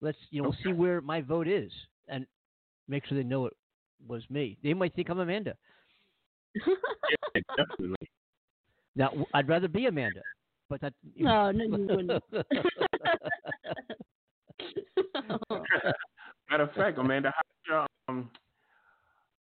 Let's 0.00 0.18
you 0.30 0.42
know 0.42 0.52
see 0.62 0.72
where 0.72 1.00
my 1.00 1.20
vote 1.20 1.48
is 1.48 1.72
and 2.06 2.24
make 2.86 3.04
sure 3.06 3.18
they 3.18 3.24
know 3.24 3.46
it 3.46 3.52
was 4.06 4.22
me. 4.30 4.56
They 4.62 4.74
might 4.74 4.94
think 4.94 5.08
I'm 5.10 5.20
Amanda. 5.20 5.54
Yeah, 7.34 7.42
definitely. 7.56 8.08
Now 8.96 9.12
I'd 9.34 9.48
rather 9.48 9.68
be 9.68 9.86
Amanda, 9.86 10.22
but 10.68 10.80
that. 10.80 10.92
No, 11.14 11.52
no, 11.52 11.64
you 11.64 11.86
wouldn't. 11.86 12.10
Matter 16.50 16.62
of 16.64 16.72
fact, 16.72 16.98
Amanda, 16.98 17.32
how 17.34 17.42
your 17.68 17.86
um, 18.08 18.30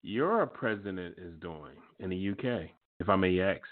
your 0.03 0.47
president 0.47 1.15
is 1.19 1.35
doing 1.41 1.77
in 2.01 2.11
the 2.11 2.31
UK, 2.31 2.69
if 3.01 3.09
I 3.09 3.17
may 3.17 3.39
ask? 3.41 3.63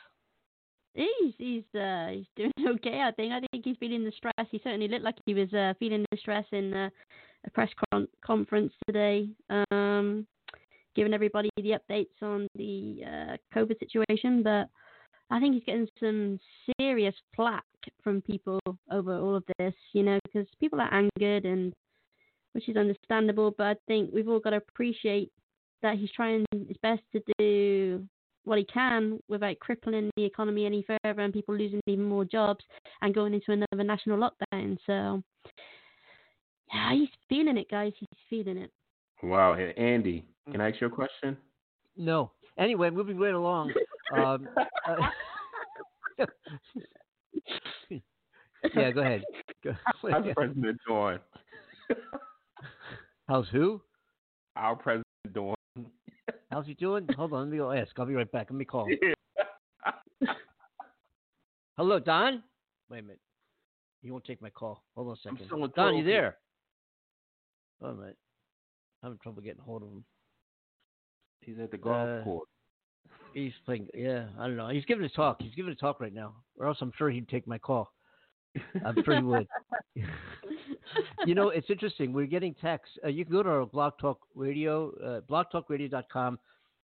He's 0.94 1.34
he's 1.38 1.64
uh 1.74 2.08
he's 2.08 2.26
doing 2.36 2.52
okay. 2.76 3.00
I 3.02 3.10
think 3.12 3.32
I 3.32 3.40
think 3.50 3.64
he's 3.64 3.76
feeling 3.78 4.04
the 4.04 4.12
stress. 4.16 4.46
He 4.50 4.60
certainly 4.62 4.88
looked 4.88 5.04
like 5.04 5.16
he 5.24 5.34
was 5.34 5.52
uh, 5.52 5.72
feeling 5.78 6.04
the 6.10 6.18
stress 6.18 6.44
in 6.52 6.74
uh, 6.74 6.90
a 7.46 7.50
press 7.50 7.70
con- 7.90 8.08
conference 8.24 8.72
today, 8.86 9.28
um, 9.70 10.26
giving 10.94 11.14
everybody 11.14 11.50
the 11.56 11.78
updates 11.78 12.22
on 12.22 12.46
the 12.54 13.02
uh, 13.04 13.36
COVID 13.54 13.78
situation. 13.78 14.42
But 14.42 14.68
I 15.30 15.40
think 15.40 15.54
he's 15.54 15.64
getting 15.64 15.88
some 15.98 16.38
serious 16.78 17.14
flack 17.34 17.64
from 18.02 18.22
people 18.22 18.60
over 18.90 19.18
all 19.18 19.36
of 19.36 19.44
this. 19.58 19.74
You 19.92 20.02
know, 20.02 20.18
because 20.24 20.46
people 20.60 20.80
are 20.80 20.92
angered 20.92 21.44
and 21.44 21.72
which 22.52 22.68
is 22.68 22.76
understandable. 22.76 23.54
But 23.56 23.66
I 23.66 23.74
think 23.86 24.10
we've 24.12 24.28
all 24.28 24.40
got 24.40 24.50
to 24.50 24.56
appreciate 24.56 25.30
that 25.82 25.98
he's 25.98 26.10
trying 26.12 26.44
his 26.52 26.76
best 26.82 27.02
to 27.12 27.22
do 27.38 28.06
what 28.44 28.58
he 28.58 28.64
can 28.64 29.20
without 29.28 29.58
crippling 29.60 30.10
the 30.16 30.24
economy 30.24 30.66
any 30.66 30.84
further 30.84 31.20
and 31.20 31.32
people 31.32 31.56
losing 31.56 31.80
even 31.86 32.04
more 32.04 32.24
jobs 32.24 32.64
and 33.00 33.14
going 33.14 33.34
into 33.34 33.52
another 33.52 33.84
national 33.84 34.18
lockdown. 34.18 34.76
So, 34.86 35.22
yeah, 36.72 36.92
he's 36.92 37.08
feeling 37.28 37.56
it, 37.56 37.70
guys. 37.70 37.92
He's 37.98 38.08
feeling 38.28 38.58
it. 38.58 38.70
Wow. 39.22 39.54
And 39.54 39.76
Andy, 39.78 40.24
can 40.50 40.60
I 40.60 40.70
ask 40.70 40.80
you 40.80 40.86
a 40.86 40.90
question? 40.90 41.36
No. 41.96 42.32
Anyway, 42.58 42.90
moving 42.90 43.18
right 43.18 43.34
along. 43.34 43.72
Um, 44.12 44.48
uh, 44.86 44.96
yeah, 48.74 48.90
go 48.90 49.00
ahead. 49.00 49.22
Go- 49.64 49.72
How's 50.10 50.24
President 50.34 50.78
doing? 50.86 51.18
How's 53.28 53.48
who? 53.48 53.80
Our 54.56 54.76
president 54.76 55.06
doing? 55.32 55.54
How's 56.50 56.66
he 56.66 56.74
doing? 56.74 57.08
Hold 57.16 57.32
on, 57.32 57.40
let 57.40 57.48
me 57.48 57.56
go 57.56 57.70
ask. 57.72 57.98
I'll 57.98 58.04
be 58.04 58.14
right 58.14 58.30
back. 58.30 58.48
Let 58.50 58.58
me 58.58 58.64
call. 58.66 58.86
Hello, 61.78 61.98
Don. 61.98 62.42
Wait 62.90 62.98
a 62.98 63.02
minute. 63.02 63.20
He 64.02 64.10
won't 64.10 64.24
take 64.24 64.42
my 64.42 64.50
call. 64.50 64.82
Hold 64.94 65.08
on 65.08 65.14
a 65.14 65.16
second. 65.16 65.48
Don, 65.74 65.96
you 65.96 66.04
there? 66.04 66.36
Wait 67.80 67.90
a 67.90 67.94
minute. 67.94 68.16
I'm 69.02 69.06
having 69.08 69.18
trouble 69.22 69.40
getting 69.42 69.62
hold 69.62 69.82
of 69.82 69.88
him. 69.88 70.04
He's 71.44 71.58
at 71.58 71.70
the 71.70 71.78
golf 71.78 72.08
Uh, 72.08 72.24
course. 72.24 72.48
He's 73.34 73.52
playing. 73.64 73.88
Yeah, 73.94 74.26
I 74.38 74.46
don't 74.46 74.56
know. 74.56 74.68
He's 74.68 74.84
giving 74.84 75.04
a 75.04 75.08
talk. 75.08 75.40
He's 75.40 75.54
giving 75.54 75.72
a 75.72 75.76
talk 75.76 76.00
right 76.00 76.12
now, 76.12 76.34
or 76.56 76.66
else 76.66 76.78
I'm 76.80 76.92
sure 76.96 77.10
he'd 77.10 77.28
take 77.28 77.46
my 77.46 77.58
call. 77.58 77.92
I'm 78.84 79.02
sure 79.04 79.16
he 79.16 79.22
would. 79.22 79.48
you 81.26 81.34
know, 81.34 81.48
it's 81.48 81.70
interesting. 81.70 82.12
We're 82.12 82.26
getting 82.26 82.54
texts. 82.54 82.98
Uh, 83.02 83.08
you 83.08 83.24
can 83.24 83.32
go 83.32 83.42
to 83.42 83.48
our 83.48 83.66
Blog 83.66 83.94
Talk 83.98 84.18
Radio, 84.34 84.90
uh, 85.02 85.20
blogtalkradio.com, 85.22 86.38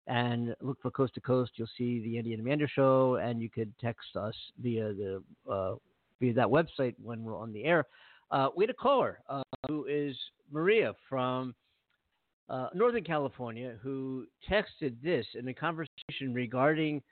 and 0.06 0.54
look 0.60 0.80
for 0.82 0.90
Coast 0.90 1.14
to 1.14 1.20
Coast. 1.20 1.52
You'll 1.56 1.68
see 1.78 2.00
the 2.02 2.18
Andy 2.18 2.32
and 2.34 2.42
Amanda 2.42 2.66
show, 2.68 3.16
and 3.16 3.40
you 3.40 3.48
could 3.48 3.72
text 3.80 4.16
us 4.16 4.34
via 4.60 4.92
the 4.92 5.22
uh, 5.50 5.76
via 6.20 6.34
that 6.34 6.46
website 6.46 6.94
when 7.02 7.24
we're 7.24 7.38
on 7.38 7.52
the 7.52 7.64
air. 7.64 7.86
Uh, 8.30 8.48
we 8.56 8.64
had 8.64 8.70
a 8.70 8.74
caller 8.74 9.20
uh, 9.28 9.42
who 9.68 9.86
is 9.86 10.16
Maria 10.52 10.92
from 11.08 11.54
uh, 12.48 12.68
Northern 12.74 13.04
California 13.04 13.76
who 13.82 14.26
texted 14.50 14.94
this 15.02 15.26
in 15.34 15.48
a 15.48 15.54
conversation 15.54 16.32
regarding 16.32 17.02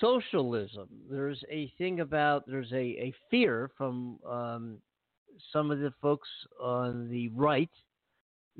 socialism. 0.00 0.88
There's 1.10 1.42
a 1.50 1.72
thing 1.78 2.00
about 2.00 2.44
there's 2.46 2.72
a, 2.72 2.76
a 2.76 3.14
fear 3.30 3.70
from 3.76 4.18
um, 4.28 4.78
some 5.52 5.70
of 5.70 5.78
the 5.78 5.92
folks 6.02 6.28
on 6.60 7.08
the 7.08 7.28
right 7.28 7.70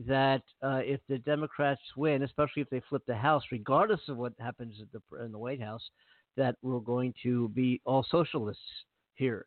that 0.06 0.42
uh, 0.62 0.80
if 0.84 1.00
the 1.08 1.18
Democrats 1.18 1.80
win, 1.96 2.22
especially 2.22 2.62
if 2.62 2.70
they 2.70 2.82
flip 2.88 3.02
the 3.06 3.16
House, 3.16 3.42
regardless 3.50 4.00
of 4.08 4.16
what 4.16 4.32
happens 4.38 4.76
the, 4.92 5.24
in 5.24 5.32
the 5.32 5.38
White 5.38 5.60
House, 5.60 5.82
that 6.36 6.54
we're 6.62 6.78
going 6.78 7.12
to 7.24 7.48
be 7.48 7.80
all 7.84 8.06
socialists 8.08 8.62
here. 9.16 9.46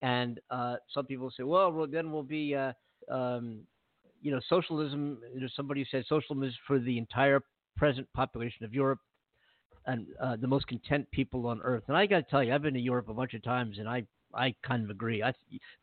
And 0.00 0.40
uh, 0.50 0.76
some 0.92 1.04
people 1.04 1.30
say, 1.36 1.42
well, 1.42 1.70
well 1.70 1.86
then 1.86 2.10
we'll 2.10 2.22
be, 2.22 2.54
uh, 2.54 2.72
um, 3.10 3.60
you 4.20 4.30
know, 4.30 4.40
socialism. 4.48 5.18
There's 5.36 5.54
somebody 5.54 5.80
who 5.80 5.86
said 5.90 6.04
socialism 6.08 6.42
is 6.42 6.54
for 6.66 6.78
the 6.78 6.98
entire 6.98 7.42
present 7.76 8.06
population 8.14 8.64
of 8.64 8.74
Europe 8.74 8.98
and 9.86 10.06
uh, 10.22 10.36
the 10.36 10.46
most 10.46 10.66
content 10.66 11.10
people 11.10 11.46
on 11.46 11.60
earth. 11.62 11.84
And 11.88 11.96
I 11.96 12.06
got 12.06 12.16
to 12.18 12.30
tell 12.30 12.42
you, 12.42 12.54
I've 12.54 12.62
been 12.62 12.74
to 12.74 12.80
Europe 12.80 13.08
a 13.08 13.14
bunch 13.14 13.34
of 13.34 13.42
times, 13.42 13.78
and 13.78 13.88
I 13.88 14.04
I 14.32 14.54
kind 14.62 14.84
of 14.84 14.90
agree. 14.90 15.22
I, 15.24 15.32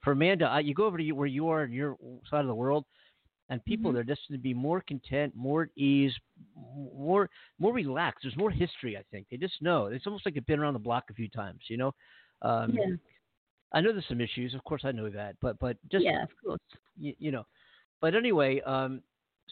for 0.03 0.13
Amanda, 0.13 0.45
I, 0.45 0.59
you 0.59 0.73
go 0.73 0.85
over 0.85 0.97
to 0.97 1.11
where 1.11 1.27
you 1.27 1.49
are 1.49 1.65
in 1.65 1.71
your 1.71 1.97
side 2.29 2.41
of 2.41 2.47
the 2.47 2.55
world, 2.55 2.85
and 3.49 3.63
people 3.65 3.91
Mhm. 3.91 3.95
they're 3.95 4.03
destined 4.03 4.37
to 4.37 4.41
be 4.41 4.53
more 4.53 4.81
content, 4.81 5.35
more 5.35 5.63
at 5.63 5.69
ease, 5.75 6.13
more 6.55 7.29
more 7.59 7.73
relaxed. 7.73 8.23
There's 8.23 8.37
more 8.37 8.51
history. 8.51 8.97
I 8.97 9.03
think 9.11 9.27
they 9.29 9.37
just 9.37 9.61
know. 9.61 9.87
It's 9.87 10.05
almost 10.07 10.25
like 10.25 10.35
they've 10.35 10.45
been 10.45 10.59
around 10.59 10.73
the 10.73 10.79
block 10.79 11.05
a 11.09 11.13
few 11.13 11.29
times. 11.29 11.61
You 11.67 11.77
know. 11.77 11.95
Um, 12.41 12.73
yeah. 12.73 12.95
I 13.73 13.81
know 13.81 13.91
there's 13.91 14.07
some 14.07 14.21
issues, 14.21 14.53
of 14.53 14.63
course 14.63 14.83
I 14.85 14.93
know 14.93 15.09
that, 15.09 15.35
but 15.41 15.59
but 15.59 15.75
just 15.91 16.05
yeah, 16.05 16.23
of 16.23 16.29
course. 16.41 16.61
you, 16.97 17.13
you 17.19 17.31
know. 17.31 17.45
But 18.01 18.15
anyway, 18.15 18.61
um, 18.61 19.01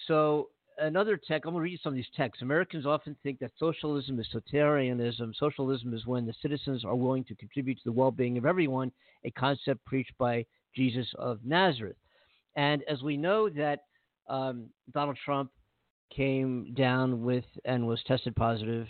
so 0.07 0.49
another 0.77 1.17
tech. 1.17 1.45
I'm 1.45 1.53
going 1.53 1.61
to 1.61 1.63
read 1.63 1.71
you 1.71 1.77
some 1.81 1.93
of 1.93 1.97
these 1.97 2.05
texts. 2.15 2.41
Americans 2.41 2.85
often 2.85 3.15
think 3.23 3.39
that 3.39 3.51
socialism 3.57 4.19
is 4.19 4.27
totalitarianism. 4.33 5.33
Socialism 5.35 5.93
is 5.93 6.05
when 6.05 6.25
the 6.25 6.33
citizens 6.41 6.83
are 6.85 6.95
willing 6.95 7.23
to 7.25 7.35
contribute 7.35 7.75
to 7.75 7.83
the 7.85 7.91
well-being 7.91 8.37
of 8.37 8.45
everyone, 8.45 8.91
a 9.23 9.31
concept 9.31 9.83
preached 9.85 10.13
by 10.17 10.45
Jesus 10.75 11.07
of 11.17 11.39
Nazareth. 11.43 11.97
And 12.55 12.83
as 12.89 13.01
we 13.01 13.17
know 13.17 13.49
that 13.49 13.83
um, 14.29 14.67
Donald 14.93 15.17
Trump 15.23 15.51
came 16.15 16.73
down 16.75 17.23
with 17.23 17.45
and 17.65 17.85
was 17.85 18.01
tested 18.05 18.35
positive 18.35 18.87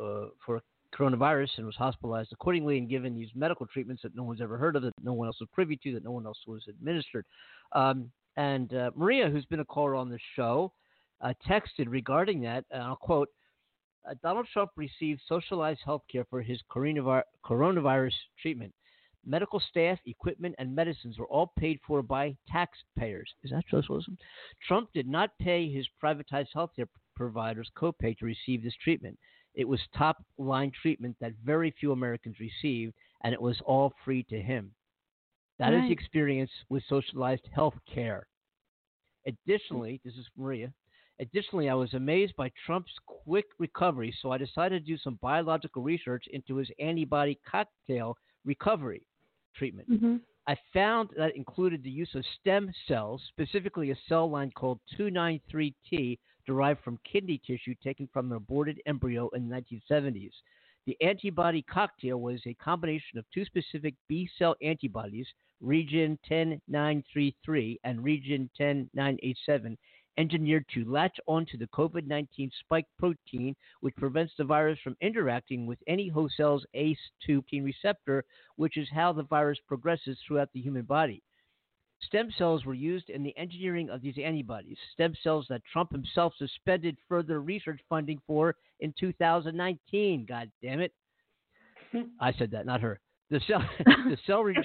uh, 0.00 0.26
for 0.44 0.60
coronavirus 0.94 1.48
and 1.56 1.66
was 1.66 1.74
hospitalized 1.76 2.32
accordingly 2.32 2.78
and 2.78 2.88
given 2.88 3.14
these 3.14 3.30
medical 3.34 3.66
treatments 3.66 4.02
that 4.02 4.14
no 4.14 4.22
one's 4.22 4.42
ever 4.42 4.58
heard 4.58 4.76
of, 4.76 4.82
that 4.82 4.92
no 5.02 5.14
one 5.14 5.26
else 5.26 5.40
was 5.40 5.48
privy 5.52 5.78
to, 5.82 5.92
that 5.94 6.04
no 6.04 6.10
one 6.10 6.26
else 6.26 6.38
was 6.46 6.62
administered. 6.68 7.24
Um, 7.72 8.10
and 8.36 8.72
uh, 8.74 8.90
Maria, 8.96 9.28
who's 9.28 9.44
been 9.46 9.60
a 9.60 9.64
caller 9.64 9.94
on 9.94 10.08
the 10.08 10.18
show, 10.36 10.72
uh, 11.20 11.32
texted 11.48 11.86
regarding 11.86 12.40
that, 12.42 12.64
and 12.70 12.82
I'll 12.82 12.96
quote, 12.96 13.28
uh, 14.08 14.14
Donald 14.22 14.46
Trump 14.52 14.70
received 14.76 15.20
socialized 15.28 15.80
health 15.84 16.02
care 16.10 16.24
for 16.28 16.42
his 16.42 16.60
coronavir- 16.70 17.22
coronavirus 17.44 18.14
treatment. 18.40 18.74
Medical 19.24 19.60
staff, 19.60 19.98
equipment, 20.06 20.54
and 20.58 20.74
medicines 20.74 21.18
were 21.18 21.28
all 21.28 21.52
paid 21.56 21.78
for 21.86 22.02
by 22.02 22.36
taxpayers. 22.50 23.30
Is 23.44 23.52
that 23.52 23.64
socialism? 23.70 24.18
Trump 24.66 24.88
did 24.92 25.06
not 25.06 25.30
pay 25.38 25.70
his 25.70 25.86
privatized 26.02 26.48
healthcare 26.56 26.88
providers 27.14 27.70
copay 27.76 28.18
to 28.18 28.24
receive 28.24 28.64
this 28.64 28.74
treatment. 28.82 29.16
It 29.54 29.68
was 29.68 29.80
top 29.96 30.24
line 30.38 30.72
treatment 30.80 31.14
that 31.20 31.34
very 31.44 31.70
few 31.78 31.92
Americans 31.92 32.36
received, 32.40 32.94
and 33.22 33.32
it 33.32 33.40
was 33.40 33.60
all 33.64 33.92
free 34.04 34.24
to 34.24 34.40
him. 34.40 34.72
That 35.62 35.74
is 35.74 35.80
Right. 35.80 35.86
the 35.88 35.92
experience 35.92 36.50
with 36.68 36.82
socialized 36.88 37.46
health 37.54 37.78
care. 37.86 38.26
Additionally, 39.26 40.00
this 40.04 40.16
is 40.16 40.28
Maria. 40.36 40.72
Additionally, 41.20 41.68
I 41.68 41.74
was 41.74 41.94
amazed 41.94 42.34
by 42.34 42.50
Trump's 42.66 42.92
quick 43.06 43.46
recovery, 43.58 44.12
so 44.20 44.32
I 44.32 44.38
decided 44.38 44.84
to 44.84 44.86
do 44.92 44.96
some 44.98 45.14
biological 45.22 45.82
research 45.82 46.26
into 46.32 46.56
his 46.56 46.68
antibody 46.80 47.38
cocktail 47.48 48.16
recovery 48.44 49.06
treatment. 49.54 49.88
hmm 49.88 50.16
I 50.48 50.56
found 50.72 51.10
that 51.16 51.36
included 51.36 51.84
the 51.84 51.90
use 51.90 52.12
of 52.16 52.26
stem 52.40 52.72
cells, 52.88 53.22
specifically 53.28 53.92
a 53.92 53.96
cell 54.08 54.28
line 54.28 54.50
called 54.50 54.80
293T 54.98 56.18
derived 56.44 56.82
from 56.82 56.98
kidney 57.04 57.38
tissue 57.46 57.76
taken 57.76 58.08
from 58.12 58.32
an 58.32 58.36
aborted 58.38 58.82
embryo 58.86 59.28
in 59.28 59.48
the 59.48 59.54
1970s. 59.54 60.32
The 60.84 61.00
antibody 61.00 61.62
cocktail 61.62 62.20
was 62.20 62.44
a 62.44 62.54
combination 62.54 63.16
of 63.16 63.24
two 63.30 63.44
specific 63.44 63.94
B 64.08 64.28
cell 64.36 64.56
antibodies, 64.60 65.28
region 65.60 66.18
10933 66.28 67.78
and 67.84 68.02
region 68.02 68.50
10987, 68.58 69.78
engineered 70.18 70.66
to 70.74 70.84
latch 70.84 71.20
onto 71.28 71.56
the 71.56 71.68
COVID 71.68 72.08
19 72.08 72.50
spike 72.58 72.88
protein, 72.98 73.54
which 73.80 73.94
prevents 73.94 74.34
the 74.36 74.44
virus 74.44 74.80
from 74.80 74.96
interacting 75.00 75.66
with 75.66 75.78
any 75.86 76.08
host 76.08 76.36
cell's 76.36 76.66
ACE2 76.74 77.62
receptor, 77.62 78.24
which 78.56 78.76
is 78.76 78.90
how 78.90 79.12
the 79.12 79.22
virus 79.22 79.60
progresses 79.68 80.18
throughout 80.26 80.52
the 80.52 80.60
human 80.60 80.84
body. 80.84 81.22
Stem 82.06 82.30
cells 82.36 82.64
were 82.64 82.74
used 82.74 83.10
in 83.10 83.22
the 83.22 83.36
engineering 83.36 83.88
of 83.90 84.02
these 84.02 84.18
antibodies, 84.18 84.76
stem 84.92 85.14
cells 85.22 85.46
that 85.48 85.62
Trump 85.72 85.92
himself 85.92 86.32
suspended 86.36 86.96
further 87.08 87.40
research 87.40 87.80
funding 87.88 88.20
for 88.26 88.56
in 88.80 88.92
2019. 88.98 90.26
God 90.28 90.50
damn 90.62 90.80
it. 90.80 90.92
I 92.20 92.32
said 92.32 92.50
that, 92.50 92.66
not 92.66 92.80
her. 92.80 93.00
The 93.30 93.40
cell, 93.46 93.64
the 93.86 94.18
cell, 94.26 94.42
re- 94.42 94.56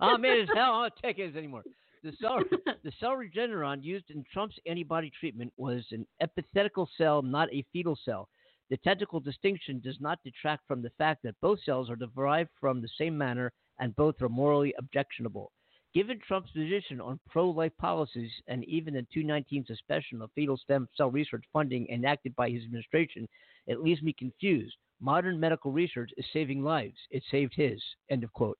oh 0.00 0.18
man, 0.18 0.38
it's 0.38 0.50
hell. 0.54 0.74
I 0.74 0.88
don't 0.88 0.92
take 1.02 1.18
it 1.18 1.36
anymore. 1.36 1.62
The 2.02 2.12
cell, 2.20 2.40
the 2.84 2.92
cell 2.98 3.10
Regeneron 3.10 3.82
used 3.82 4.10
in 4.10 4.24
Trump's 4.32 4.56
antibody 4.66 5.12
treatment 5.18 5.52
was 5.56 5.84
an 5.92 6.06
epithetical 6.20 6.88
cell, 6.96 7.22
not 7.22 7.52
a 7.52 7.64
fetal 7.72 7.98
cell. 8.04 8.28
The 8.70 8.76
technical 8.78 9.18
distinction 9.18 9.80
does 9.80 9.96
not 10.00 10.22
detract 10.24 10.66
from 10.66 10.80
the 10.80 10.92
fact 10.96 11.22
that 11.24 11.34
both 11.42 11.58
cells 11.64 11.90
are 11.90 11.96
derived 11.96 12.50
from 12.60 12.80
the 12.80 12.88
same 12.96 13.18
manner 13.18 13.52
and 13.80 13.96
both 13.96 14.22
are 14.22 14.28
morally 14.28 14.72
objectionable. 14.78 15.50
Given 15.92 16.20
Trump's 16.20 16.52
position 16.52 17.00
on 17.00 17.18
pro 17.28 17.50
life 17.50 17.72
policies 17.78 18.30
and 18.46 18.64
even 18.64 18.94
the 18.94 19.04
219 19.12 19.64
suspension 19.66 20.22
of 20.22 20.30
fetal 20.36 20.56
stem 20.56 20.88
cell 20.96 21.10
research 21.10 21.42
funding 21.52 21.88
enacted 21.88 22.36
by 22.36 22.48
his 22.48 22.62
administration, 22.62 23.28
it 23.66 23.80
leaves 23.80 24.00
me 24.02 24.12
confused. 24.16 24.76
Modern 25.00 25.40
medical 25.40 25.72
research 25.72 26.10
is 26.16 26.24
saving 26.32 26.62
lives. 26.62 26.96
It 27.10 27.24
saved 27.30 27.54
his. 27.56 27.82
End 28.08 28.22
of 28.22 28.32
quote. 28.32 28.58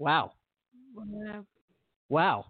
Wow. 0.00 0.32
Wow. 0.96 1.46
Wow. 2.08 2.46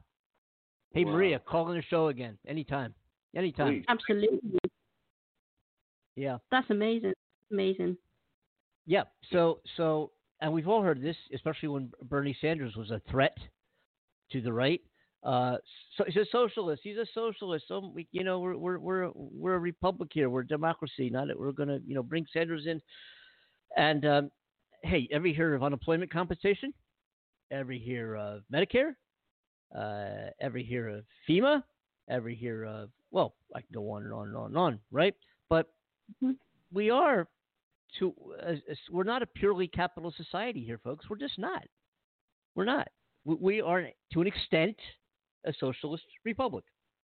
Hey, 0.94 1.04
Wow. 1.04 1.12
Maria, 1.12 1.38
call 1.38 1.70
in 1.70 1.76
the 1.76 1.82
show 1.82 2.08
again. 2.08 2.38
Anytime. 2.46 2.94
Anytime. 3.36 3.74
Please. 3.74 3.84
Absolutely. 3.88 4.58
Yeah. 6.16 6.38
That's 6.50 6.70
amazing. 6.70 7.14
Amazing. 7.50 7.96
Yeah. 8.86 9.04
So, 9.30 9.60
so, 9.76 10.12
and 10.40 10.52
we've 10.52 10.68
all 10.68 10.82
heard 10.82 11.02
this, 11.02 11.16
especially 11.34 11.68
when 11.68 11.90
Bernie 12.02 12.36
Sanders 12.40 12.74
was 12.76 12.90
a 12.90 13.00
threat 13.10 13.36
to 14.32 14.40
the 14.40 14.52
right. 14.52 14.80
Uh, 15.22 15.56
so 15.96 16.04
he's 16.04 16.16
a 16.16 16.26
socialist. 16.32 16.82
He's 16.82 16.96
a 16.96 17.06
socialist. 17.14 17.66
So 17.68 17.92
we, 17.94 18.08
you 18.10 18.24
know, 18.24 18.40
we're 18.40 18.56
we're 18.56 18.78
we're 18.78 19.10
we're 19.14 19.54
a 19.54 19.60
republic 19.60 20.10
here. 20.12 20.28
We're 20.28 20.40
a 20.40 20.46
democracy. 20.46 21.10
Not 21.10 21.28
that 21.28 21.38
we're 21.38 21.52
gonna, 21.52 21.78
you 21.86 21.94
know, 21.94 22.02
bring 22.02 22.26
Sanders 22.32 22.66
in. 22.66 22.82
And 23.76 24.04
um, 24.04 24.30
hey, 24.82 25.08
ever 25.12 25.28
hear 25.28 25.54
of 25.54 25.62
unemployment 25.62 26.12
compensation? 26.12 26.74
Ever 27.52 27.72
hear 27.72 28.16
of 28.16 28.42
Medicare? 28.52 28.94
Uh, 29.76 30.30
ever 30.40 30.58
hear 30.58 30.88
of 30.88 31.04
FEMA? 31.28 31.62
Ever 32.08 32.30
hear 32.30 32.64
of? 32.64 32.90
Well, 33.12 33.34
I 33.54 33.60
can 33.60 33.68
go 33.72 33.90
on 33.92 34.02
and 34.02 34.12
on 34.12 34.26
and 34.28 34.36
on 34.36 34.46
and 34.46 34.58
on, 34.58 34.80
right? 34.90 35.14
But 35.48 35.68
we 36.72 36.90
are 36.90 37.28
to 37.98 38.14
uh, 38.42 38.52
uh, 38.52 38.74
we're 38.90 39.04
not 39.04 39.22
a 39.22 39.26
purely 39.26 39.68
capitalist 39.68 40.16
society 40.16 40.64
here, 40.64 40.78
folks. 40.82 41.08
We're 41.08 41.16
just 41.16 41.38
not. 41.38 41.64
We're 42.54 42.64
not. 42.64 42.88
We, 43.24 43.34
we 43.34 43.60
are 43.60 43.88
to 44.12 44.20
an 44.20 44.26
extent 44.26 44.76
a 45.44 45.52
socialist 45.58 46.04
republic. 46.24 46.64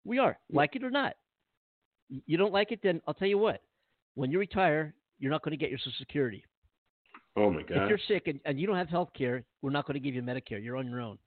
We 0.03 0.19
are, 0.19 0.37
like 0.51 0.75
it 0.75 0.83
or 0.83 0.89
not. 0.89 1.13
You 2.09 2.37
don't 2.37 2.53
like 2.53 2.71
it, 2.71 2.79
then 2.81 3.01
I'll 3.07 3.13
tell 3.13 3.27
you 3.27 3.37
what. 3.37 3.61
When 4.15 4.31
you 4.31 4.39
retire, 4.39 4.93
you're 5.19 5.31
not 5.31 5.43
going 5.43 5.51
to 5.51 5.57
get 5.57 5.69
your 5.69 5.79
Social 5.79 5.93
Security. 5.99 6.43
Oh 7.35 7.51
my 7.51 7.61
God! 7.61 7.83
If 7.83 7.89
you're 7.89 7.99
sick 8.07 8.27
and, 8.27 8.39
and 8.45 8.59
you 8.59 8.65
don't 8.65 8.77
have 8.77 8.89
health 8.89 9.09
care, 9.15 9.43
we're 9.61 9.71
not 9.71 9.85
going 9.85 9.95
to 9.95 9.99
give 9.99 10.15
you 10.15 10.21
Medicare. 10.21 10.63
You're 10.63 10.77
on 10.77 10.89
your 10.89 11.01
own. 11.01 11.17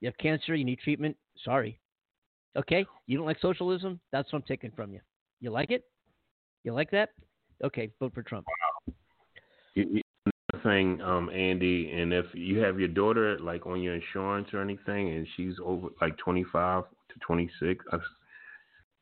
You 0.00 0.08
have 0.08 0.18
cancer, 0.18 0.54
you 0.54 0.64
need 0.64 0.80
treatment. 0.80 1.16
Sorry. 1.44 1.78
Okay? 2.56 2.86
You 3.06 3.16
don't 3.16 3.26
like 3.26 3.40
socialism? 3.40 4.00
That's 4.12 4.32
what 4.32 4.40
I'm 4.40 4.44
taking 4.46 4.70
from 4.72 4.92
you. 4.92 5.00
You 5.40 5.50
like 5.50 5.70
it? 5.70 5.84
You 6.64 6.72
like 6.72 6.90
that? 6.90 7.10
Okay, 7.62 7.90
vote 8.00 8.12
for 8.14 8.22
Trump. 8.22 8.46
You- 9.74 9.84
you- 9.84 10.02
Another 10.52 10.70
thing, 10.70 11.00
um, 11.02 11.30
Andy, 11.30 11.90
and 11.92 12.12
if 12.12 12.32
you 12.34 12.58
have 12.60 12.78
your 12.78 12.88
daughter 12.88 13.38
like 13.38 13.66
on 13.66 13.82
your 13.82 13.94
insurance 13.94 14.52
or 14.54 14.60
anything, 14.60 15.08
and 15.10 15.26
she's 15.36 15.58
over 15.60 15.88
like 16.00 16.16
twenty 16.16 16.44
five 16.44 16.84
to 17.08 17.18
twenty 17.20 17.48
six, 17.58 17.84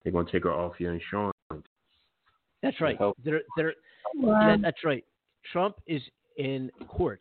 they're 0.03 0.13
gonna 0.13 0.31
take 0.31 0.45
her 0.45 0.53
off 0.53 0.81
your 0.81 0.95
insurance. 0.95 1.37
That's 2.63 2.81
right. 2.81 2.99
They're, 3.25 3.43
they're, 3.57 3.75
Wow. 4.15 4.49
yeah, 4.49 4.57
that's 4.61 4.83
right. 4.85 5.05
Trump 5.53 5.77
is 5.87 6.03
in 6.37 6.71
court, 6.89 7.21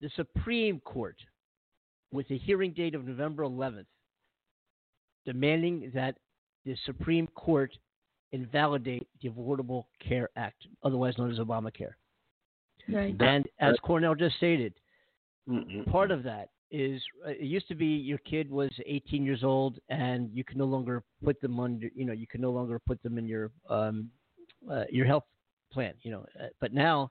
the 0.00 0.08
Supreme 0.10 0.80
Court, 0.80 1.16
with 2.12 2.30
a 2.30 2.36
hearing 2.38 2.72
date 2.72 2.94
of 2.94 3.06
November 3.06 3.44
11th, 3.44 3.86
demanding 5.24 5.90
that 5.94 6.18
the 6.64 6.74
Supreme 6.86 7.26
Court 7.28 7.76
invalidate 8.34 9.06
the 9.22 9.30
Affordable 9.30 9.84
Care 10.06 10.28
Act, 10.36 10.66
otherwise 10.82 11.16
known 11.16 11.30
as 11.30 11.38
Obamacare. 11.38 11.92
Right. 12.92 13.14
And 13.20 13.46
as 13.60 13.76
Cornell 13.82 14.14
just 14.14 14.36
stated, 14.36 14.74
Mm-mm. 15.48 15.90
part 15.90 16.10
of 16.10 16.22
that 16.24 16.48
is 16.70 17.00
uh, 17.26 17.30
it 17.30 17.42
used 17.42 17.68
to 17.68 17.74
be 17.74 17.86
your 17.86 18.18
kid 18.18 18.50
was 18.50 18.70
18 18.84 19.24
years 19.24 19.44
old 19.44 19.78
and 19.90 20.30
you 20.32 20.42
can 20.42 20.58
no 20.58 20.64
longer 20.64 21.02
put 21.22 21.40
them 21.40 21.60
under 21.60 21.88
you 21.94 22.04
know 22.04 22.12
you 22.14 22.26
can 22.26 22.40
no 22.40 22.50
longer 22.50 22.78
put 22.78 23.00
them 23.02 23.18
in 23.18 23.26
your 23.26 23.50
um 23.68 24.08
uh, 24.72 24.84
your 24.90 25.04
health 25.04 25.24
plan 25.70 25.92
you 26.02 26.10
know 26.10 26.24
uh, 26.42 26.46
but 26.60 26.72
now 26.72 27.10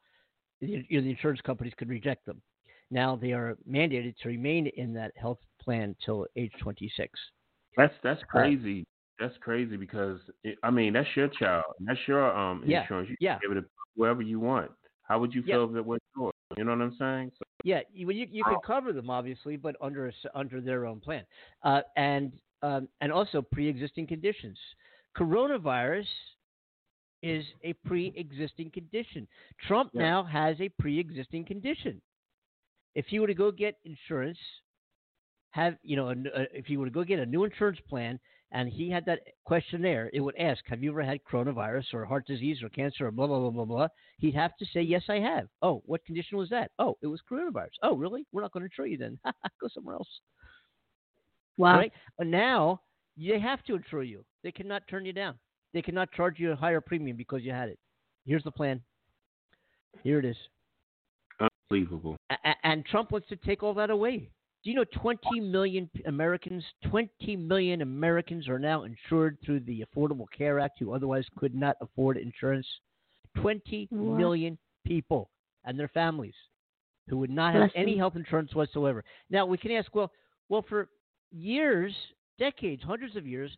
the, 0.60 0.84
you 0.90 0.98
know, 0.98 1.02
the 1.02 1.10
insurance 1.10 1.40
companies 1.42 1.72
could 1.78 1.88
reject 1.88 2.26
them 2.26 2.42
now 2.90 3.16
they 3.16 3.32
are 3.32 3.56
mandated 3.70 4.16
to 4.18 4.28
remain 4.28 4.66
in 4.76 4.92
that 4.92 5.12
health 5.16 5.40
plan 5.64 5.96
till 6.04 6.26
age 6.36 6.52
26 6.60 7.18
That's 7.78 7.94
that's 8.04 8.22
crazy. 8.28 8.86
That's 9.20 9.36
crazy 9.42 9.78
because 9.78 10.20
it, 10.44 10.58
I 10.64 10.72
mean 10.72 10.94
that's 10.94 11.08
your 11.16 11.28
child. 11.30 11.66
That's 11.82 12.00
your 12.08 12.36
um 12.36 12.64
Yeah, 12.66 12.82
insurance. 12.82 13.10
You 13.10 13.16
yeah. 13.20 13.38
can 13.40 13.50
give 13.50 13.58
it 13.58 13.62
to 13.62 13.68
wherever 13.96 14.22
you 14.22 14.40
want. 14.40 14.72
How 15.04 15.20
would 15.20 15.34
you 15.34 15.44
Yeah. 15.46 15.56
feel 15.56 15.70
if 15.70 15.76
it 15.76 15.86
was 15.86 16.00
yours? 16.16 16.34
You 16.58 16.64
know 16.64 16.72
what 16.72 16.82
I'm 16.82 16.96
saying? 16.98 17.32
So, 17.38 17.44
Yeah, 17.64 17.82
you, 17.94 18.08
well, 18.08 18.16
you, 18.16 18.28
you 18.32 18.44
can 18.44 18.60
cover 18.66 18.92
them 18.94 19.10
obviously, 19.10 19.56
but 19.58 19.76
under 19.82 20.08
a 20.08 20.14
under 20.36 20.62
their 20.62 20.86
own 20.86 21.00
plan, 21.00 21.26
uh, 21.64 21.82
and 21.96 22.32
um, 22.62 22.88
and 23.02 23.12
also 23.12 23.42
pre-existing 23.42 24.08
conditions. 24.08 24.58
Coronavirus 25.18 26.08
is 27.22 27.46
a 27.64 27.74
pre-existing 27.86 28.72
condition. 28.72 29.28
Trump 29.68 29.92
Yeah. 29.94 30.02
now 30.02 30.24
has 30.24 30.60
a 30.60 30.70
pre-existing 30.70 31.46
condition. 31.46 32.02
If 32.96 33.12
you 33.12 33.22
were 33.22 33.28
to 33.28 33.34
go 33.34 33.52
get 33.52 33.78
insurance, 33.86 34.38
have 35.52 35.78
you 35.84 35.96
know, 35.96 36.10
a 36.10 36.12
uh, 36.12 36.46
if 36.52 36.70
you 36.70 36.80
were 36.80 36.86
to 36.86 36.92
go 36.92 37.04
get 37.04 37.20
a 37.20 37.26
new 37.26 37.44
insurance 37.44 37.80
plan, 37.88 38.20
and 38.54 38.70
he 38.70 38.90
had 38.90 39.06
that 39.06 39.20
questionnaire, 39.46 40.10
it 40.14 40.22
would 40.22 40.38
ask, 40.38 40.64
"Have 40.68 40.82
you 40.84 40.92
ever 40.92 41.02
had 41.04 41.24
coronavirus 41.24 41.94
or 41.94 42.06
heart 42.06 42.26
disease 42.28 42.62
or 42.64 42.70
cancer 42.70 43.08
or 43.08 43.12
blah 43.12 43.28
blah 43.28 43.40
blah 43.40 43.50
blah 43.50 43.66
blah?" 43.66 43.88
He'd 44.18 44.36
have 44.36 44.56
to 44.58 44.66
say, 44.66 44.82
"Yes, 44.82 45.04
I 45.10 45.20
have." 45.20 45.50
Oh, 45.62 45.82
what 45.86 46.06
condition 46.06 46.38
was 46.38 46.50
that? 46.50 46.72
Oh, 46.80 46.98
it 47.02 47.08
was 47.08 47.22
coronavirus. 47.30 47.72
Oh, 47.82 47.96
really? 47.96 48.26
We're 48.32 48.42
not 48.44 48.52
going 48.54 48.62
to 48.62 48.66
insure 48.66 48.86
you 48.86 48.98
then. 48.98 49.20
go 49.62 49.68
somewhere 49.74 49.96
else. 49.96 50.22
Wow. 51.58 51.78
Right? 51.78 51.92
But 52.18 52.28
now 52.28 52.82
they 53.18 53.40
have 53.40 53.64
to 53.66 53.76
insure 53.76 54.04
you. 54.04 54.24
They 54.44 54.52
cannot 54.52 54.88
turn 54.88 55.06
you 55.06 55.14
down. 55.14 55.38
They 55.74 55.82
cannot 55.82 56.12
charge 56.12 56.40
you 56.40 56.52
a 56.52 56.56
higher 56.56 56.82
premium 56.82 57.18
because 57.18 57.42
you 57.44 57.52
had 57.52 57.70
it. 57.70 57.80
Here's 58.26 58.44
the 58.44 58.52
plan. 58.52 58.82
Here 60.04 60.20
it 60.20 60.26
is. 60.26 60.38
unbelievable. 61.40 62.18
A- 62.30 62.56
and 62.68 62.86
Trump 62.86 63.12
wants 63.12 63.28
to 63.30 63.36
take 63.36 63.64
all 63.64 63.74
that 63.74 63.90
away. 63.90 64.30
Do 64.64 64.70
you 64.70 64.76
know 64.78 64.86
20 64.94 65.42
million 65.42 65.90
Americans, 66.06 66.64
20 66.90 67.36
million 67.36 67.82
Americans 67.82 68.48
are 68.48 68.60
now 68.60 68.84
insured 68.84 69.38
through 69.46 69.60
the 69.62 69.84
Affordable 69.86 70.26
Care 70.36 70.60
Act 70.60 70.80
who 70.80 70.94
otherwise 70.94 71.26
could 71.38 71.54
not 71.54 71.76
afford 71.82 72.18
insurance? 72.18 72.68
Twenty 73.36 73.88
Wow. 73.92 74.16
million 74.16 74.58
people 74.86 75.30
and 75.66 75.78
their 75.78 75.88
families 75.90 76.36
who 77.10 77.18
would 77.18 77.30
not 77.30 77.54
have 77.54 77.72
any 77.76 77.98
health 77.98 78.16
insurance 78.16 78.54
whatsoever. 78.56 79.04
Now 79.30 79.46
we 79.46 79.58
can 79.58 79.72
ask, 79.72 79.94
well, 79.94 80.12
well, 80.48 80.64
for 80.70 80.88
years, 81.32 81.94
decades, 82.40 82.84
hundreds 82.84 83.16
of 83.18 83.28
years, 83.28 83.52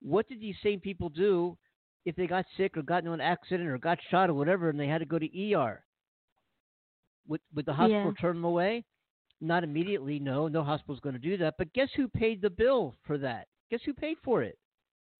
what 0.00 0.28
did 0.28 0.40
these 0.40 0.54
same 0.62 0.78
people 0.78 1.08
do 1.08 1.56
if 2.04 2.14
they 2.14 2.26
got 2.28 2.44
sick 2.56 2.76
or 2.76 2.82
got 2.82 2.98
into 2.98 3.12
an 3.12 3.20
accident 3.20 3.68
or 3.68 3.78
got 3.78 3.98
shot 4.10 4.30
or 4.30 4.34
whatever, 4.34 4.68
and 4.68 4.78
they 4.78 4.86
had 4.86 4.98
to 4.98 5.06
go 5.06 5.18
to 5.18 5.54
ER? 5.54 5.82
Would 7.26 7.40
would 7.54 7.66
the 7.66 7.72
hospital 7.72 8.10
Yeah. 8.12 8.20
turn 8.20 8.36
them 8.36 8.44
away? 8.44 8.84
Not 9.40 9.64
immediately. 9.64 10.18
No, 10.18 10.48
no 10.48 10.62
hospital's 10.62 11.00
going 11.00 11.14
to 11.14 11.18
do 11.20 11.36
that. 11.38 11.54
But 11.58 11.72
guess 11.74 11.88
who 11.96 12.08
paid 12.08 12.40
the 12.40 12.50
bill 12.50 12.94
for 13.06 13.18
that? 13.18 13.48
Guess 13.70 13.80
who 13.84 13.92
paid 13.92 14.16
for 14.24 14.42
it? 14.42 14.58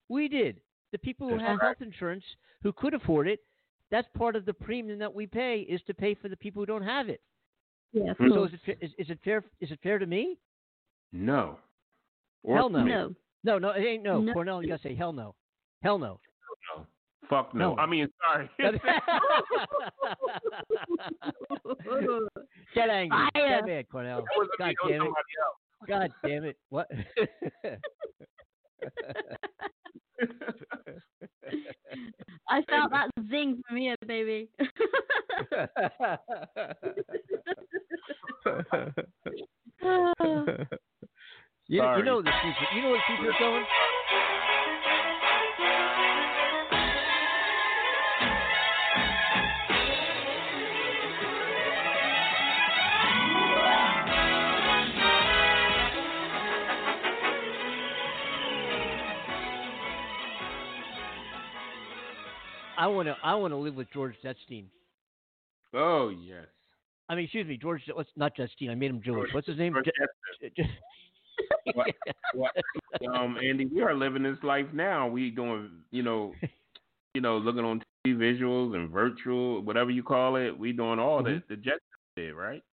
We 0.09 0.27
did. 0.27 0.59
The 0.91 0.97
people 0.97 1.27
who 1.27 1.35
That's 1.37 1.47
have 1.47 1.57
right. 1.59 1.65
health 1.67 1.81
insurance 1.81 2.23
who 2.63 2.71
could 2.73 2.93
afford 2.93 3.27
it. 3.27 3.39
That's 3.91 4.07
part 4.17 4.35
of 4.35 4.45
the 4.45 4.53
premium 4.53 4.99
that 4.99 5.13
we 5.13 5.27
pay 5.27 5.59
is 5.61 5.81
to 5.87 5.93
pay 5.93 6.15
for 6.15 6.29
the 6.29 6.37
people 6.37 6.61
who 6.61 6.65
don't 6.65 6.83
have 6.83 7.09
it. 7.09 7.21
Yeah. 7.93 8.11
of 8.11 8.17
Hmm. 8.17 8.29
So 8.33 8.43
is 8.45 8.53
it 8.53 8.59
fa- 8.65 8.85
is, 8.85 8.91
is 8.97 9.09
it 9.09 9.19
fair? 9.23 9.43
Is 9.61 9.71
it 9.71 9.79
fair 9.83 9.99
to 9.99 10.05
me? 10.05 10.37
No. 11.13 11.59
hell 12.47 12.69
no. 12.69 12.83
No. 12.83 13.15
No, 13.43 13.59
no, 13.59 13.69
it 13.71 13.81
ain't 13.85 14.03
no. 14.03 14.19
No. 14.19 14.33
Cornell, 14.33 14.61
you 14.61 14.69
gotta 14.69 14.81
say 14.81 14.95
hell 14.95 15.13
no. 15.13 15.35
Hell 15.83 15.99
no. 15.99 16.19
No. 17.29 17.37
Fuck 17.37 17.53
no. 17.53 17.75
No. 17.75 17.81
I 17.81 17.85
mean, 17.85 18.07
sorry. 18.21 18.49
Get 22.75 22.89
angry. 22.89 23.17
Fire. 23.33 23.61
Get 23.61 23.65
mad, 23.65 23.85
Cornell. 23.91 24.19
God 24.19 24.27
me, 24.27 24.47
that 24.59 24.75
was 24.83 24.89
damn 24.89 25.01
it. 25.01 25.07
somebody. 25.07 25.23
God 25.87 26.11
damn 26.25 26.43
it. 26.45 26.57
What? 26.69 26.87
I 32.49 32.61
felt 32.69 32.91
that 32.91 33.09
zing 33.29 33.61
from 33.67 33.77
here, 33.77 33.95
baby. 34.07 34.49
you, 41.67 41.83
you 41.83 42.03
know 42.03 42.21
the 42.21 42.31
future. 42.41 42.67
You 42.75 42.81
know 42.81 42.89
where 42.89 42.97
the 42.97 43.03
future's 43.07 43.35
going? 43.39 43.65
I 62.77 62.87
want 62.87 63.07
to. 63.07 63.15
I 63.23 63.35
want 63.35 63.51
to 63.51 63.57
live 63.57 63.75
with 63.75 63.87
George 63.91 64.15
Jetstein. 64.23 64.65
Oh 65.73 66.09
yes. 66.09 66.45
I 67.09 67.15
mean, 67.15 67.23
excuse 67.25 67.47
me, 67.47 67.57
George. 67.57 67.81
What's 67.93 68.09
not 68.15 68.35
Jetstein? 68.35 68.69
I 68.69 68.75
made 68.75 68.89
him 68.91 69.01
George. 69.03 69.29
What's 69.33 69.47
his 69.47 69.57
name? 69.57 69.75
Je- 69.83 70.51
Je- 70.55 70.63
What- 71.73 71.87
what- 72.33 72.51
um, 73.15 73.37
Andy, 73.43 73.65
we 73.65 73.81
are 73.81 73.93
living 73.93 74.23
this 74.23 74.37
life 74.43 74.65
now. 74.73 75.07
We 75.07 75.29
doing, 75.29 75.69
you 75.91 76.03
know, 76.03 76.33
you 77.13 77.21
know, 77.21 77.37
looking 77.37 77.63
on 77.63 77.83
TV 78.05 78.15
visuals 78.17 78.75
and 78.75 78.89
virtual, 78.89 79.61
whatever 79.61 79.89
you 79.91 80.03
call 80.03 80.35
it. 80.35 80.57
We 80.57 80.71
doing 80.73 80.99
all 80.99 81.21
Mhm. 81.21 81.35
that 81.35 81.47
the 81.49 81.55
Jets 81.57 81.79
did, 82.15 82.33
right? 82.33 82.63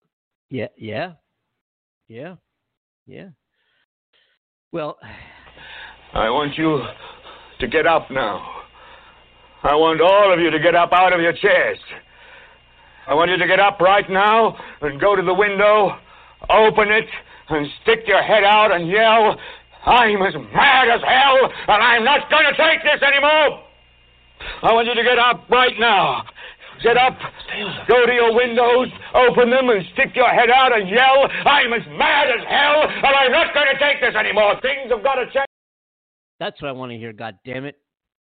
Yeah, 0.50 0.68
yeah, 0.76 1.12
yeah, 2.08 2.36
yeah. 3.06 3.28
Well, 4.72 4.98
I 6.14 6.30
want 6.30 6.56
you 6.56 6.82
to 7.60 7.66
get 7.68 7.86
up 7.86 8.10
now. 8.10 8.63
I 9.64 9.74
want 9.74 10.04
all 10.04 10.28
of 10.28 10.38
you 10.40 10.50
to 10.50 10.60
get 10.60 10.74
up 10.74 10.92
out 10.92 11.14
of 11.16 11.24
your 11.24 11.32
chairs. 11.32 11.78
I 13.08 13.14
want 13.14 13.30
you 13.30 13.38
to 13.38 13.46
get 13.46 13.60
up 13.60 13.80
right 13.80 14.04
now 14.10 14.56
and 14.82 15.00
go 15.00 15.16
to 15.16 15.22
the 15.22 15.32
window, 15.32 15.96
open 16.52 16.92
it, 16.92 17.08
and 17.48 17.66
stick 17.80 18.04
your 18.06 18.22
head 18.22 18.44
out 18.44 18.72
and 18.76 18.88
yell, 18.88 19.40
I'm 19.86 20.20
as 20.20 20.34
mad 20.52 20.88
as 20.92 21.00
hell, 21.00 21.48
and 21.48 21.80
I'm 21.80 22.04
not 22.04 22.28
going 22.28 22.44
to 22.44 22.56
take 22.60 22.84
this 22.84 23.00
anymore. 23.00 23.64
I 24.64 24.72
want 24.72 24.86
you 24.86 24.94
to 24.96 25.02
get 25.02 25.18
up 25.18 25.48
right 25.48 25.76
now. 25.80 26.24
Get 26.82 26.98
up, 26.98 27.16
go 27.88 28.04
to 28.04 28.12
your 28.12 28.36
windows, 28.36 28.88
open 29.14 29.48
them, 29.48 29.70
and 29.70 29.80
stick 29.94 30.12
your 30.14 30.28
head 30.28 30.50
out 30.50 30.76
and 30.76 30.88
yell, 30.88 31.24
I'm 31.48 31.72
as 31.72 31.86
mad 31.96 32.28
as 32.28 32.44
hell, 32.44 32.84
and 32.84 33.12
I'm 33.16 33.32
not 33.32 33.54
going 33.54 33.68
to 33.72 33.78
take 33.80 34.00
this 34.00 34.14
anymore. 34.14 34.60
Things 34.60 34.92
have 34.92 35.02
got 35.02 35.16
to 35.16 35.24
change. 35.32 35.48
that's 36.38 36.60
what 36.60 36.68
I 36.68 36.72
want 36.72 36.92
to 36.92 36.98
hear. 36.98 37.14
God 37.14 37.36
damn 37.46 37.64
it. 37.64 37.80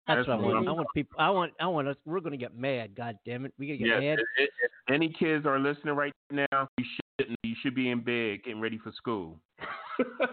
That's, 0.07 0.19
That's 0.21 0.29
what 0.29 0.35
I 0.39 0.41
want. 0.41 0.57
I'm- 0.57 0.69
I 0.69 0.73
want 0.73 0.89
people. 0.95 1.17
I 1.19 1.31
want. 1.31 1.53
I 1.61 1.67
want 1.67 1.89
us. 1.89 1.97
We're 2.05 2.21
gonna 2.21 2.37
get 2.37 2.57
mad. 2.57 2.95
God 2.95 3.19
damn 3.27 3.45
it. 3.45 3.53
We 3.59 3.67
gotta 3.67 3.79
get 3.79 3.87
Yes. 3.89 4.01
mad. 4.01 4.19
If, 4.21 4.27
if- 4.39 4.51
if 4.65 4.95
any 4.95 5.09
kids 5.09 5.45
are 5.47 5.59
listening 5.59 5.95
right 5.97 6.13
now, 6.31 6.69
you 6.79 6.85
shouldn't. 7.19 7.39
You 7.43 7.55
should 7.61 7.75
be 7.75 7.91
in 7.91 8.01
bed 8.01 8.45
getting 8.45 8.61
ready 8.61 8.79
for 8.79 8.93
school. 8.93 9.41
well, 9.99 10.29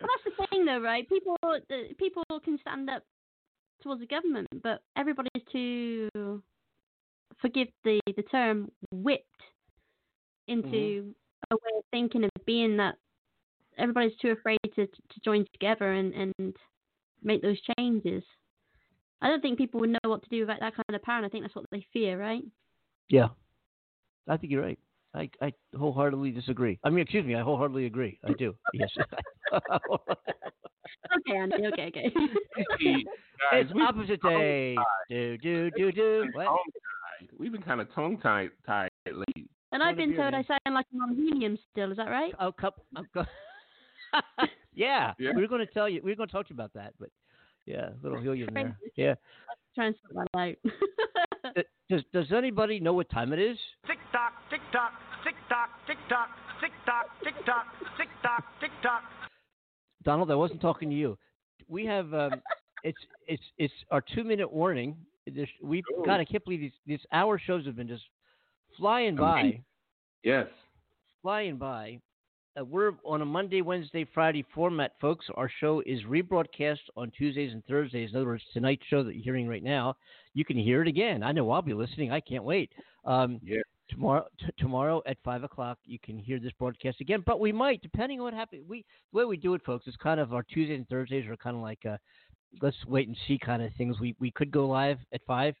that's 0.00 0.24
the 0.38 0.46
thing, 0.50 0.64
though, 0.64 0.80
right? 0.80 1.08
People, 1.08 1.36
the, 1.42 1.94
people 1.98 2.22
can 2.44 2.58
stand 2.60 2.90
up 2.90 3.02
towards 3.82 4.00
the 4.00 4.06
government, 4.06 4.48
but 4.62 4.80
everybody's 4.96 5.30
too, 5.50 6.08
forgive 7.40 7.68
the 7.84 8.00
the 8.16 8.22
term, 8.24 8.70
whipped 8.90 9.24
into 10.48 10.68
Mm-hmm. 10.68 11.10
a 11.50 11.54
way 11.54 11.78
of 11.78 11.84
thinking 11.90 12.24
of 12.24 12.30
being 12.46 12.76
that 12.76 12.96
everybody's 13.78 14.16
too 14.20 14.30
afraid 14.32 14.58
to 14.74 14.86
to 14.86 15.20
join 15.24 15.46
together 15.52 15.92
and 15.92 16.12
and 16.14 16.56
make 17.24 17.42
those 17.42 17.58
changes. 17.78 18.22
I 19.20 19.28
don't 19.28 19.40
think 19.40 19.58
people 19.58 19.80
would 19.80 19.90
know 19.90 19.98
what 20.04 20.22
to 20.22 20.28
do 20.28 20.44
about 20.44 20.60
that 20.60 20.74
kind 20.74 20.94
of 20.94 21.02
power, 21.02 21.16
and 21.16 21.26
I 21.26 21.28
think 21.28 21.44
that's 21.44 21.54
what 21.54 21.64
they 21.70 21.86
fear, 21.92 22.18
right? 22.20 22.42
Yeah. 23.08 23.28
I 24.28 24.36
think 24.36 24.52
you're 24.52 24.62
right. 24.62 24.78
I, 25.14 25.30
I 25.40 25.52
wholeheartedly 25.76 26.32
disagree. 26.32 26.78
I 26.84 26.90
mean, 26.90 27.00
excuse 27.00 27.24
me. 27.24 27.34
I 27.34 27.42
wholeheartedly 27.42 27.86
agree. 27.86 28.18
I 28.24 28.32
do. 28.32 28.54
Yes. 28.74 28.90
Okay, 31.16 31.36
Andy. 31.36 31.66
Okay, 31.72 31.86
okay. 31.88 32.12
Hey, 32.78 33.04
guys, 33.50 33.66
it's 33.70 33.72
opposite 33.80 34.20
day. 34.22 34.76
Do 35.08 35.38
do 35.38 35.70
do 35.70 35.92
do. 35.92 36.26
What? 36.32 36.48
We've 37.38 37.52
been 37.52 37.62
kind 37.62 37.80
of 37.80 37.92
tongue 37.94 38.18
tied 38.18 38.50
tied 38.66 38.90
lately. 39.06 39.48
And 39.72 39.82
I've 39.82 39.96
been 39.96 40.14
told 40.14 40.34
I 40.34 40.42
sound 40.44 40.74
like 40.74 40.86
I'm 40.94 41.00
on 41.02 41.16
helium 41.16 41.58
still. 41.70 41.90
Is 41.90 41.96
that 41.96 42.08
right? 42.10 42.32
Oh, 42.40 42.52
cup. 42.52 42.84
I'm 42.96 43.08
go- 43.14 43.24
yeah, 44.74 45.12
Yeah. 45.18 45.32
we 45.34 45.42
were 45.42 45.48
going 45.48 45.66
to 45.66 45.72
tell 45.72 45.88
you. 45.88 46.00
We 46.02 46.10
were 46.12 46.16
going 46.16 46.28
to 46.28 46.32
talk 46.32 46.46
to 46.48 46.54
you 46.54 46.56
about 46.56 46.72
that, 46.74 46.94
but 46.98 47.08
yeah, 47.66 47.90
little 48.02 48.20
helium 48.20 48.50
there. 48.54 48.78
Yeah. 48.96 49.14
Try 49.74 49.86
and 49.86 49.94
sort 50.12 50.28
that 50.34 50.38
out. 50.38 51.52
Uh, 51.56 51.62
Does 51.90 52.02
Does 52.12 52.32
anybody 52.32 52.80
know 52.80 52.92
what 52.92 53.10
time 53.10 53.32
it 53.32 53.38
is? 53.38 53.58
Tick 53.86 53.98
tock, 54.12 54.32
tick 54.50 54.60
tock, 54.72 54.92
tick 55.24 55.34
tock, 55.48 55.68
tick 55.86 55.96
tock, 56.08 56.28
tick 56.60 56.70
tock, 56.86 57.06
tick 57.22 57.34
tock, 57.44 57.66
tick 57.98 58.08
tock, 58.22 58.44
tick 58.60 58.70
tock. 58.82 59.02
Donald, 60.04 60.30
I 60.30 60.34
wasn't 60.34 60.60
talking 60.60 60.88
to 60.90 60.94
you. 60.96 61.18
We 61.68 61.84
have 61.86 62.12
um, 62.14 62.40
it's 62.82 62.98
it's 63.26 63.42
it's 63.58 63.74
our 63.90 64.00
two 64.14 64.24
minute 64.24 64.50
warning. 64.52 64.96
This, 65.26 65.48
we've 65.62 65.84
Oh. 65.96 66.02
God, 66.04 66.20
I 66.20 66.24
can't 66.24 66.44
believe 66.44 66.60
these 66.60 66.72
these 66.86 67.00
hour 67.12 67.38
shows 67.38 67.64
have 67.66 67.76
been 67.76 67.88
just 67.88 68.04
flying 68.78 69.16
by, 69.16 69.60
Yes. 70.22 70.46
flying 71.22 71.56
by. 71.56 72.00
Uh, 72.58 72.64
we're 72.64 72.92
on 73.04 73.20
a 73.20 73.24
Monday, 73.24 73.62
Wednesday, 73.62 74.06
Friday 74.14 74.44
format, 74.54 74.92
folks. 75.00 75.26
Our 75.34 75.50
show 75.60 75.82
is 75.86 76.00
rebroadcast 76.04 76.78
on 76.96 77.10
Tuesdays 77.10 77.52
and 77.52 77.64
Thursdays. 77.66 78.10
In 78.10 78.16
other 78.16 78.26
words, 78.26 78.44
tonight's 78.52 78.84
show 78.86 79.02
that 79.02 79.14
you're 79.14 79.24
hearing 79.24 79.48
right 79.48 79.62
now, 79.62 79.96
you 80.34 80.44
can 80.44 80.56
hear 80.56 80.80
it 80.82 80.88
again. 80.88 81.22
I 81.22 81.32
know 81.32 81.50
I'll 81.50 81.62
be 81.62 81.74
listening. 81.74 82.12
I 82.12 82.20
can't 82.20 82.44
wait. 82.44 82.72
Um, 83.04 83.40
Yeah. 83.42 83.60
tomorrow 83.90 84.26
t- 84.38 84.46
tomorrow 84.56 85.02
at 85.04 85.18
five 85.22 85.44
o'clock 85.44 85.78
you 85.84 85.98
can 85.98 86.18
hear 86.18 86.38
this 86.40 86.52
broadcast 86.58 87.02
again 87.02 87.22
but 87.26 87.38
we 87.38 87.52
might 87.52 87.82
depending 87.82 88.18
on 88.18 88.24
what 88.24 88.32
happens 88.32 88.64
we 88.66 88.82
the 89.12 89.18
way 89.18 89.24
we 89.26 89.36
do 89.36 89.52
it 89.52 89.62
folks 89.62 89.86
is 89.86 89.94
kind 89.96 90.18
of 90.18 90.32
our 90.32 90.42
tuesdays 90.42 90.78
and 90.78 90.88
thursdays 90.88 91.26
are 91.28 91.36
kind 91.36 91.54
of 91.54 91.60
like 91.60 91.84
uh 91.84 91.98
let's 92.62 92.82
wait 92.86 93.08
and 93.08 93.16
see 93.28 93.38
kind 93.38 93.60
of 93.62 93.70
things 93.74 94.00
we 94.00 94.16
we 94.18 94.30
could 94.30 94.50
go 94.50 94.66
live 94.66 94.96
at 95.12 95.20
five 95.26 95.54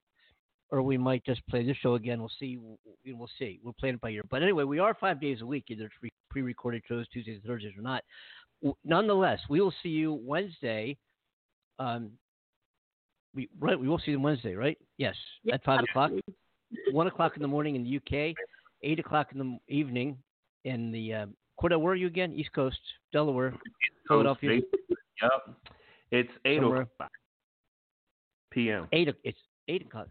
or 0.74 0.82
we 0.82 0.98
might 0.98 1.24
just 1.24 1.46
play 1.46 1.64
this 1.64 1.76
show 1.76 1.94
again 1.94 2.18
we'll 2.18 2.30
see 2.40 2.58
we'll 2.58 2.78
we'll 3.06 3.30
see 3.38 3.60
we're 3.62 3.72
playing 3.78 3.94
it 3.94 4.00
by 4.00 4.10
ear 4.10 4.22
but 4.30 4.42
anyway 4.42 4.64
we 4.64 4.80
are 4.80 4.94
five 4.94 5.20
days 5.20 5.40
a 5.40 5.46
week 5.46 5.64
either 5.68 5.88
pre-recorded 6.30 6.82
shows 6.88 7.06
tuesdays 7.08 7.36
and 7.36 7.44
thursdays 7.44 7.72
or 7.78 7.82
not 7.82 8.02
nonetheless 8.84 9.38
we 9.48 9.60
will 9.60 9.74
see 9.82 9.88
you 9.90 10.12
wednesday 10.24 10.96
um 11.78 12.10
we 13.34 13.48
right 13.60 13.78
we 13.78 13.88
will 13.88 14.00
see 14.00 14.10
you 14.10 14.18
wednesday 14.20 14.54
right 14.54 14.78
yes 14.98 15.14
Yep, 15.44 15.54
at 15.54 15.64
five 15.64 15.80
o'clock 15.88 16.10
one 16.90 17.06
o'clock 17.06 17.36
in 17.36 17.42
the 17.42 17.48
morning 17.48 17.76
in 17.76 17.84
the 17.84 17.96
UK, 17.96 18.34
eight 18.82 18.98
o'clock 18.98 19.28
in 19.32 19.38
the 19.38 19.58
evening 19.74 20.16
in 20.64 20.90
the 20.90 21.14
uh, 21.14 21.26
Cornell. 21.56 21.80
Where 21.80 21.92
are 21.92 21.96
you 21.96 22.08
again? 22.08 22.32
East 22.32 22.52
Coast, 22.52 22.78
Delaware, 23.12 23.54
Philadelphia. 24.08 24.60
Yep. 25.22 25.30
It's 26.10 26.30
eight 26.44 26.58
Somewhere. 26.60 26.82
o'clock 26.82 27.10
p.m. 28.50 28.88
Eight. 28.92 29.08
It's 29.22 29.38
eight 29.68 29.86
o'clock. 29.86 30.08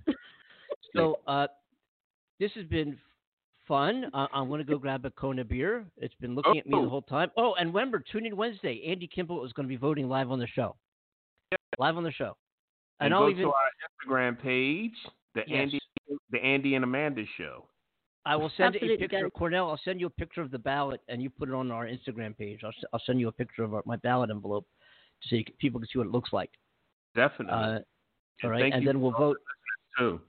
So 0.96 1.20
uh, 1.28 1.48
this 2.40 2.52
has 2.56 2.66
been 2.66 2.98
fun. 3.68 4.06
Uh, 4.14 4.28
I'm 4.34 4.48
going 4.50 4.60
to 4.60 4.70
go 4.70 4.78
grab 4.78 5.06
a 5.06 5.12
Kona 5.12 5.44
beer. 5.44 5.86
It's 5.98 6.14
been 6.16 6.36
looking 6.36 6.58
at 6.58 6.66
me 6.66 6.72
the 6.72 6.78
Oh. 6.86 6.90
whole 6.90 7.02
time. 7.02 7.32
Oh, 7.38 7.54
and 7.56 7.74
remember, 7.74 8.04
tune 8.12 8.26
in 8.26 8.36
Wednesday. 8.36 8.84
Andy 8.88 9.08
Kimball 9.08 9.46
is 9.46 9.54
going 9.54 9.66
to 9.68 9.70
be 9.70 9.78
voting 9.78 10.10
live 10.10 10.32
on 10.32 10.40
the 10.40 10.48
show. 10.48 10.76
Live 11.80 11.98
on 11.98 12.04
the 12.04 12.12
show. 12.12 12.36
And, 13.00 13.08
And 13.08 13.14
I'll 13.14 13.22
go 13.22 13.30
even 13.30 13.44
to 13.44 13.50
our 13.50 13.70
Instagram 14.08 14.42
page, 14.42 14.94
the 15.36 15.44
Yes. 15.48 15.60
Andy, 15.62 15.80
the 16.32 16.44
Andy 16.44 16.76
and 16.76 16.84
Amanda 16.84 17.24
show. 17.38 17.66
I 18.26 18.36
will 18.38 18.52
send 18.56 18.76
a 18.78 18.80
picture. 18.80 19.30
Cornell, 19.32 19.70
I'll 19.70 19.80
send 19.84 20.00
you 20.00 20.08
a 20.08 20.10
picture 20.12 20.42
of 20.42 20.50
the 20.52 20.60
ballot, 20.60 21.02
and 21.10 21.22
you 21.22 21.30
put 21.30 21.50
it 21.50 21.56
on 21.56 21.72
our 21.72 21.86
Instagram 21.88 22.38
page. 22.38 22.62
I'll, 22.64 22.70
s- 22.70 22.84
I'll 22.94 23.02
send 23.06 23.20
you 23.20 23.28
a 23.28 23.32
picture 23.34 23.64
of 23.64 23.74
our, 23.74 23.84
my 23.86 23.98
ballot 23.98 24.30
envelope 24.30 24.66
so 25.24 25.36
you, 25.36 25.44
c- 25.46 25.54
people 25.60 25.80
can 25.82 25.90
see 25.92 25.98
what 26.00 26.08
it 26.08 26.12
looks 26.14 26.32
like. 26.32 26.50
Definitely. 27.16 27.54
Uh, 27.54 27.80
all 28.46 28.50
right, 28.50 28.62
thank 28.62 28.76
and 28.76 28.88
then 28.88 29.02
we'll 29.02 29.12
vote, 29.12 29.38
too. 29.98 30.22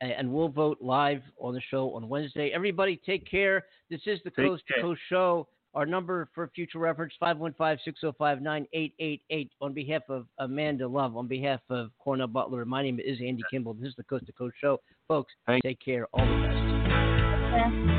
A- 0.00 0.18
and 0.18 0.32
we'll 0.32 0.48
vote 0.48 0.78
live 0.80 1.22
on 1.40 1.54
the 1.54 1.60
show 1.70 1.94
on 1.94 2.08
Wednesday. 2.08 2.50
Everybody, 2.50 3.00
take 3.04 3.28
care. 3.28 3.64
This 3.90 4.00
is 4.06 4.20
the 4.24 4.30
Take 4.30 4.46
Coast 4.46 4.62
to. 4.74 4.80
Coast 4.82 5.00
Show. 5.08 5.48
Our 5.74 5.84
number 5.84 6.28
for 6.34 6.50
future 6.54 6.78
reference 6.78 7.12
515-605-9888. 7.22 9.50
On 9.60 9.72
behalf 9.72 10.02
of 10.08 10.26
Amanda 10.38 10.88
Love, 10.88 11.16
on 11.16 11.28
behalf 11.28 11.60
of 11.68 11.90
Cornell 11.98 12.26
Butler, 12.26 12.64
my 12.64 12.82
name 12.82 12.98
is 12.98 13.18
Andy 13.20 13.42
Kimball. 13.50 13.74
This 13.74 13.90
is 13.90 13.96
the 13.96 14.04
Coast 14.04 14.26
to 14.26 14.32
Coast 14.32 14.56
Show, 14.60 14.80
folks. 15.08 15.32
Thank- 15.46 15.62
take 15.62 15.78
care. 15.80 16.06
All 16.12 16.24
the 16.24 16.46
best. 16.46 17.78
Yeah. 17.78 17.97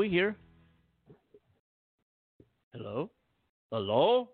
We 0.00 0.08
here? 0.08 0.34
Hello? 2.72 3.10
Hello? 3.70 4.28